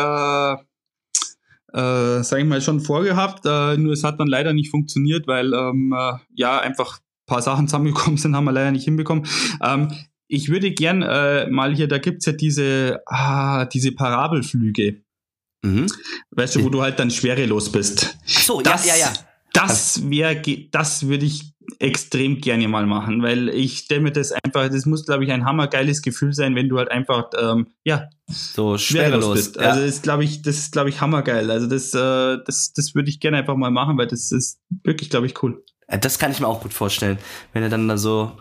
[1.73, 3.45] äh, sag ich mal, schon vorgehabt.
[3.47, 7.43] Äh, nur es hat dann leider nicht funktioniert, weil ähm, äh, ja einfach ein paar
[7.43, 9.27] Sachen zusammengekommen sind, haben wir leider nicht hinbekommen.
[9.63, 9.93] Ähm,
[10.27, 15.04] ich würde gern äh, mal hier, da gibt's ja diese, ah, diese Parabelflüge.
[15.65, 15.87] Mhm.
[16.31, 18.17] Weißt du, wo du halt dann schwerelos bist.
[18.25, 19.13] Ach so, Das, ja, ja, ja.
[19.53, 24.69] Das wäre, das würde ich extrem gerne mal machen, weil ich stelle mir das einfach,
[24.69, 28.77] das muss, glaube ich, ein hammergeiles Gefühl sein, wenn du halt einfach, ähm, ja, So
[28.77, 29.35] schwerelos, schwerelos.
[29.35, 29.57] bist.
[29.57, 29.63] Ja.
[29.71, 31.51] Also das glaube ich, das ist, glaube ich, hammergeil.
[31.51, 35.09] Also das, äh, das, das würde ich gerne einfach mal machen, weil das ist wirklich,
[35.09, 35.65] glaube ich, cool.
[35.91, 37.19] Ja, Das kann ich mir auch gut vorstellen,
[37.53, 38.33] wenn er dann da so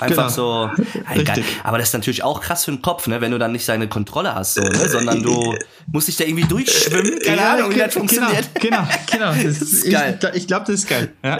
[0.00, 0.28] einfach Genau.
[0.28, 0.70] so.
[0.82, 1.42] Ja, egal.
[1.62, 3.88] Aber das ist natürlich auch krass für den Kopf, ne, wenn du dann nicht seine
[3.88, 5.54] Kontrolle hast, so, ne, sondern du
[5.92, 7.18] musst dich da irgendwie durchschwimmen.
[7.24, 8.48] Keine Ahnung, wie das funktioniert.
[8.60, 9.32] Genau, genau.
[9.32, 9.44] genau.
[9.44, 10.18] Das ist ich, geil.
[10.34, 11.12] Ich glaube, das ist geil.
[11.24, 11.38] Ja.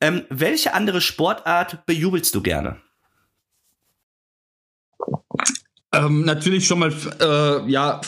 [0.00, 2.76] Ähm, welche andere Sportart bejubelst du gerne?
[5.92, 8.00] Ähm, natürlich schon mal, äh, ja,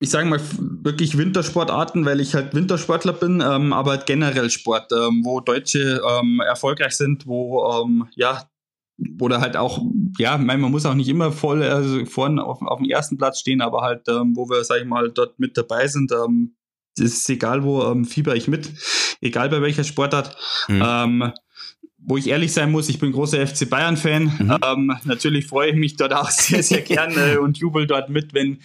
[0.00, 0.40] ich sage mal
[0.82, 6.00] wirklich Wintersportarten, weil ich halt Wintersportler bin, ähm, aber halt generell Sport, ähm, wo Deutsche
[6.08, 8.48] ähm, erfolgreich sind, wo ähm, ja,
[9.20, 9.80] oder halt auch,
[10.18, 13.40] ja, mein, man muss auch nicht immer voll also vorne auf, auf dem ersten Platz
[13.40, 16.54] stehen, aber halt, ähm, wo wir, sag ich mal, dort mit dabei sind, ähm,
[16.98, 18.70] ist egal wo, ähm, fieber ich mit,
[19.20, 20.36] egal bei welcher Sportart.
[20.68, 21.32] Mhm.
[22.08, 24.22] Wo ich ehrlich sein muss, ich bin großer FC Bayern-Fan.
[24.38, 24.56] Mhm.
[24.64, 28.60] Ähm, natürlich freue ich mich dort auch sehr, sehr gerne und jubel dort mit, wenn,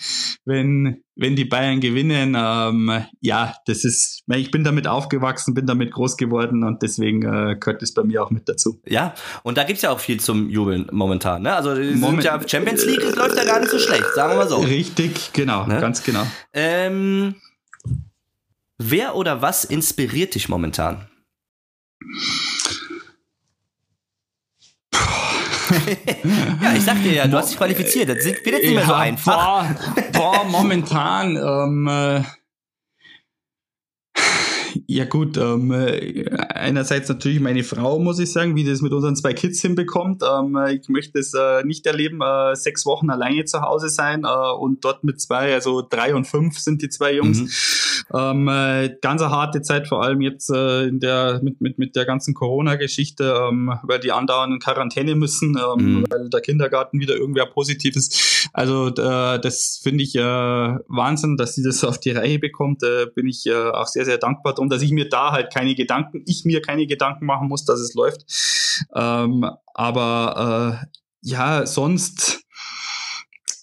[0.46, 2.36] wenn, wenn die Bayern gewinnen.
[2.40, 7.58] Ähm, ja, das ist, ich bin damit aufgewachsen, bin damit groß geworden und deswegen äh,
[7.60, 8.82] gehört es bei mir auch mit dazu.
[8.88, 9.14] Ja,
[9.44, 11.54] und da gibt's ja auch viel zum Jubeln momentan, ne?
[11.54, 14.58] Also Moment- ja Champions League läuft ja gar nicht so schlecht, sagen wir mal so.
[14.60, 15.82] Richtig, genau, Ne?
[15.82, 16.26] ganz genau.
[16.54, 17.36] Ähm,
[18.78, 21.10] wer oder was inspiriert dich momentan?
[26.62, 28.10] Ja, ich sag dir ja, du hast dich qualifiziert.
[28.10, 29.36] Das wird jetzt nicht mehr so einfach.
[29.36, 29.76] Boah,
[30.12, 32.24] boah momentan, ähm, äh,
[34.94, 39.16] Ja gut, ähm, äh, einerseits natürlich meine Frau, muss ich sagen, wie das mit unseren
[39.16, 40.22] zwei Kids hinbekommt.
[40.22, 44.52] Ähm, ich möchte es äh, nicht erleben, äh, sechs Wochen alleine zu Hause sein äh,
[44.56, 47.40] und dort mit zwei, also drei und fünf sind die zwei Jungs.
[47.42, 47.50] Mhm.
[48.14, 51.96] Ähm, äh, ganz eine harte Zeit, vor allem jetzt äh, in der mit, mit, mit
[51.96, 56.06] der ganzen Corona-Geschichte, ähm, weil die andauernd in Quarantäne müssen, ähm, mhm.
[56.10, 58.50] weil der Kindergarten wieder irgendwer positiv ist.
[58.52, 62.82] Also das finde ich Wahnsinn, dass sie das auf die Reihe bekommt.
[63.16, 66.46] Bin ich auch sehr, sehr dankbar drum dass ich mir da halt keine Gedanken, ich
[66.46, 68.26] mir keine Gedanken machen muss, dass es läuft.
[68.96, 72.44] Ähm, aber äh, ja, sonst,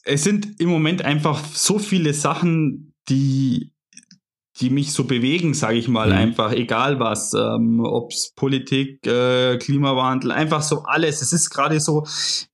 [0.05, 3.73] es sind im Moment einfach so viele Sachen, die
[4.61, 6.15] die mich so bewegen, sage ich mal, mhm.
[6.15, 11.23] einfach egal was, ähm, ob's Politik, äh, Klimawandel, einfach so alles.
[11.23, 12.05] Es ist gerade so,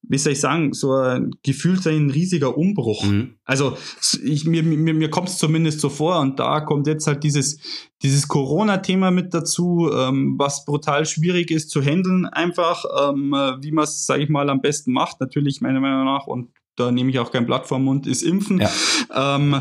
[0.02, 3.04] wie soll ich sagen, so ein gefühlt ein riesiger Umbruch.
[3.04, 3.34] Mhm.
[3.44, 3.76] Also
[4.22, 7.58] ich, mir, mir, mir kommt es zumindest so vor und da kommt jetzt halt dieses,
[8.02, 13.84] dieses Corona-Thema mit dazu, ähm, was brutal schwierig ist zu handeln, einfach, ähm, wie man
[13.84, 17.18] es, sage ich mal, am besten macht, natürlich meiner Meinung nach und da nehme ich
[17.18, 18.60] auch kein Blatt vom Mund, ist Impfen.
[18.60, 19.36] Ja.
[19.36, 19.60] Ähm,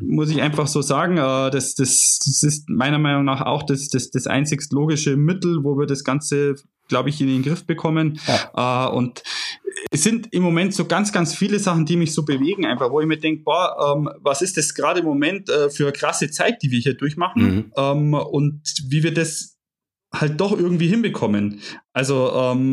[0.00, 3.88] muss ich einfach so sagen, äh, das, das, das ist meiner Meinung nach auch das,
[3.88, 6.56] das, das einzigst logische Mittel, wo wir das Ganze,
[6.88, 8.20] glaube ich, in den Griff bekommen.
[8.26, 8.88] Ja.
[8.88, 9.22] Äh, und
[9.90, 13.00] es sind im Moment so ganz, ganz viele Sachen, die mich so bewegen, einfach, wo
[13.00, 16.30] ich mir denke, boah, ähm, was ist das gerade im Moment äh, für eine krasse
[16.30, 17.72] Zeit, die wir hier durchmachen mhm.
[17.76, 19.59] ähm, und wie wir das
[20.12, 21.60] halt doch irgendwie hinbekommen.
[21.92, 22.72] Also ähm,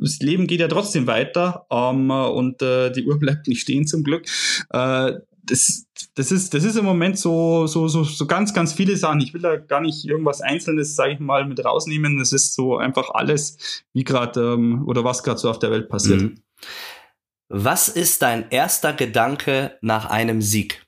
[0.00, 4.04] das Leben geht ja trotzdem weiter ähm, und äh, die Uhr bleibt nicht stehen zum
[4.04, 4.26] Glück.
[4.70, 5.12] Äh,
[5.46, 9.20] das, das ist das ist im Moment so so so so ganz ganz viele Sachen.
[9.20, 12.18] Ich will da gar nicht irgendwas Einzelnes, sage ich mal, mit rausnehmen.
[12.18, 15.88] Das ist so einfach alles, wie gerade ähm, oder was gerade so auf der Welt
[15.88, 16.22] passiert.
[16.22, 16.34] Mhm.
[17.48, 20.83] Was ist dein erster Gedanke nach einem Sieg?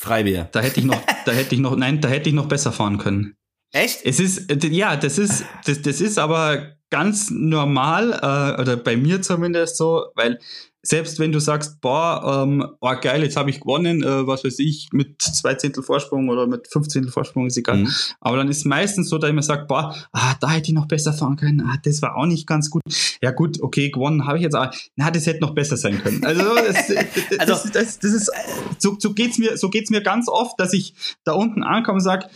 [0.00, 0.48] Freibier.
[0.52, 2.96] Da hätte ich noch, da hätte ich noch, nein, da hätte ich noch besser fahren
[2.96, 3.36] können.
[3.70, 4.00] Echt?
[4.04, 9.20] Es ist, ja, das ist, das, das ist aber ganz normal, äh, oder bei mir
[9.20, 10.38] zumindest so, weil
[10.82, 14.58] selbst wenn du sagst, boah, ähm, oh geil, jetzt habe ich gewonnen, äh, was weiß
[14.60, 17.78] ich, mit zwei Zehntel Vorsprung oder mit fünf Zehntel Vorsprung, ist egal.
[17.78, 17.92] Mhm.
[18.20, 20.88] Aber dann ist meistens so, dass ich mir sage, boah, ah, da hätte ich noch
[20.88, 22.82] besser fahren können, ah, das war auch nicht ganz gut.
[23.22, 26.24] Ja gut, okay, gewonnen habe ich jetzt, aber na, das hätte noch besser sein können.
[26.24, 28.30] Also, das, das, also, das, das, das ist,
[28.78, 30.94] so, so geht's mir, so geht's mir ganz oft, dass ich
[31.24, 32.26] da unten ankomme und sage,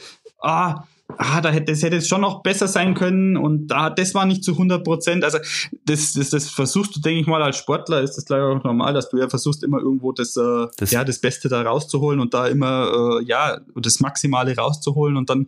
[0.40, 0.84] ah,
[1.18, 4.26] ah, da hätte, das hätte jetzt schon noch besser sein können und da, das war
[4.26, 5.24] nicht zu 100 Prozent.
[5.24, 5.38] Also
[5.84, 8.94] das, das, das versuchst du, denke ich mal, als Sportler ist das gleich auch normal,
[8.94, 12.34] dass du ja versuchst immer irgendwo das, äh, das ja, das Beste da rauszuholen und
[12.34, 15.46] da immer, äh, ja, das Maximale rauszuholen und dann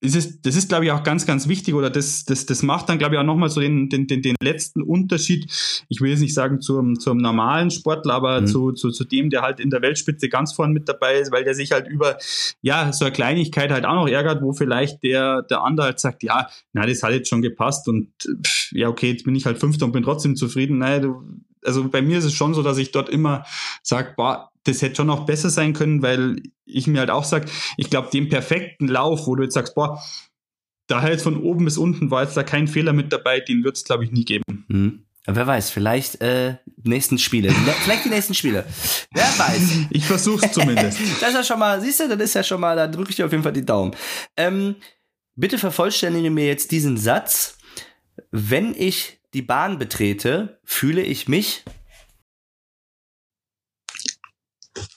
[0.00, 2.88] ist es, das ist, glaube ich, auch ganz, ganz wichtig oder das, das, das macht
[2.88, 5.50] dann, glaube ich, auch nochmal so den, den, den, den letzten Unterschied.
[5.88, 8.46] Ich will jetzt nicht sagen zum, zum normalen Sportler, aber mhm.
[8.46, 11.42] zu, zu, zu dem, der halt in der Weltspitze ganz vorne mit dabei ist, weil
[11.42, 12.16] der sich halt über,
[12.62, 16.22] ja, so eine Kleinigkeit halt auch noch ärgert, wo vielleicht der, der andere halt sagt,
[16.22, 19.58] ja, na, das hat jetzt schon gepasst und pff, ja, okay, jetzt bin ich halt
[19.58, 20.78] Fünfter und bin trotzdem zufrieden.
[20.78, 21.22] Nein, du,
[21.64, 23.44] also bei mir ist es schon so, dass ich dort immer
[23.82, 27.46] sage, boah, das hätte schon noch besser sein können, weil ich mir halt auch sage,
[27.76, 30.02] ich glaube, den perfekten Lauf, wo du jetzt sagst, boah,
[30.86, 33.76] da halt von oben bis unten war jetzt da kein Fehler mit dabei, den wird
[33.76, 34.64] es, glaube ich, nie geben.
[34.68, 35.04] Mhm.
[35.30, 37.50] Wer weiß, vielleicht äh, nächsten Spiele.
[37.82, 38.64] vielleicht die nächsten Spiele.
[39.12, 39.86] Wer weiß.
[39.90, 40.98] Ich versuch's zumindest.
[41.20, 43.16] das ist ja schon mal, siehst du, das ist ja schon mal, da drücke ich
[43.16, 43.94] dir auf jeden Fall die Daumen.
[44.38, 44.76] Ähm,
[45.36, 47.58] bitte vervollständige mir jetzt diesen Satz.
[48.30, 51.62] Wenn ich die Bahn betrete, fühle ich mich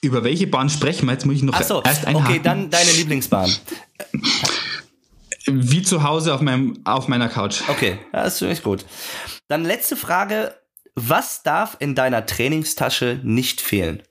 [0.02, 1.14] Über welche Bahn sprechen wir?
[1.14, 2.28] Jetzt muss ich noch Ach so, erst einhaken.
[2.28, 3.54] Okay, dann deine Lieblingsbahn.
[5.46, 7.62] Wie zu Hause auf, meinem, auf meiner Couch.
[7.68, 8.86] Okay, das ist echt gut.
[9.48, 10.56] Dann letzte Frage.
[10.96, 14.04] Was darf in deiner Trainingstasche nicht fehlen?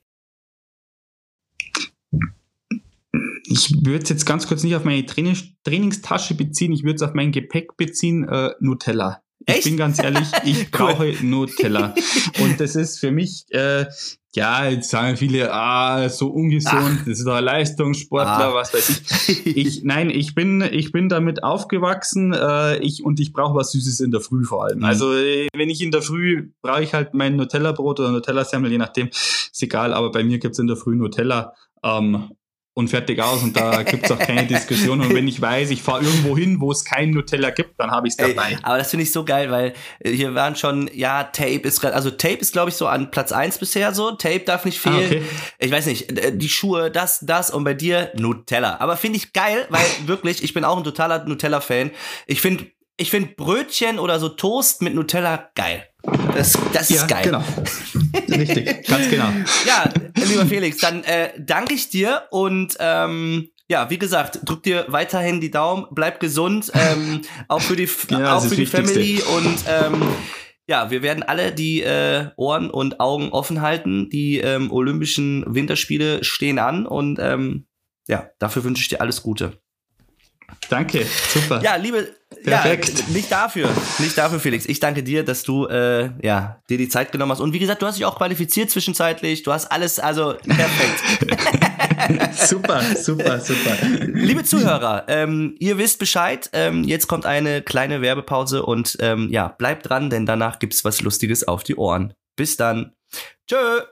[3.45, 7.03] Ich würde es jetzt ganz kurz nicht auf meine Trainings Trainingstasche beziehen, ich würde es
[7.03, 9.23] auf mein Gepäck beziehen, äh, Nutella.
[9.47, 9.65] Ich Echt?
[9.65, 11.95] bin ganz ehrlich, ich brauche Nutella.
[12.41, 13.87] Und das ist für mich, äh,
[14.35, 17.05] ja, jetzt sagen viele, ah, so ungesund, Ach.
[17.07, 18.55] das ist doch ein Leistungssportler, ah.
[18.55, 19.47] was weiß ich.
[19.57, 19.83] ich.
[19.83, 24.11] Nein, ich bin, ich bin damit aufgewachsen, äh, ich, und ich brauche was Süßes in
[24.11, 24.79] der Früh vor allem.
[24.79, 24.85] Mhm.
[24.85, 28.79] Also, äh, wenn ich in der Früh, brauche ich halt mein Nutella-Brot oder Nutella-Semmel, je
[28.79, 31.55] nachdem, ist egal, aber bei mir gibt's in der Früh Nutella.
[31.83, 32.31] Ähm,
[32.75, 35.01] und fertig aus und da gibt's auch keine Diskussion.
[35.01, 38.07] Und wenn ich weiß, ich fahre irgendwo hin, wo es kein Nutella gibt, dann habe
[38.07, 38.53] ich es dabei.
[38.53, 41.81] Ey, aber das finde ich so geil, weil äh, hier waren schon, ja, Tape ist
[41.81, 44.13] gerade, also Tape ist, glaube ich, so an Platz eins bisher so.
[44.13, 45.03] Tape darf nicht ah, fehlen.
[45.03, 45.23] Ah, okay.
[45.59, 48.79] Ich weiß nicht, die Schuhe, das, das und bei dir Nutella.
[48.81, 51.91] Aber finde ich geil, weil wirklich, ich bin auch ein totaler Nutella-Fan.
[52.27, 52.67] Ich finde
[52.97, 55.90] ich finde Brötchen oder so Toast mit Nutella geil.
[56.35, 57.25] Das, das ja, ist geil.
[57.25, 57.45] Genau.
[58.29, 59.29] Richtig, ganz genau.
[59.67, 64.87] Ja, lieber Felix, dann äh, danke ich dir und ähm, ja, wie gesagt, drück dir
[64.89, 69.59] weiterhin die Daumen, bleib gesund, ähm, auch für die, ja, auch für die Family und
[69.69, 70.03] ähm,
[70.67, 74.09] ja, wir werden alle die äh, Ohren und Augen offen halten.
[74.09, 77.67] Die ähm, Olympischen Winterspiele stehen an und ähm,
[78.07, 79.61] ja, dafür wünsche ich dir alles Gute.
[80.69, 81.61] Danke, super.
[81.63, 82.15] Ja, liebe,
[82.45, 82.99] Perfekt.
[82.99, 83.69] Ja, nicht dafür,
[83.99, 84.67] nicht dafür, Felix.
[84.67, 87.41] Ich danke dir, dass du äh, ja dir die Zeit genommen hast.
[87.41, 89.43] Und wie gesagt, du hast dich auch qualifiziert zwischenzeitlich.
[89.43, 92.35] Du hast alles, also perfekt.
[92.35, 93.77] super, super, super.
[94.07, 96.49] Liebe Zuhörer, ähm, ihr wisst Bescheid.
[96.53, 101.03] Ähm, jetzt kommt eine kleine Werbepause und ähm, ja, bleibt dran, denn danach gibt's was
[101.03, 102.15] Lustiges auf die Ohren.
[102.37, 102.95] Bis dann.
[103.47, 103.83] Tschö.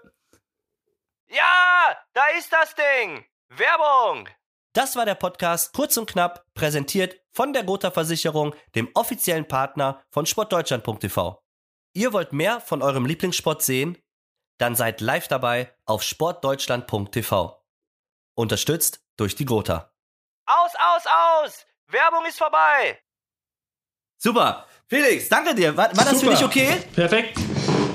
[1.31, 3.25] Ja, da ist das Ding.
[3.51, 4.29] Werbung.
[4.75, 10.03] Das war der Podcast Kurz und Knapp, präsentiert von der Gotha Versicherung, dem offiziellen Partner
[10.11, 11.43] von sportdeutschland.tv.
[11.95, 13.99] Ihr wollt mehr von eurem Lieblingssport sehen?
[14.59, 17.65] Dann seid live dabei auf sportdeutschland.tv.
[18.35, 19.93] Unterstützt durch die Gotha.
[20.47, 21.67] Aus, aus, aus!
[21.89, 22.99] Werbung ist vorbei!
[24.19, 24.67] Super.
[24.89, 25.77] Felix, danke dir.
[25.77, 26.83] War, war das für dich okay?
[26.95, 27.39] Perfekt.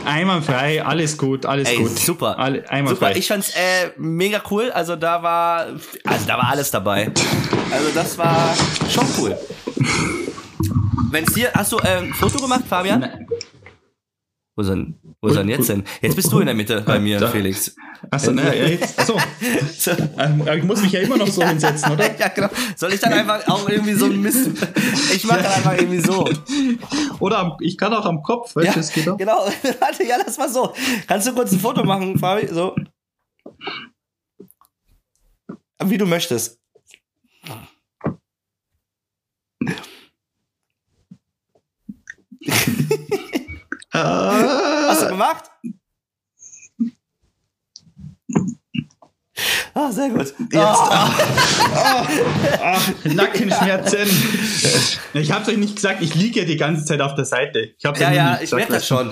[0.05, 1.97] Einwandfrei, alles gut, alles Ey, gut.
[1.97, 2.37] Super.
[2.37, 3.07] Alle, einwandfrei.
[3.09, 3.19] Super.
[3.19, 4.71] Ich fand's äh, mega cool.
[4.71, 5.67] Also da war,
[6.05, 7.11] also da war alles dabei.
[7.71, 8.53] Also das war
[8.89, 9.37] schon cool.
[11.11, 13.01] Wenn's dir, hast du äh, ein Foto gemacht, Fabian?
[13.01, 13.27] Nein.
[14.55, 15.83] Wo ist denn, wo ist denn jetzt denn?
[15.99, 17.27] Jetzt bist du in der Mitte bei mir, da.
[17.29, 17.75] Felix.
[18.11, 19.17] Achso, ne, ja, jetzt, achso.
[19.77, 19.91] so.
[20.19, 22.15] Ähm, ich muss mich ja immer noch so hinsetzen, oder?
[22.19, 22.49] ja, genau.
[22.75, 24.49] Soll ich dann einfach auch irgendwie so ein Mist.
[25.13, 26.29] Ich mach dann einfach irgendwie so.
[27.19, 29.17] Oder am, ich kann auch am Kopf, weißt ja, du, das geht auch.
[29.17, 29.45] Genau,
[29.79, 30.73] warte, ja, lass mal so.
[31.07, 32.47] Kannst du kurz ein Foto machen, Fabi?
[32.47, 32.75] So.
[35.83, 36.59] Wie du möchtest.
[43.93, 45.43] Hast du gemacht?
[49.75, 50.19] Ah, sehr gut.
[50.19, 50.35] Jetzt.
[50.53, 50.75] Oh.
[51.75, 52.05] Oh.
[53.09, 54.07] Nackenschmerzen.
[55.13, 57.71] Ich hab's euch nicht gesagt, ich liege ja die ganze Zeit auf der Seite.
[57.77, 59.11] Ich hab's ja, ja, ich merke das schon.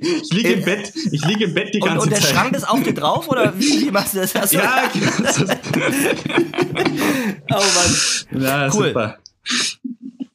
[0.00, 2.04] ich liege im Bett, ich liege im Bett die ganze Zeit.
[2.04, 2.30] Und der Zeit.
[2.30, 4.34] Schrank ist auf dir drauf oder wie, wie machst du das?
[4.34, 5.10] Hast ja, genau.
[7.50, 7.62] oh
[8.30, 8.42] Mann.
[8.42, 8.88] Ja, cool.
[8.88, 9.18] super.